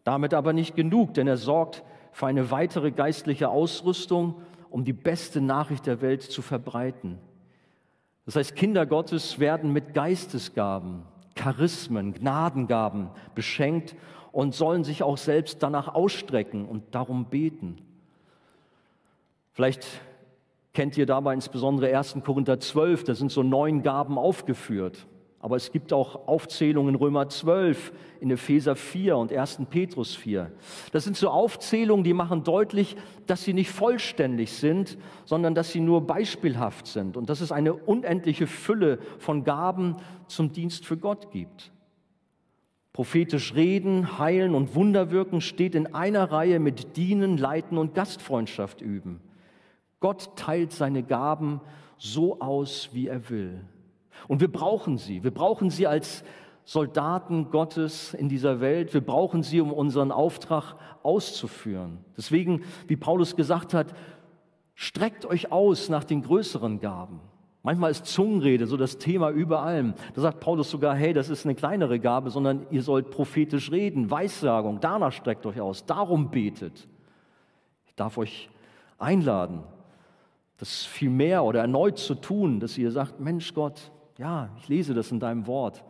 Damit 0.04 0.34
aber 0.34 0.54
nicht 0.54 0.76
genug, 0.76 1.16
denn 1.16 1.28
er 1.28 1.38
sorgt 1.38 1.84
für 2.12 2.28
eine 2.28 2.52
weitere 2.52 2.92
geistliche 2.92 3.50
Ausrüstung, 3.50 4.36
um 4.74 4.84
die 4.84 4.92
beste 4.92 5.40
Nachricht 5.40 5.86
der 5.86 6.02
Welt 6.02 6.24
zu 6.24 6.42
verbreiten. 6.42 7.20
Das 8.26 8.36
heißt, 8.36 8.56
Kinder 8.56 8.88
Gottes 8.88 9.38
werden 9.38 9.72
mit 9.72 9.94
Geistesgaben, 9.94 11.04
Charismen, 11.36 12.16
Gnadengaben 12.16 13.10
beschenkt 13.36 13.96
und 14.32 14.56
sollen 14.56 14.84
sich 14.84 15.04
auch 15.04 15.20
selbst 15.20 15.62
danach 15.62 15.94
ausstrecken 15.94 16.66
und 16.66 16.96
darum 16.96 17.26
beten. 17.26 17.84
Vielleicht 19.52 19.86
kennt 20.74 20.98
ihr 20.98 21.06
dabei 21.06 21.36
insbesondere 21.36 21.96
1. 21.96 22.18
Korinther 22.26 22.60
12, 22.60 23.04
da 23.04 23.14
sind 23.14 23.32
so 23.32 23.44
neun 23.44 23.84
Gaben 23.84 24.18
aufgeführt. 24.18 25.06
Aber 25.44 25.58
es 25.58 25.74
gibt 25.74 25.92
auch 25.92 26.26
Aufzählungen 26.30 26.96
in 26.96 26.96
Römer 26.96 27.28
12, 27.28 27.92
in 28.22 28.32
Epheser 28.32 28.78
4 28.78 29.18
und 29.18 29.34
1. 29.34 29.64
Petrus 29.70 30.16
4. 30.16 30.50
Das 30.94 31.04
sind 31.04 31.18
so 31.18 31.30
Aufzählungen, 31.30 32.06
die 32.06 32.14
machen 32.14 32.46
deutlich, 32.46 32.96
dass 33.28 33.44
sie 33.44 33.52
nicht 33.52 33.70
vollständig 33.70 34.54
sind, 34.54 34.98
sondern 35.26 35.54
dass 35.54 35.74
sie 35.74 35.82
nur 35.82 36.08
beispielhaft 36.08 36.88
sind 36.88 37.18
und 37.18 37.30
dass 37.30 37.42
es 37.42 37.52
eine 37.52 37.74
unendliche 37.74 38.48
Fülle 38.48 39.00
von 39.20 39.44
Gaben 39.44 39.98
zum 40.28 40.54
Dienst 40.54 40.86
für 40.86 40.96
Gott 40.96 41.30
gibt. 41.32 41.74
Prophetisch 42.94 43.54
reden, 43.54 44.18
heilen 44.20 44.56
und 44.56 44.76
Wunder 44.76 45.12
wirken 45.12 45.42
steht 45.42 45.76
in 45.76 45.94
einer 45.94 46.32
Reihe 46.32 46.62
mit 46.62 46.96
Dienen, 46.96 47.38
Leiten 47.38 47.78
und 47.78 47.96
Gastfreundschaft 47.96 48.80
üben. 48.80 49.20
Gott 50.00 50.38
teilt 50.38 50.72
seine 50.72 51.04
Gaben 51.04 51.60
so 51.98 52.40
aus, 52.40 52.92
wie 52.94 53.08
er 53.08 53.30
will. 53.30 53.60
Und 54.28 54.42
wir 54.42 54.52
brauchen 54.52 54.98
sie. 54.98 55.24
Wir 55.24 55.32
brauchen 55.32 55.70
sie 55.70 55.88
als 55.88 56.24
Soldaten 56.66 57.52
Gottes 57.52 58.14
in 58.14 58.30
dieser 58.30 58.62
Welt. 58.62 58.94
Wir 58.94 59.02
brauchen 59.02 59.44
sie, 59.44 59.60
um 59.62 59.72
unseren 59.72 60.12
Auftrag 60.12 60.76
auszuführen. 61.04 62.00
Deswegen, 62.18 62.64
wie 62.88 62.96
Paulus 62.96 63.36
gesagt 63.36 63.74
hat, 63.74 63.94
streckt 64.76 65.26
euch 65.26 65.52
aus 65.52 65.90
nach 65.90 66.04
den 66.04 66.22
größeren 66.22 66.80
Gaben. 66.80 67.20
Manchmal 67.66 67.92
ist 67.92 68.06
Zungenrede 68.06 68.68
so 68.68 68.76
das 68.76 68.98
Thema 68.98 69.30
über 69.30 69.62
allem. 69.62 69.94
Da 70.16 70.22
sagt 70.22 70.42
Paulus 70.42 70.70
sogar, 70.70 70.96
hey, 70.96 71.14
das 71.14 71.30
ist 71.30 71.46
eine 71.46 71.56
kleinere 71.56 71.98
Gabe, 71.98 72.30
sondern 72.30 72.66
ihr 72.72 72.84
sollt 72.84 73.10
prophetisch 73.10 73.72
reden, 73.72 74.12
Weissagung, 74.12 74.82
danach 74.82 75.14
streckt 75.14 75.46
euch 75.46 75.62
aus, 75.62 75.86
darum 75.86 76.30
betet. 76.30 76.90
Ich 77.86 77.96
darf 77.96 78.18
euch 78.18 78.50
einladen, 78.98 79.64
das 80.58 80.84
viel 80.84 81.10
mehr 81.10 81.46
oder 81.46 81.62
erneut 81.62 81.98
zu 81.98 82.16
tun, 82.16 82.60
dass 82.60 82.78
ihr 82.78 82.92
sagt, 82.92 83.22
Mensch 83.22 83.54
Gott, 83.54 83.93
ja, 84.18 84.50
ich 84.60 84.68
lese 84.68 84.94
das 84.94 85.12
in 85.12 85.20
deinem 85.20 85.48
Wort, 85.48 85.84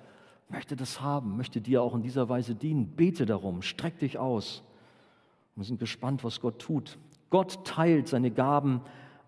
möchte 0.50 0.76
das 0.76 1.02
haben, 1.02 1.38
möchte 1.38 1.62
dir 1.62 1.82
auch 1.82 1.96
in 1.96 2.02
dieser 2.02 2.30
Weise 2.30 2.56
dienen. 2.56 2.88
Bete 2.88 3.26
darum, 3.26 3.62
streck 3.62 4.00
dich 4.00 4.18
aus. 4.18 4.64
Wir 5.56 5.66
sind 5.66 5.80
gespannt, 5.80 6.24
was 6.24 6.40
Gott 6.42 6.60
tut. 6.60 6.98
Gott 7.30 7.66
teilt 7.66 8.08
seine 8.08 8.32
Gaben 8.32 8.82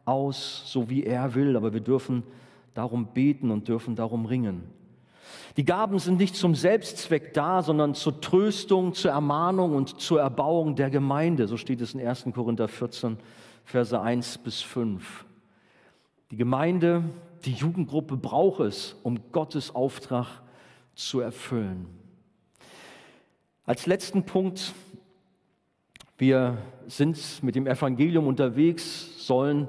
aus, 0.05 0.63
so 0.71 0.89
wie 0.89 1.03
er 1.03 1.35
will, 1.35 1.57
aber 1.57 1.73
wir 1.73 1.81
dürfen 1.81 2.23
darum 2.73 3.07
beten 3.07 3.51
und 3.51 3.67
dürfen 3.67 3.95
darum 3.95 4.25
ringen. 4.25 4.63
Die 5.57 5.65
Gaben 5.65 5.97
sind 5.99 6.17
nicht 6.17 6.35
zum 6.35 6.53
Selbstzweck 6.53 7.33
da, 7.33 7.61
sondern 7.61 7.95
zur 7.95 8.21
Tröstung, 8.21 8.93
zur 8.93 9.11
Ermahnung 9.11 9.75
und 9.75 9.99
zur 9.99 10.21
Erbauung 10.21 10.75
der 10.75 10.89
Gemeinde. 10.89 11.47
So 11.47 11.57
steht 11.57 11.81
es 11.81 11.93
in 11.93 12.05
1. 12.05 12.25
Korinther 12.33 12.67
14, 12.67 13.17
Verse 13.63 13.99
1 13.99 14.39
bis 14.39 14.61
5. 14.61 15.25
Die 16.31 16.37
Gemeinde 16.37 17.03
die 17.45 17.53
Jugendgruppe 17.53 18.17
braucht 18.17 18.61
es, 18.61 18.95
um 19.03 19.31
Gottes 19.31 19.73
Auftrag 19.73 20.41
zu 20.95 21.19
erfüllen. 21.19 21.87
Als 23.65 23.85
letzten 23.85 24.23
Punkt, 24.23 24.73
wir 26.17 26.57
sind 26.87 27.43
mit 27.43 27.55
dem 27.55 27.67
Evangelium 27.67 28.27
unterwegs, 28.27 29.25
sollen 29.25 29.67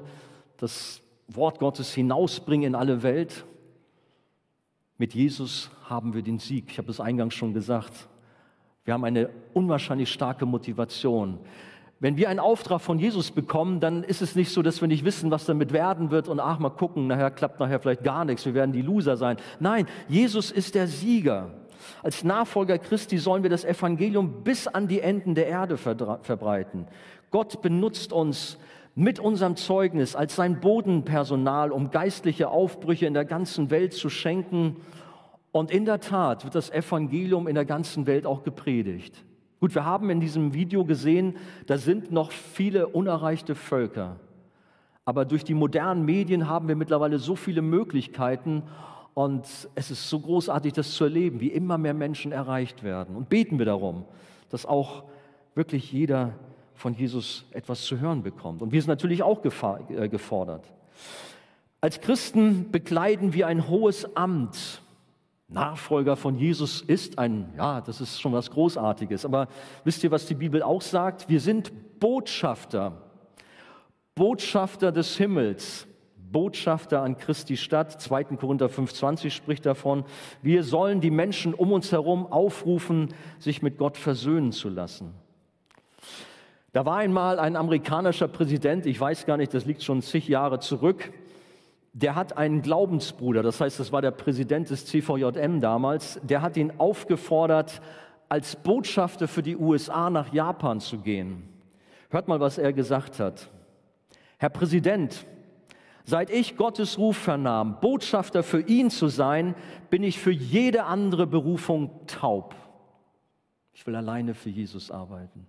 das 0.57 1.01
Wort 1.27 1.59
Gottes 1.59 1.93
hinausbringen 1.93 2.67
in 2.67 2.75
alle 2.75 3.03
Welt. 3.03 3.45
Mit 4.97 5.13
Jesus 5.13 5.69
haben 5.83 6.13
wir 6.13 6.21
den 6.21 6.39
Sieg. 6.39 6.71
Ich 6.71 6.77
habe 6.77 6.89
es 6.89 6.99
eingangs 6.99 7.33
schon 7.33 7.53
gesagt. 7.53 8.07
Wir 8.85 8.93
haben 8.93 9.03
eine 9.03 9.29
unwahrscheinlich 9.53 10.11
starke 10.11 10.45
Motivation. 10.45 11.39
Wenn 11.99 12.15
wir 12.15 12.29
einen 12.29 12.39
Auftrag 12.39 12.81
von 12.81 12.99
Jesus 12.99 13.31
bekommen, 13.31 13.79
dann 13.79 14.03
ist 14.03 14.21
es 14.21 14.35
nicht 14.35 14.51
so, 14.51 14.61
dass 14.61 14.81
wir 14.81 14.87
nicht 14.87 15.03
wissen, 15.03 15.31
was 15.31 15.45
damit 15.45 15.73
werden 15.73 16.11
wird 16.11 16.27
und 16.27 16.39
ach, 16.39 16.59
mal 16.59 16.69
gucken, 16.69 17.07
nachher 17.07 17.31
klappt 17.31 17.59
nachher 17.59 17.79
vielleicht 17.79 18.03
gar 18.03 18.23
nichts, 18.23 18.45
wir 18.45 18.53
werden 18.53 18.71
die 18.71 18.83
Loser 18.83 19.17
sein. 19.17 19.37
Nein, 19.59 19.87
Jesus 20.07 20.51
ist 20.51 20.75
der 20.75 20.87
Sieger. 20.87 21.49
Als 22.03 22.23
Nachfolger 22.23 22.77
Christi 22.77 23.17
sollen 23.17 23.41
wir 23.41 23.49
das 23.49 23.65
Evangelium 23.65 24.43
bis 24.43 24.67
an 24.67 24.87
die 24.87 25.01
Enden 25.01 25.33
der 25.33 25.47
Erde 25.47 25.77
verbreiten. 25.77 26.87
Gott 27.31 27.61
benutzt 27.61 28.13
uns 28.13 28.59
mit 28.93 29.19
unserem 29.19 29.55
Zeugnis 29.55 30.15
als 30.15 30.35
sein 30.35 30.59
Bodenpersonal, 30.59 31.71
um 31.71 31.91
geistliche 31.91 32.49
Aufbrüche 32.49 33.05
in 33.05 33.13
der 33.13 33.25
ganzen 33.25 33.69
Welt 33.69 33.93
zu 33.93 34.09
schenken. 34.09 34.77
Und 35.51 35.71
in 35.71 35.85
der 35.85 35.99
Tat 35.99 36.43
wird 36.43 36.55
das 36.55 36.69
Evangelium 36.69 37.47
in 37.47 37.55
der 37.55 37.65
ganzen 37.65 38.05
Welt 38.05 38.25
auch 38.25 38.43
gepredigt. 38.43 39.23
Gut, 39.59 39.73
wir 39.73 39.85
haben 39.85 40.09
in 40.09 40.19
diesem 40.19 40.53
Video 40.53 40.85
gesehen, 40.85 41.35
da 41.65 41.77
sind 41.77 42.11
noch 42.11 42.31
viele 42.31 42.87
unerreichte 42.87 43.55
Völker. 43.55 44.17
Aber 45.03 45.25
durch 45.25 45.43
die 45.43 45.55
modernen 45.55 46.05
Medien 46.05 46.47
haben 46.47 46.67
wir 46.67 46.75
mittlerweile 46.75 47.17
so 47.17 47.35
viele 47.35 47.61
Möglichkeiten 47.61 48.63
und 49.13 49.45
es 49.73 49.89
ist 49.89 50.09
so 50.09 50.19
großartig, 50.19 50.73
das 50.73 50.91
zu 50.91 51.05
erleben, 51.05 51.39
wie 51.39 51.47
immer 51.47 51.79
mehr 51.79 51.95
Menschen 51.95 52.31
erreicht 52.31 52.83
werden. 52.83 53.15
Und 53.15 53.29
beten 53.29 53.57
wir 53.57 53.65
darum, 53.65 54.05
dass 54.49 54.65
auch 54.65 55.05
wirklich 55.55 55.91
jeder 55.91 56.33
von 56.75 56.93
Jesus 56.93 57.45
etwas 57.49 57.81
zu 57.81 57.99
hören 57.99 58.21
bekommt. 58.21 58.61
Und 58.61 58.71
wir 58.71 58.79
sind 58.79 58.89
natürlich 58.89 59.23
auch 59.23 59.43
äh, 59.43 60.07
gefordert. 60.07 60.71
Als 61.81 61.99
Christen 61.99 62.69
bekleiden 62.69 63.33
wir 63.33 63.47
ein 63.47 63.67
hohes 63.67 64.15
Amt 64.15 64.83
Nachfolger 65.49 66.17
von 66.17 66.35
Jesus 66.35 66.81
ist 66.81 67.17
ein, 67.19 67.53
ja, 67.55 67.79
das 67.79 68.01
ist 68.01 68.19
schon 68.19 68.33
was 68.33 68.51
Großartiges. 68.51 69.23
Aber 69.23 69.47
wisst 69.85 70.03
ihr, 70.03 70.11
was 70.11 70.25
die 70.25 70.35
Bibel 70.35 70.61
auch 70.61 70.81
sagt? 70.81 71.29
Wir 71.29 71.39
sind 71.39 71.99
Botschafter, 71.99 73.01
Botschafter 74.13 74.91
des 74.91 75.15
Himmels, 75.15 75.87
Botschafter 76.17 77.01
an 77.01 77.17
Christi 77.17 77.55
Stadt. 77.55 78.01
2. 78.01 78.25
Korinther 78.35 78.67
5,20 78.67 79.29
spricht 79.29 79.65
davon. 79.65 80.03
Wir 80.41 80.63
sollen 80.63 80.99
die 80.99 81.11
Menschen 81.11 81.53
um 81.53 81.71
uns 81.71 81.93
herum 81.93 82.29
aufrufen, 82.29 83.13
sich 83.39 83.61
mit 83.61 83.77
Gott 83.77 83.97
versöhnen 83.97 84.51
zu 84.51 84.67
lassen. 84.67 85.13
Da 86.73 86.85
war 86.85 86.97
einmal 86.97 87.39
ein 87.39 87.55
amerikanischer 87.55 88.27
Präsident, 88.27 88.85
ich 88.85 88.99
weiß 88.99 89.25
gar 89.25 89.37
nicht, 89.37 89.53
das 89.53 89.65
liegt 89.65 89.81
schon 89.81 90.01
zig 90.01 90.27
Jahre 90.27 90.59
zurück, 90.59 91.11
der 91.93 92.15
hat 92.15 92.37
einen 92.37 92.61
Glaubensbruder, 92.61 93.43
das 93.43 93.59
heißt, 93.59 93.79
das 93.79 93.91
war 93.91 94.01
der 94.01 94.11
Präsident 94.11 94.69
des 94.69 94.85
CVJM 94.85 95.61
damals, 95.61 96.19
der 96.23 96.41
hat 96.41 96.57
ihn 96.57 96.73
aufgefordert, 96.77 97.81
als 98.29 98.55
Botschafter 98.55 99.27
für 99.27 99.41
die 99.41 99.55
USA 99.55 100.09
nach 100.09 100.33
Japan 100.33 100.79
zu 100.79 100.99
gehen. 100.99 101.47
Hört 102.09 102.27
mal, 102.27 102.39
was 102.39 102.57
er 102.57 102.73
gesagt 102.73 103.19
hat. 103.19 103.49
Herr 104.37 104.49
Präsident, 104.49 105.25
seit 106.03 106.29
ich 106.29 106.55
Gottes 106.57 106.97
Ruf 106.97 107.17
vernahm, 107.17 107.79
Botschafter 107.79 108.43
für 108.43 108.61
ihn 108.61 108.89
zu 108.89 109.07
sein, 109.07 109.55
bin 109.89 110.03
ich 110.03 110.19
für 110.19 110.31
jede 110.31 110.83
andere 110.83 111.25
Berufung 111.25 112.05
taub. 112.05 112.55
Ich 113.73 113.85
will 113.87 113.95
alleine 113.95 114.33
für 114.33 114.49
Jesus 114.49 114.91
arbeiten. 114.91 115.47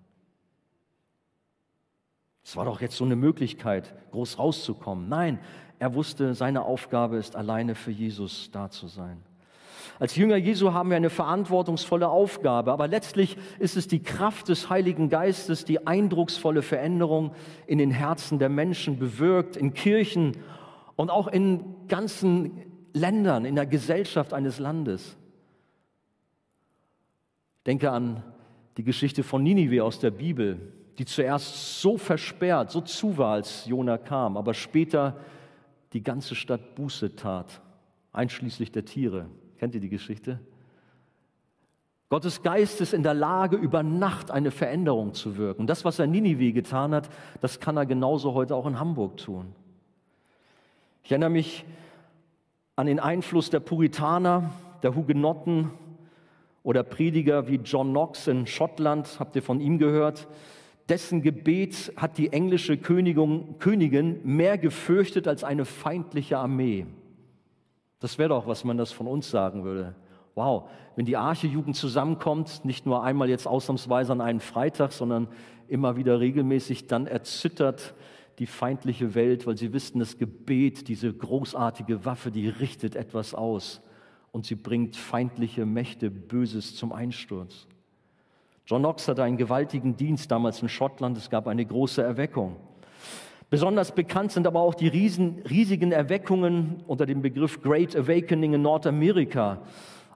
Es 2.49 2.57
war 2.57 2.65
doch 2.65 2.81
jetzt 2.81 2.97
so 2.97 3.05
eine 3.05 3.15
Möglichkeit, 3.15 3.95
groß 4.11 4.39
rauszukommen. 4.39 5.07
Nein, 5.07 5.39
er 5.79 5.93
wusste, 5.93 6.33
seine 6.33 6.63
Aufgabe 6.63 7.19
ist 7.19 7.37
alleine 7.37 7.75
für 7.75 7.91
Jesus 7.91 8.51
da 8.51 8.71
zu 8.71 8.87
sein. 8.87 9.19
Als 9.99 10.17
Jünger 10.17 10.37
Jesu 10.37 10.73
haben 10.73 10.89
wir 10.89 10.97
eine 10.97 11.11
verantwortungsvolle 11.11 12.09
Aufgabe, 12.09 12.73
aber 12.73 12.89
letztlich 12.89 13.37
ist 13.59 13.77
es 13.77 13.87
die 13.87 14.03
Kraft 14.03 14.49
des 14.49 14.71
Heiligen 14.71 15.11
Geistes, 15.11 15.67
die 15.67 15.87
eindrucksvolle 15.87 16.63
Veränderung 16.63 17.35
in 17.67 17.77
den 17.77 17.91
Herzen 17.91 18.39
der 18.39 18.49
Menschen 18.49 18.99
bewirkt, 18.99 19.55
in 19.55 19.75
Kirchen 19.75 20.33
und 20.97 21.11
auch 21.11 21.29
in 21.29 21.63
ganzen 21.87 22.63
Ländern, 22.95 23.45
in 23.45 23.57
der 23.57 23.67
Gesellschaft 23.67 24.33
eines 24.33 24.59
Landes. 24.59 25.19
Denke 27.67 27.91
an 27.91 28.23
die 28.79 28.85
Geschichte 28.85 29.23
von 29.23 29.43
Ninive 29.43 29.85
aus 29.85 30.01
der 30.01 30.13
Bibel, 30.13 30.73
die 30.99 31.05
zuerst 31.05 31.81
so 31.81 31.97
versperrt, 31.97 32.71
so 32.71 32.81
zu 32.81 33.17
war, 33.17 33.35
als 33.35 33.67
Jona 33.67 33.99
kam, 33.99 34.37
aber 34.37 34.53
später 34.53 35.17
die 35.93 36.03
ganze 36.03 36.35
Stadt 36.35 36.75
Buße 36.75 37.15
tat, 37.15 37.63
einschließlich 38.13 38.73
der 38.73 38.85
Tiere. 38.85 39.27
Kennt 39.59 39.75
ihr 39.75 39.81
die 39.81 39.89
Geschichte? 39.89 40.41
Gottes 42.11 42.43
Geist 42.43 42.81
ist 42.81 42.95
in 42.95 43.03
der 43.03 43.15
Lage, 43.15 43.57
über 43.57 43.83
Nacht 43.83 44.31
eine 44.31 44.51
Veränderung 44.51 45.15
zu 45.15 45.37
wirken. 45.37 45.67
Das, 45.67 45.85
was 45.85 45.99
er 45.99 46.07
Ninive 46.07 46.53
getan 46.53 46.95
hat, 46.95 47.11
das 47.41 47.61
kann 47.61 47.77
er 47.77 47.87
genauso 47.87 48.35
heute 48.35 48.55
auch 48.55 48.67
in 48.67 48.81
Hamburg 48.81 49.19
tun. 49.19 49.55
Ich 51.05 51.13
erinnere 51.13 51.31
mich 51.31 51.65
an 52.77 52.87
den 52.87 52.99
Einfluss 52.99 53.51
der 53.51 53.61
Puritaner, 53.61 54.51
der 54.83 54.95
Hugenotten 54.95 55.71
oder 56.63 56.83
Prediger 56.83 57.47
wie 57.47 57.57
John 57.57 57.91
Knox 57.91 58.27
in 58.27 58.47
Schottland. 58.47 59.21
Habt 59.21 59.37
ihr 59.37 59.43
von 59.43 59.61
ihm 59.61 59.79
gehört? 59.79 60.29
Dessen 60.89 61.23
Gebet 61.23 61.93
hat 61.97 62.19
die 62.19 62.33
englische 62.33 62.77
Königin, 62.77 63.59
Königin 63.59 64.21
mehr 64.25 64.59
gefürchtet 64.59 65.29
als 65.29 65.45
eine 65.45 65.65
feindliche 65.65 66.39
Armee. 66.39 66.87
Das 68.01 68.19
wäre 68.19 68.31
doch, 68.31 68.47
was 68.47 68.65
man 68.65 68.77
das 68.77 68.93
von 68.93 69.07
uns 69.07 69.31
sagen 69.31 69.65
würde. 69.65 69.95
Wow, 70.35 70.69
wenn 70.95 71.05
die 71.05 71.17
Archejugend 71.17 71.77
zusammenkommt, 71.77 72.65
nicht 72.65 72.87
nur 72.87 73.03
einmal 73.03 73.29
jetzt 73.29 73.47
ausnahmsweise 73.47 74.13
an 74.13 74.21
einem 74.21 74.41
Freitag, 74.41 74.93
sondern 74.93 75.29
immer 75.67 75.97
wieder 75.97 76.21
regelmäßig, 76.21 76.87
dann 76.87 77.07
erzittert 77.07 77.95
die 78.39 78.47
feindliche 78.47 79.15
Welt, 79.17 79.47
weil 79.47 79.57
sie 79.57 79.73
wissen, 79.73 79.99
das 79.99 80.17
Gebet, 80.17 80.89
diese 80.89 81.13
großartige 81.13 82.05
Waffe, 82.05 82.31
die 82.31 82.49
richtet 82.49 82.95
etwas 82.95 83.35
aus 83.35 83.83
und 84.31 84.47
sie 84.47 84.55
bringt 84.55 84.97
feindliche 84.97 85.67
Mächte 85.67 86.11
Böses 86.11 86.77
zum 86.77 86.93
Einsturz. 86.93 87.67
John 88.69 88.83
Knox 88.83 89.09
hatte 89.09 89.23
einen 89.23 89.39
gewaltigen 89.39 89.97
Dienst 89.97 90.31
damals 90.31 90.61
in 90.61 90.69
Schottland. 90.69 91.17
Es 91.17 91.31
gab 91.31 91.47
eine 91.47 91.65
große 91.65 92.03
Erweckung. 92.03 92.57
Besonders 93.49 93.93
bekannt 93.93 94.31
sind 94.31 94.47
aber 94.47 94.61
auch 94.61 94.75
die 94.75 94.89
riesen, 94.89 95.41
riesigen 95.49 95.91
Erweckungen 95.91 96.83
unter 96.87 97.07
dem 97.07 97.23
Begriff 97.23 97.63
Great 97.63 97.97
Awakening 97.97 98.53
in 98.53 98.61
Nordamerika, 98.61 99.63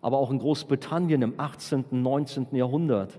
aber 0.03 0.18
auch 0.18 0.30
in 0.30 0.38
Großbritannien 0.38 1.22
im 1.22 1.40
18., 1.40 1.86
und 1.90 2.03
19. 2.03 2.48
Jahrhundert. 2.53 3.18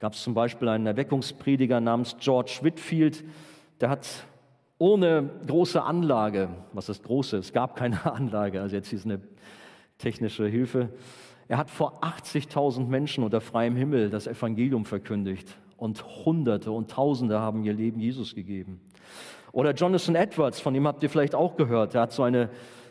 Gab 0.00 0.12
es 0.12 0.22
zum 0.22 0.34
Beispiel 0.34 0.68
einen 0.68 0.86
Erweckungsprediger 0.86 1.80
namens 1.80 2.16
George 2.20 2.58
Whitfield, 2.60 3.24
der 3.80 3.88
hat 3.88 4.06
ohne 4.76 5.30
große 5.46 5.82
Anlage, 5.82 6.50
was 6.74 6.90
ist 6.90 7.04
große? 7.04 7.38
Es 7.38 7.54
gab 7.54 7.74
keine 7.74 8.04
Anlage, 8.12 8.60
also 8.60 8.76
jetzt 8.76 8.92
ist 8.92 9.06
eine 9.06 9.22
technische 9.96 10.46
Hilfe. 10.46 10.90
Er 11.48 11.58
hat 11.58 11.70
vor 11.70 12.02
80.000 12.02 12.86
Menschen 12.86 13.24
unter 13.24 13.40
freiem 13.40 13.76
Himmel 13.76 14.10
das 14.10 14.26
Evangelium 14.26 14.84
verkündigt 14.84 15.48
und 15.76 16.04
Hunderte 16.24 16.70
und 16.70 16.90
Tausende 16.90 17.40
haben 17.40 17.64
ihr 17.64 17.72
Leben 17.72 18.00
Jesus 18.00 18.34
gegeben. 18.34 18.80
Oder 19.52 19.74
Jonathan 19.74 20.14
Edwards, 20.14 20.60
von 20.60 20.72
dem 20.72 20.86
habt 20.86 21.02
ihr 21.02 21.10
vielleicht 21.10 21.34
auch 21.34 21.56
gehört. 21.56 21.94
Er 21.94 22.02
hat 22.02 22.12
so 22.12 22.22
eine 22.22 22.48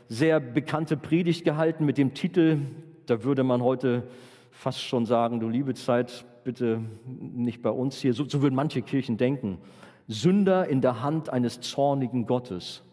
sehr 0.07 0.39
bekannte 0.39 0.97
Predigt 0.97 1.43
gehalten 1.43 1.85
mit 1.85 1.97
dem 1.97 2.13
Titel, 2.13 2.59
da 3.05 3.23
würde 3.23 3.43
man 3.43 3.63
heute 3.63 4.03
fast 4.51 4.81
schon 4.81 5.05
sagen, 5.05 5.39
du 5.39 5.49
liebe 5.49 5.73
Zeit, 5.73 6.25
bitte 6.43 6.81
nicht 7.05 7.61
bei 7.61 7.69
uns 7.69 7.99
hier. 7.99 8.13
So, 8.13 8.27
so 8.27 8.41
würden 8.41 8.55
manche 8.55 8.81
Kirchen 8.81 9.17
denken. 9.17 9.57
Sünder 10.07 10.67
in 10.67 10.81
der 10.81 11.01
Hand 11.01 11.29
eines 11.29 11.61
zornigen 11.61 12.25
Gottes. 12.25 12.83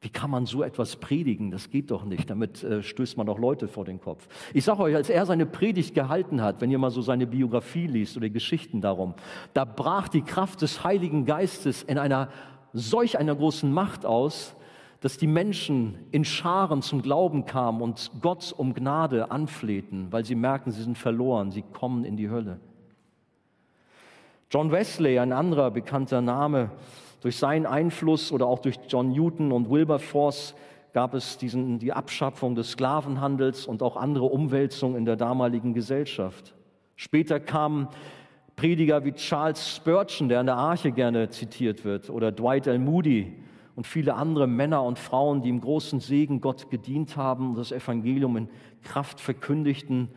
Wie 0.00 0.10
kann 0.10 0.30
man 0.30 0.46
so 0.46 0.62
etwas 0.62 0.96
predigen? 0.96 1.50
Das 1.50 1.70
geht 1.70 1.90
doch 1.90 2.04
nicht. 2.04 2.30
Damit 2.30 2.62
äh, 2.62 2.82
stößt 2.84 3.16
man 3.16 3.26
doch 3.26 3.38
Leute 3.38 3.66
vor 3.66 3.84
den 3.84 4.00
Kopf. 4.00 4.28
Ich 4.54 4.64
sage 4.64 4.82
euch, 4.82 4.94
als 4.94 5.10
er 5.10 5.26
seine 5.26 5.44
Predigt 5.44 5.92
gehalten 5.94 6.40
hat, 6.40 6.60
wenn 6.60 6.70
ihr 6.70 6.78
mal 6.78 6.92
so 6.92 7.02
seine 7.02 7.26
Biografie 7.26 7.88
liest 7.88 8.16
oder 8.16 8.28
Geschichten 8.28 8.80
darum, 8.80 9.14
da 9.54 9.64
brach 9.64 10.08
die 10.08 10.22
Kraft 10.22 10.62
des 10.62 10.84
Heiligen 10.84 11.24
Geistes 11.24 11.82
in 11.82 11.98
einer 11.98 12.28
solch 12.72 13.18
einer 13.18 13.34
großen 13.34 13.72
Macht 13.72 14.06
aus, 14.06 14.54
dass 15.00 15.16
die 15.16 15.26
Menschen 15.26 15.96
in 16.10 16.24
Scharen 16.24 16.82
zum 16.82 17.02
Glauben 17.02 17.44
kamen 17.44 17.82
und 17.82 18.10
Gott 18.20 18.52
um 18.56 18.74
Gnade 18.74 19.30
anflehten, 19.30 20.12
weil 20.12 20.24
sie 20.24 20.34
merken, 20.34 20.70
sie 20.70 20.82
sind 20.82 20.98
verloren, 20.98 21.50
sie 21.50 21.62
kommen 21.62 22.04
in 22.04 22.16
die 22.16 22.30
Hölle. 22.30 22.60
John 24.50 24.72
Wesley, 24.72 25.18
ein 25.18 25.32
anderer 25.32 25.70
bekannter 25.70 26.20
Name, 26.20 26.70
durch 27.20 27.36
seinen 27.36 27.66
Einfluss 27.66 28.32
oder 28.32 28.46
auch 28.46 28.60
durch 28.60 28.78
John 28.88 29.10
Newton 29.10 29.52
und 29.52 29.70
Wilberforce 29.70 30.54
gab 30.92 31.14
es 31.14 31.38
diesen, 31.38 31.78
die 31.78 31.92
Abschaffung 31.92 32.54
des 32.54 32.72
Sklavenhandels 32.72 33.66
und 33.66 33.82
auch 33.82 33.96
andere 33.96 34.26
Umwälzungen 34.26 34.96
in 34.96 35.04
der 35.04 35.16
damaligen 35.16 35.74
Gesellschaft. 35.74 36.54
Später 36.96 37.40
kamen 37.40 37.88
Prediger 38.56 39.04
wie 39.04 39.12
Charles 39.12 39.76
Spurgeon, 39.76 40.28
der 40.28 40.40
an 40.40 40.46
der 40.46 40.56
Arche 40.56 40.90
gerne 40.90 41.28
zitiert 41.30 41.84
wird, 41.84 42.10
oder 42.10 42.32
Dwight 42.32 42.66
L. 42.66 42.80
Moody 42.80 43.32
und 43.76 43.86
viele 43.86 44.14
andere 44.14 44.48
Männer 44.48 44.82
und 44.82 44.98
Frauen, 44.98 45.42
die 45.42 45.48
im 45.50 45.60
großen 45.60 46.00
Segen 46.00 46.40
Gott 46.40 46.68
gedient 46.68 47.16
haben 47.16 47.50
und 47.50 47.58
das 47.58 47.70
Evangelium 47.70 48.36
in 48.36 48.48
Kraft 48.82 49.20
verkündigten 49.20 50.08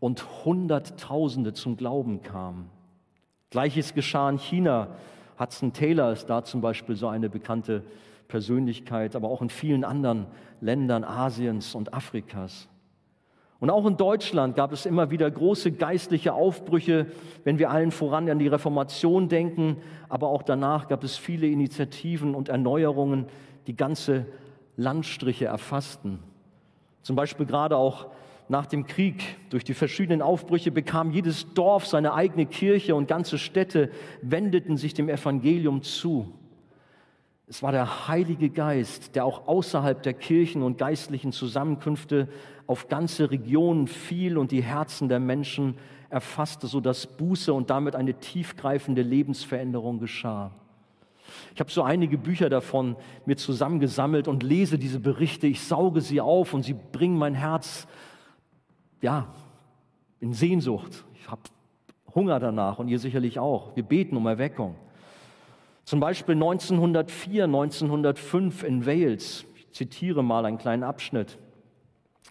und 0.00 0.44
Hunderttausende 0.44 1.54
zum 1.54 1.78
Glauben 1.78 2.20
kamen. 2.20 2.68
Gleiches 3.48 3.94
geschah 3.94 4.28
in 4.28 4.36
China, 4.36 4.88
Hudson 5.38 5.72
Taylor 5.72 6.12
ist 6.12 6.26
da 6.26 6.44
zum 6.44 6.60
Beispiel 6.60 6.96
so 6.96 7.08
eine 7.08 7.28
bekannte 7.28 7.82
Persönlichkeit, 8.26 9.16
aber 9.16 9.28
auch 9.28 9.42
in 9.42 9.50
vielen 9.50 9.84
anderen 9.84 10.26
Ländern 10.60 11.04
Asiens 11.04 11.74
und 11.74 11.94
Afrikas. 11.94 12.68
Und 13.60 13.70
auch 13.70 13.86
in 13.86 13.96
Deutschland 13.96 14.54
gab 14.54 14.72
es 14.72 14.86
immer 14.86 15.10
wieder 15.10 15.28
große 15.28 15.72
geistliche 15.72 16.32
Aufbrüche, 16.32 17.06
wenn 17.42 17.58
wir 17.58 17.70
allen 17.70 17.90
voran 17.90 18.30
an 18.30 18.38
die 18.38 18.46
Reformation 18.46 19.28
denken, 19.28 19.78
aber 20.08 20.28
auch 20.28 20.42
danach 20.42 20.86
gab 20.86 21.02
es 21.02 21.16
viele 21.16 21.48
Initiativen 21.48 22.34
und 22.36 22.48
Erneuerungen, 22.48 23.26
die 23.66 23.74
ganze 23.74 24.26
Landstriche 24.76 25.46
erfassten. 25.46 26.20
Zum 27.02 27.16
Beispiel 27.16 27.46
gerade 27.46 27.76
auch 27.76 28.06
nach 28.48 28.66
dem 28.66 28.86
Krieg, 28.86 29.36
durch 29.50 29.64
die 29.64 29.74
verschiedenen 29.74 30.22
Aufbrüche, 30.22 30.70
bekam 30.70 31.10
jedes 31.10 31.52
Dorf 31.54 31.86
seine 31.86 32.14
eigene 32.14 32.46
Kirche 32.46 32.94
und 32.94 33.08
ganze 33.08 33.38
Städte 33.38 33.90
wendeten 34.22 34.76
sich 34.76 34.94
dem 34.94 35.08
Evangelium 35.08 35.82
zu. 35.82 36.32
Es 37.46 37.62
war 37.62 37.72
der 37.72 38.08
Heilige 38.08 38.50
Geist, 38.50 39.14
der 39.16 39.24
auch 39.24 39.48
außerhalb 39.48 40.02
der 40.02 40.12
Kirchen 40.12 40.62
und 40.62 40.76
geistlichen 40.76 41.32
Zusammenkünfte 41.32 42.28
auf 42.66 42.88
ganze 42.88 43.30
Regionen 43.30 43.86
fiel 43.86 44.36
und 44.36 44.50
die 44.50 44.62
Herzen 44.62 45.08
der 45.08 45.20
Menschen 45.20 45.76
erfasste, 46.10 46.66
sodass 46.66 47.06
Buße 47.06 47.52
und 47.52 47.70
damit 47.70 47.96
eine 47.96 48.14
tiefgreifende 48.14 49.02
Lebensveränderung 49.02 49.98
geschah. 49.98 50.50
Ich 51.54 51.60
habe 51.60 51.70
so 51.70 51.82
einige 51.82 52.18
Bücher 52.18 52.48
davon 52.48 52.96
mir 53.26 53.36
zusammengesammelt 53.36 54.28
und 54.28 54.42
lese 54.42 54.78
diese 54.78 55.00
Berichte. 55.00 55.46
Ich 55.46 55.60
sauge 55.60 56.00
sie 56.00 56.20
auf 56.20 56.54
und 56.54 56.62
sie 56.62 56.74
bringen 56.92 57.18
mein 57.18 57.34
Herz 57.34 57.86
ja, 59.00 59.26
in 60.20 60.32
Sehnsucht. 60.32 61.04
Ich 61.14 61.28
habe 61.30 61.42
Hunger 62.14 62.40
danach 62.40 62.78
und 62.78 62.88
ihr 62.88 62.98
sicherlich 62.98 63.38
auch. 63.38 63.76
Wir 63.76 63.82
beten 63.82 64.16
um 64.16 64.26
Erweckung. 64.26 64.74
Zum 65.84 66.00
Beispiel 66.00 66.34
1904, 66.34 67.44
1905 67.44 68.62
in 68.62 68.86
Wales. 68.86 69.44
Ich 69.56 69.70
zitiere 69.72 70.22
mal 70.22 70.44
einen 70.44 70.58
kleinen 70.58 70.82
Abschnitt. 70.82 71.38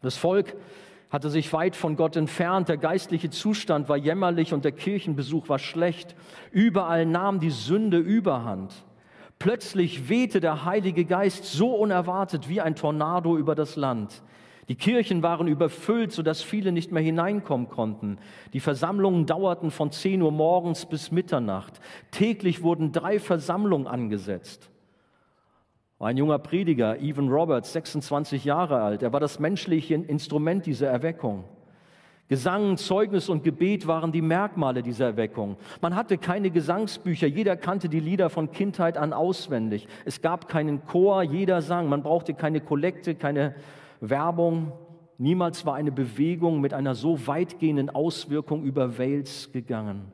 Das 0.02 0.18
Volk 0.18 0.56
hatte 1.10 1.30
sich 1.30 1.52
weit 1.54 1.76
von 1.76 1.96
Gott 1.96 2.16
entfernt, 2.18 2.70
der 2.70 2.78
geistliche 2.78 3.30
Zustand 3.30 3.88
war 3.88 3.98
jämmerlich 3.98 4.54
und 4.54 4.66
der 4.66 4.74
Kirchenbesuch 4.74 5.48
war 5.48 5.58
schlecht. 5.58 6.16
Überall 6.52 7.06
nahm 7.06 7.40
die 7.40 7.50
Sünde 7.50 7.98
überhand. 7.98 8.74
Plötzlich 9.40 10.10
wehte 10.10 10.40
der 10.40 10.66
Heilige 10.66 11.06
Geist 11.06 11.46
so 11.46 11.74
unerwartet 11.74 12.50
wie 12.50 12.60
ein 12.60 12.76
Tornado 12.76 13.38
über 13.38 13.56
das 13.56 13.76
Land. 13.76 14.22
Die 14.70 14.76
Kirchen 14.76 15.24
waren 15.24 15.48
überfüllt, 15.48 16.12
sodass 16.12 16.42
viele 16.42 16.72
nicht 16.72 16.92
mehr 16.92 17.02
hineinkommen 17.02 17.70
konnten. 17.70 18.18
Die 18.52 18.60
Versammlungen 18.60 19.26
dauerten 19.26 19.72
von 19.72 19.92
10 19.92 20.22
Uhr 20.22 20.32
morgens 20.32 20.86
bis 20.86 21.12
Mitternacht. 21.12 21.80
Täglich 22.12 22.64
wurden 22.64 22.92
drei 22.92 23.20
Versammlungen 23.20 23.88
angesetzt. 23.88 24.70
Ein 26.00 26.18
junger 26.18 26.38
Prediger, 26.38 27.00
Evan 27.00 27.30
Roberts, 27.30 27.74
26 27.74 28.46
Jahre 28.46 28.82
alt, 28.82 29.02
er 29.02 29.14
war 29.14 29.20
das 29.20 29.40
menschliche 29.40 29.96
Instrument 29.96 30.66
dieser 30.66 30.88
Erweckung. 30.88 31.46
Gesang, 32.28 32.76
Zeugnis 32.76 33.30
und 33.30 33.44
Gebet 33.46 33.88
waren 33.88 34.12
die 34.12 34.22
Merkmale 34.22 34.84
dieser 34.84 35.06
Erweckung. 35.06 35.56
Man 35.80 35.96
hatte 35.96 36.18
keine 36.18 36.52
Gesangsbücher, 36.52 37.26
jeder 37.26 37.56
kannte 37.56 37.88
die 37.88 38.02
Lieder 38.02 38.30
von 38.30 38.52
Kindheit 38.52 38.98
an 38.98 39.14
auswendig. 39.14 39.88
Es 40.04 40.22
gab 40.22 40.50
keinen 40.50 40.86
Chor, 40.86 41.24
jeder 41.24 41.62
sang. 41.62 41.88
Man 41.88 42.04
brauchte 42.04 42.34
keine 42.34 42.60
Kollekte, 42.60 43.16
keine 43.16 43.56
Werbung. 44.02 44.72
Niemals 45.18 45.66
war 45.66 45.76
eine 45.76 45.92
Bewegung 45.92 46.62
mit 46.62 46.74
einer 46.74 46.96
so 46.96 47.28
weitgehenden 47.28 47.90
Auswirkung 47.90 48.64
über 48.64 48.98
Wales 48.98 49.52
gegangen. 49.52 50.12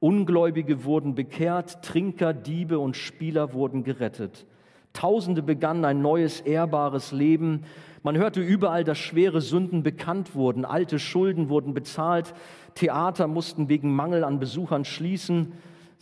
Ungläubige 0.00 0.84
wurden 0.84 1.14
bekehrt, 1.14 1.82
Trinker, 1.82 2.32
Diebe 2.32 2.78
und 2.78 2.96
Spieler 2.96 3.52
wurden 3.52 3.84
gerettet. 3.84 4.46
Tausende 4.92 5.42
begannen 5.42 5.84
ein 5.84 6.02
neues, 6.02 6.40
ehrbares 6.40 7.12
Leben. 7.12 7.64
Man 8.02 8.16
hörte 8.16 8.40
überall, 8.40 8.82
dass 8.82 8.98
schwere 8.98 9.40
Sünden 9.40 9.82
bekannt 9.82 10.34
wurden, 10.34 10.64
alte 10.64 10.98
Schulden 10.98 11.48
wurden 11.48 11.74
bezahlt, 11.74 12.34
Theater 12.74 13.26
mussten 13.26 13.68
wegen 13.68 13.94
Mangel 13.94 14.24
an 14.24 14.38
Besuchern 14.40 14.84
schließen. 14.84 15.52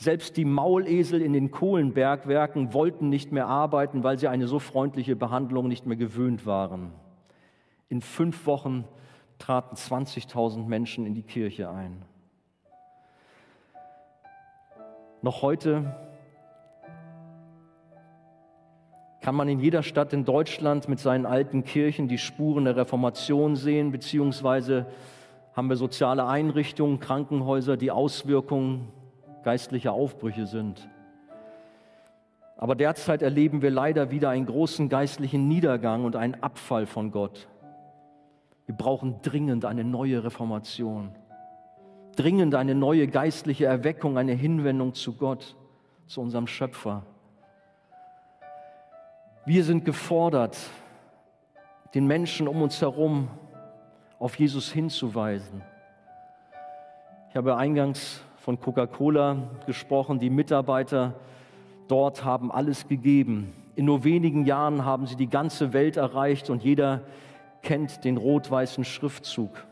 Selbst 0.01 0.37
die 0.37 0.45
Maulesel 0.45 1.21
in 1.21 1.33
den 1.33 1.51
Kohlenbergwerken 1.51 2.73
wollten 2.73 3.09
nicht 3.09 3.33
mehr 3.33 3.49
arbeiten, 3.49 4.05
weil 4.05 4.17
sie 4.17 4.29
eine 4.29 4.47
so 4.47 4.61
freundliche 4.61 5.17
Behandlung 5.17 5.67
nicht 5.67 5.87
mehr 5.87 5.97
gewöhnt 5.97 6.47
waren. 6.47 6.93
In 7.89 8.01
fünf 8.01 8.47
Wochen 8.47 8.85
traten 9.41 9.75
20.000 9.75 10.67
Menschen 10.67 11.05
in 11.05 11.15
die 11.15 11.25
Kirche 11.25 11.69
ein. 11.71 12.05
Noch 15.21 15.43
heute 15.43 15.97
kann 19.21 19.35
man 19.35 19.49
in 19.49 19.59
jeder 19.59 19.83
Stadt 19.83 20.13
in 20.13 20.25
Deutschland 20.25 20.89
mit 20.89 21.01
seinen 21.01 21.27
alten 21.27 21.65
Kirchen 21.65 22.07
die 22.07 22.19
Spuren 22.19 22.67
der 22.67 22.77
Reformation 22.77 23.57
sehen, 23.57 23.91
beziehungsweise 23.91 24.87
haben 25.55 25.69
wir 25.69 25.77
soziale 25.77 26.25
Einrichtungen, 26.29 27.01
Krankenhäuser, 27.01 27.77
die 27.77 27.91
Auswirkungen 27.91 28.93
geistliche 29.49 29.93
Aufbrüche 29.93 30.47
sind. 30.47 30.91
Aber 32.59 32.75
derzeit 32.75 33.23
erleben 33.23 33.63
wir 33.63 33.71
leider 33.71 34.11
wieder 34.11 34.29
einen 34.29 34.45
großen 34.45 34.91
geistlichen 34.91 35.49
Niedergang 35.49 36.05
und 36.05 36.17
einen 36.17 36.43
Abfall 36.43 36.85
von 36.85 37.11
Gott. 37.11 37.49
Wir 38.67 38.75
brauchen 38.75 39.23
dringend 39.23 39.65
eine 39.65 39.85
neue 39.85 40.23
Reformation, 40.23 41.15
dringend 42.15 42.55
eine 42.55 42.75
neue 42.75 43.09
geistliche 43.09 43.65
Erweckung, 43.65 44.19
eine 44.19 44.35
Hinwendung 44.35 44.93
zu 44.93 45.15
Gott, 45.15 45.57
zu 46.07 46.21
unserem 46.21 46.47
Schöpfer. 46.47 47.07
Wir 49.47 49.65
sind 49.65 49.87
gefordert, 49.87 50.59
den 51.95 52.07
Menschen 52.07 52.49
um 52.49 52.61
uns 52.61 52.83
herum 52.83 53.29
auf 54.19 54.39
Jesus 54.39 54.71
hinzuweisen. 54.71 55.63
Ich 57.31 57.37
habe 57.37 57.57
eingangs 57.57 58.23
von 58.41 58.61
Coca-Cola 58.61 59.37
gesprochen. 59.67 60.19
Die 60.19 60.31
Mitarbeiter 60.31 61.15
dort 61.89 62.25
haben 62.25 62.51
alles 62.51 62.89
gegeben. 62.89 63.53
In 63.77 63.85
nur 63.85 64.05
wenigen 64.05 64.45
Jahren 64.45 64.85
haben 64.85 65.07
sie 65.07 65.17
die 65.17 65.29
ganze 65.29 65.73
Welt 65.73 65.97
erreicht 65.97 66.51
und 66.51 66.65
jeder 66.65 67.03
kennt 67.63 68.05
den 68.05 68.17
rot-weißen 68.17 68.85
Schriftzug. 68.85 69.65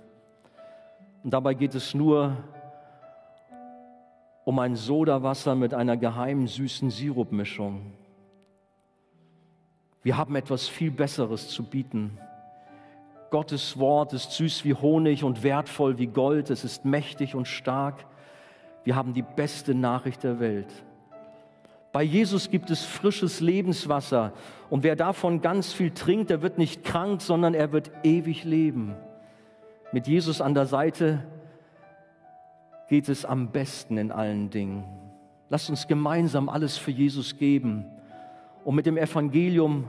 Und 1.25 1.31
dabei 1.33 1.55
geht 1.55 1.75
es 1.75 1.95
nur 1.95 2.37
um 4.45 4.59
ein 4.61 4.77
Sodawasser 4.77 5.57
mit 5.57 5.75
einer 5.75 5.97
geheimen 5.97 6.47
süßen 6.47 6.91
Sirupmischung. 6.91 7.81
Wir 10.05 10.17
haben 10.17 10.37
etwas 10.37 10.69
viel 10.69 10.93
Besseres 10.93 11.49
zu 11.49 11.65
bieten. 11.65 12.17
Gottes 13.31 13.77
Wort 13.77 14.13
ist 14.13 14.31
süß 14.33 14.65
wie 14.65 14.75
Honig 14.75 15.25
und 15.25 15.43
wertvoll 15.43 15.99
wie 15.99 16.07
Gold. 16.07 16.51
Es 16.51 16.63
ist 16.63 16.85
mächtig 16.85 17.35
und 17.35 17.49
stark. 17.49 18.07
Wir 18.87 18.95
haben 18.95 19.15
die 19.15 19.23
beste 19.23 19.75
Nachricht 19.75 20.23
der 20.23 20.39
Welt. 20.39 20.73
Bei 21.91 22.05
Jesus 22.05 22.51
gibt 22.51 22.71
es 22.71 22.85
frisches 22.85 23.41
Lebenswasser 23.41 24.33
und 24.71 24.85
wer 24.85 24.95
davon 24.95 25.41
ganz 25.41 25.73
viel 25.73 25.91
trinkt, 25.91 26.31
der 26.31 26.41
wird 26.41 26.57
nicht 26.57 26.85
krank, 26.85 27.21
sondern 27.21 27.53
er 27.53 27.73
wird 27.73 27.91
ewig 28.05 28.45
leben. 28.45 28.95
Mit 29.91 30.07
Jesus 30.07 30.41
an 30.41 30.55
der 30.55 30.67
Seite 30.67 31.27
geht 32.89 33.09
es 33.09 33.25
am 33.25 33.51
besten 33.51 33.99
in 33.99 34.13
allen 34.13 34.51
Dingen. 34.51 34.85
Lasst 35.49 35.69
uns 35.69 35.89
gemeinsam 35.89 36.49
alles 36.49 36.79
für 36.79 36.93
Jesus 36.93 37.39
geben 37.39 37.87
und 38.65 38.77
mit 38.77 38.87
dem 38.87 38.99
Evangelium 38.99 39.87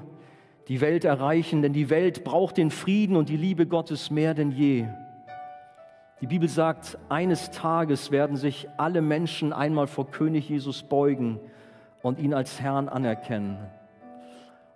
die 0.70 0.82
Welt 0.82 1.06
erreichen, 1.06 1.62
denn 1.62 1.74
die 1.74 1.91
Welt 1.91 2.24
braucht 2.24 2.58
den 2.58 2.72
Frieden 2.72 3.16
und 3.16 3.30
die 3.30 3.38
Liebe 3.38 3.68
Gottes 3.68 4.10
mehr 4.10 4.34
denn 4.34 4.52
je. 4.52 4.88
Die 6.20 6.28
Bibel 6.28 6.49
sagt, 6.49 6.97
eines 7.09 7.51
Tages 7.51 8.09
werden 8.09 8.38
sich 8.38 8.68
alle 8.78 9.01
Menschen 9.01 9.53
einmal 9.53 9.86
vor 9.86 10.09
König 10.09 10.49
Jesus 10.49 10.82
beugen 10.82 11.39
und 12.01 12.18
ihn 12.18 12.34
als 12.34 12.59
Herrn 12.59 12.89
anerkennen. 12.89 13.59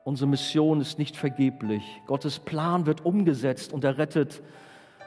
Unsere 0.03 0.29
Mission 0.29 0.81
ist 0.81 0.99
nicht 0.99 1.17
vergeblich. 1.17 1.83
Gottes 2.05 2.39
Plan 2.39 2.85
wird 2.85 3.05
umgesetzt 3.05 3.73
und 3.73 3.83
er 3.83 3.97
rettet 3.97 4.43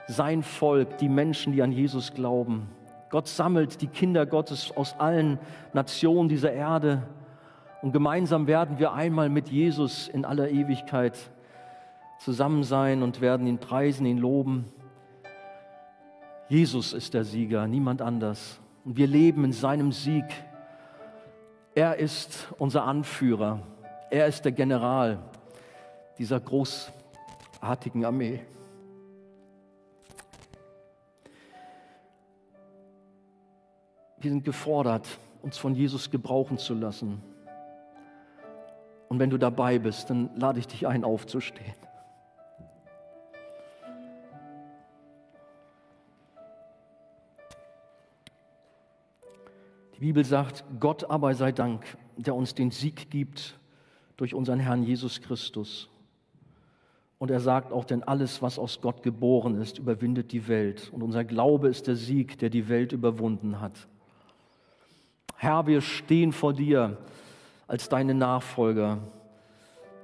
sein 0.08 0.42
Volk, 0.42 0.98
die 0.98 1.08
Menschen, 1.08 1.52
die 1.52 1.62
an 1.62 1.70
Jesus 1.70 2.14
glauben. 2.14 2.68
Gott 3.10 3.28
sammelt 3.28 3.80
die 3.80 3.86
Kinder 3.86 4.26
Gottes 4.26 4.76
aus 4.76 4.98
allen 4.98 5.38
Nationen 5.72 6.28
dieser 6.28 6.52
Erde 6.52 7.02
und 7.80 7.92
gemeinsam 7.92 8.48
werden 8.48 8.80
wir 8.80 8.92
einmal 8.92 9.28
mit 9.28 9.50
Jesus 9.50 10.08
in 10.08 10.24
aller 10.24 10.48
Ewigkeit 10.48 11.16
zusammen 12.18 12.64
sein 12.64 13.02
und 13.04 13.20
werden 13.20 13.46
ihn 13.46 13.58
preisen, 13.58 14.04
ihn 14.04 14.18
loben. 14.18 14.64
Jesus 16.48 16.92
ist 16.92 17.14
der 17.14 17.24
Sieger, 17.24 17.66
niemand 17.66 18.02
anders. 18.02 18.60
Und 18.84 18.96
wir 18.96 19.06
leben 19.06 19.44
in 19.44 19.52
seinem 19.52 19.92
Sieg. 19.92 20.24
Er 21.74 21.96
ist 21.96 22.48
unser 22.58 22.84
Anführer. 22.84 23.60
Er 24.10 24.26
ist 24.26 24.44
der 24.44 24.52
General 24.52 25.18
dieser 26.18 26.38
großartigen 26.38 28.04
Armee. 28.04 28.40
Wir 34.18 34.30
sind 34.30 34.44
gefordert, 34.44 35.06
uns 35.42 35.58
von 35.58 35.74
Jesus 35.74 36.10
gebrauchen 36.10 36.58
zu 36.58 36.74
lassen. 36.74 37.22
Und 39.08 39.18
wenn 39.18 39.30
du 39.30 39.38
dabei 39.38 39.78
bist, 39.78 40.10
dann 40.10 40.30
lade 40.36 40.58
ich 40.58 40.66
dich 40.66 40.86
ein, 40.86 41.04
aufzustehen. 41.04 41.74
Die 49.94 50.00
Bibel 50.00 50.24
sagt, 50.24 50.64
Gott 50.80 51.08
aber 51.08 51.34
sei 51.34 51.52
Dank, 51.52 51.84
der 52.16 52.34
uns 52.34 52.54
den 52.54 52.70
Sieg 52.70 53.10
gibt 53.10 53.58
durch 54.16 54.34
unseren 54.34 54.58
Herrn 54.58 54.82
Jesus 54.82 55.20
Christus. 55.20 55.88
Und 57.18 57.30
er 57.30 57.40
sagt 57.40 57.72
auch, 57.72 57.84
denn 57.84 58.02
alles, 58.02 58.42
was 58.42 58.58
aus 58.58 58.80
Gott 58.80 59.02
geboren 59.02 59.60
ist, 59.60 59.78
überwindet 59.78 60.32
die 60.32 60.48
Welt. 60.48 60.90
Und 60.92 61.02
unser 61.02 61.24
Glaube 61.24 61.68
ist 61.68 61.86
der 61.86 61.96
Sieg, 61.96 62.38
der 62.38 62.50
die 62.50 62.68
Welt 62.68 62.92
überwunden 62.92 63.60
hat. 63.60 63.86
Herr, 65.36 65.66
wir 65.66 65.80
stehen 65.80 66.32
vor 66.32 66.52
dir 66.52 66.98
als 67.66 67.88
deine 67.88 68.14
Nachfolger. 68.14 68.98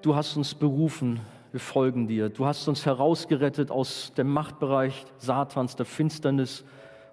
Du 0.02 0.14
hast 0.14 0.36
uns 0.36 0.54
berufen, 0.54 1.20
wir 1.50 1.60
folgen 1.60 2.06
dir. 2.06 2.28
Du 2.28 2.46
hast 2.46 2.68
uns 2.68 2.86
herausgerettet 2.86 3.70
aus 3.70 4.12
dem 4.14 4.28
Machtbereich 4.32 5.04
Satans, 5.18 5.76
der 5.76 5.86
Finsternis 5.86 6.64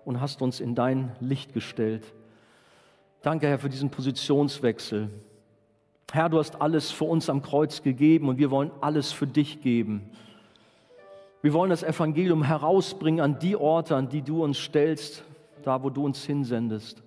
und 0.06 0.22
hast 0.22 0.42
uns 0.42 0.60
in 0.60 0.76
dein 0.76 1.16
Licht 1.20 1.54
gestellt. 1.54 2.14
Danke, 3.22 3.48
Herr, 3.48 3.60
für 3.60 3.70
diesen 3.70 3.90
Positionswechsel. 3.90 5.10
Herr, 6.12 6.30
du 6.30 6.40
hast 6.40 6.62
alles 6.62 6.92
für 6.92 7.06
uns 7.06 7.30
am 7.30 7.42
Kreuz 7.42 7.82
gegeben 7.82 8.30
und 8.30 8.38
wir 8.38 8.52
wollen 8.52 8.72
alles 8.80 9.12
für 9.12 9.28
dich 9.28 9.62
geben. 9.62 10.10
Wir 11.42 11.54
wollen 11.54 11.70
das 11.70 11.84
Evangelium 11.84 12.44
herausbringen 12.44 13.20
an 13.20 13.40
die 13.40 13.56
Orte, 13.56 13.96
an 13.96 14.08
die 14.08 14.22
du 14.22 14.44
uns 14.44 14.58
stellst, 14.58 15.24
da 15.64 15.84
wo 15.84 15.90
du 15.90 16.06
uns 16.06 16.24
hinsendest. 16.24 17.04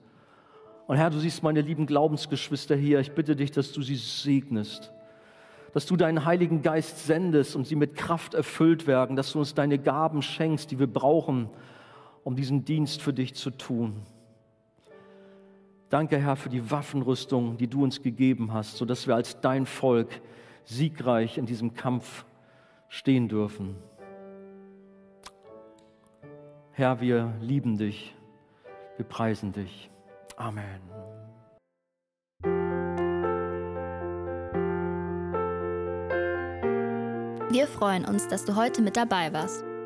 Und 0.86 0.96
Herr, 0.96 1.10
du 1.10 1.18
siehst 1.18 1.42
meine 1.44 1.60
lieben 1.60 1.86
Glaubensgeschwister 1.86 2.74
hier. 2.74 2.98
Ich 2.98 3.12
bitte 3.12 3.36
dich, 3.36 3.52
dass 3.52 3.72
du 3.72 3.80
sie 3.80 3.94
segnest. 3.94 4.92
Dass 5.72 5.86
du 5.86 5.96
deinen 5.96 6.24
Heiligen 6.24 6.62
Geist 6.62 7.06
sendest 7.06 7.54
und 7.54 7.66
sie 7.66 7.76
mit 7.76 7.94
Kraft 7.94 8.34
erfüllt 8.34 8.88
werden. 8.88 9.14
Dass 9.14 9.32
du 9.32 9.38
uns 9.38 9.54
deine 9.54 9.78
Gaben 9.78 10.20
schenkst, 10.20 10.70
die 10.70 10.80
wir 10.80 10.88
brauchen, 10.88 11.48
um 12.24 12.34
diesen 12.34 12.64
Dienst 12.64 13.02
für 13.02 13.12
dich 13.12 13.34
zu 13.34 13.50
tun. 13.50 14.02
Danke, 15.90 16.18
Herr, 16.18 16.36
für 16.36 16.48
die 16.48 16.70
Waffenrüstung, 16.70 17.56
die 17.56 17.66
du 17.66 17.82
uns 17.82 18.00
gegeben 18.00 18.52
hast, 18.52 18.76
sodass 18.76 19.08
wir 19.08 19.16
als 19.16 19.40
dein 19.40 19.66
Volk 19.66 20.08
siegreich 20.64 21.36
in 21.36 21.46
diesem 21.46 21.74
Kampf 21.74 22.24
stehen 22.88 23.28
dürfen. 23.28 23.74
Herr, 26.70 27.00
wir 27.00 27.34
lieben 27.40 27.76
dich, 27.76 28.14
wir 28.96 29.04
preisen 29.04 29.52
dich. 29.52 29.90
Amen. 30.36 30.80
Wir 37.50 37.66
freuen 37.66 38.04
uns, 38.04 38.28
dass 38.28 38.44
du 38.44 38.54
heute 38.54 38.80
mit 38.80 38.96
dabei 38.96 39.32
warst. 39.32 39.69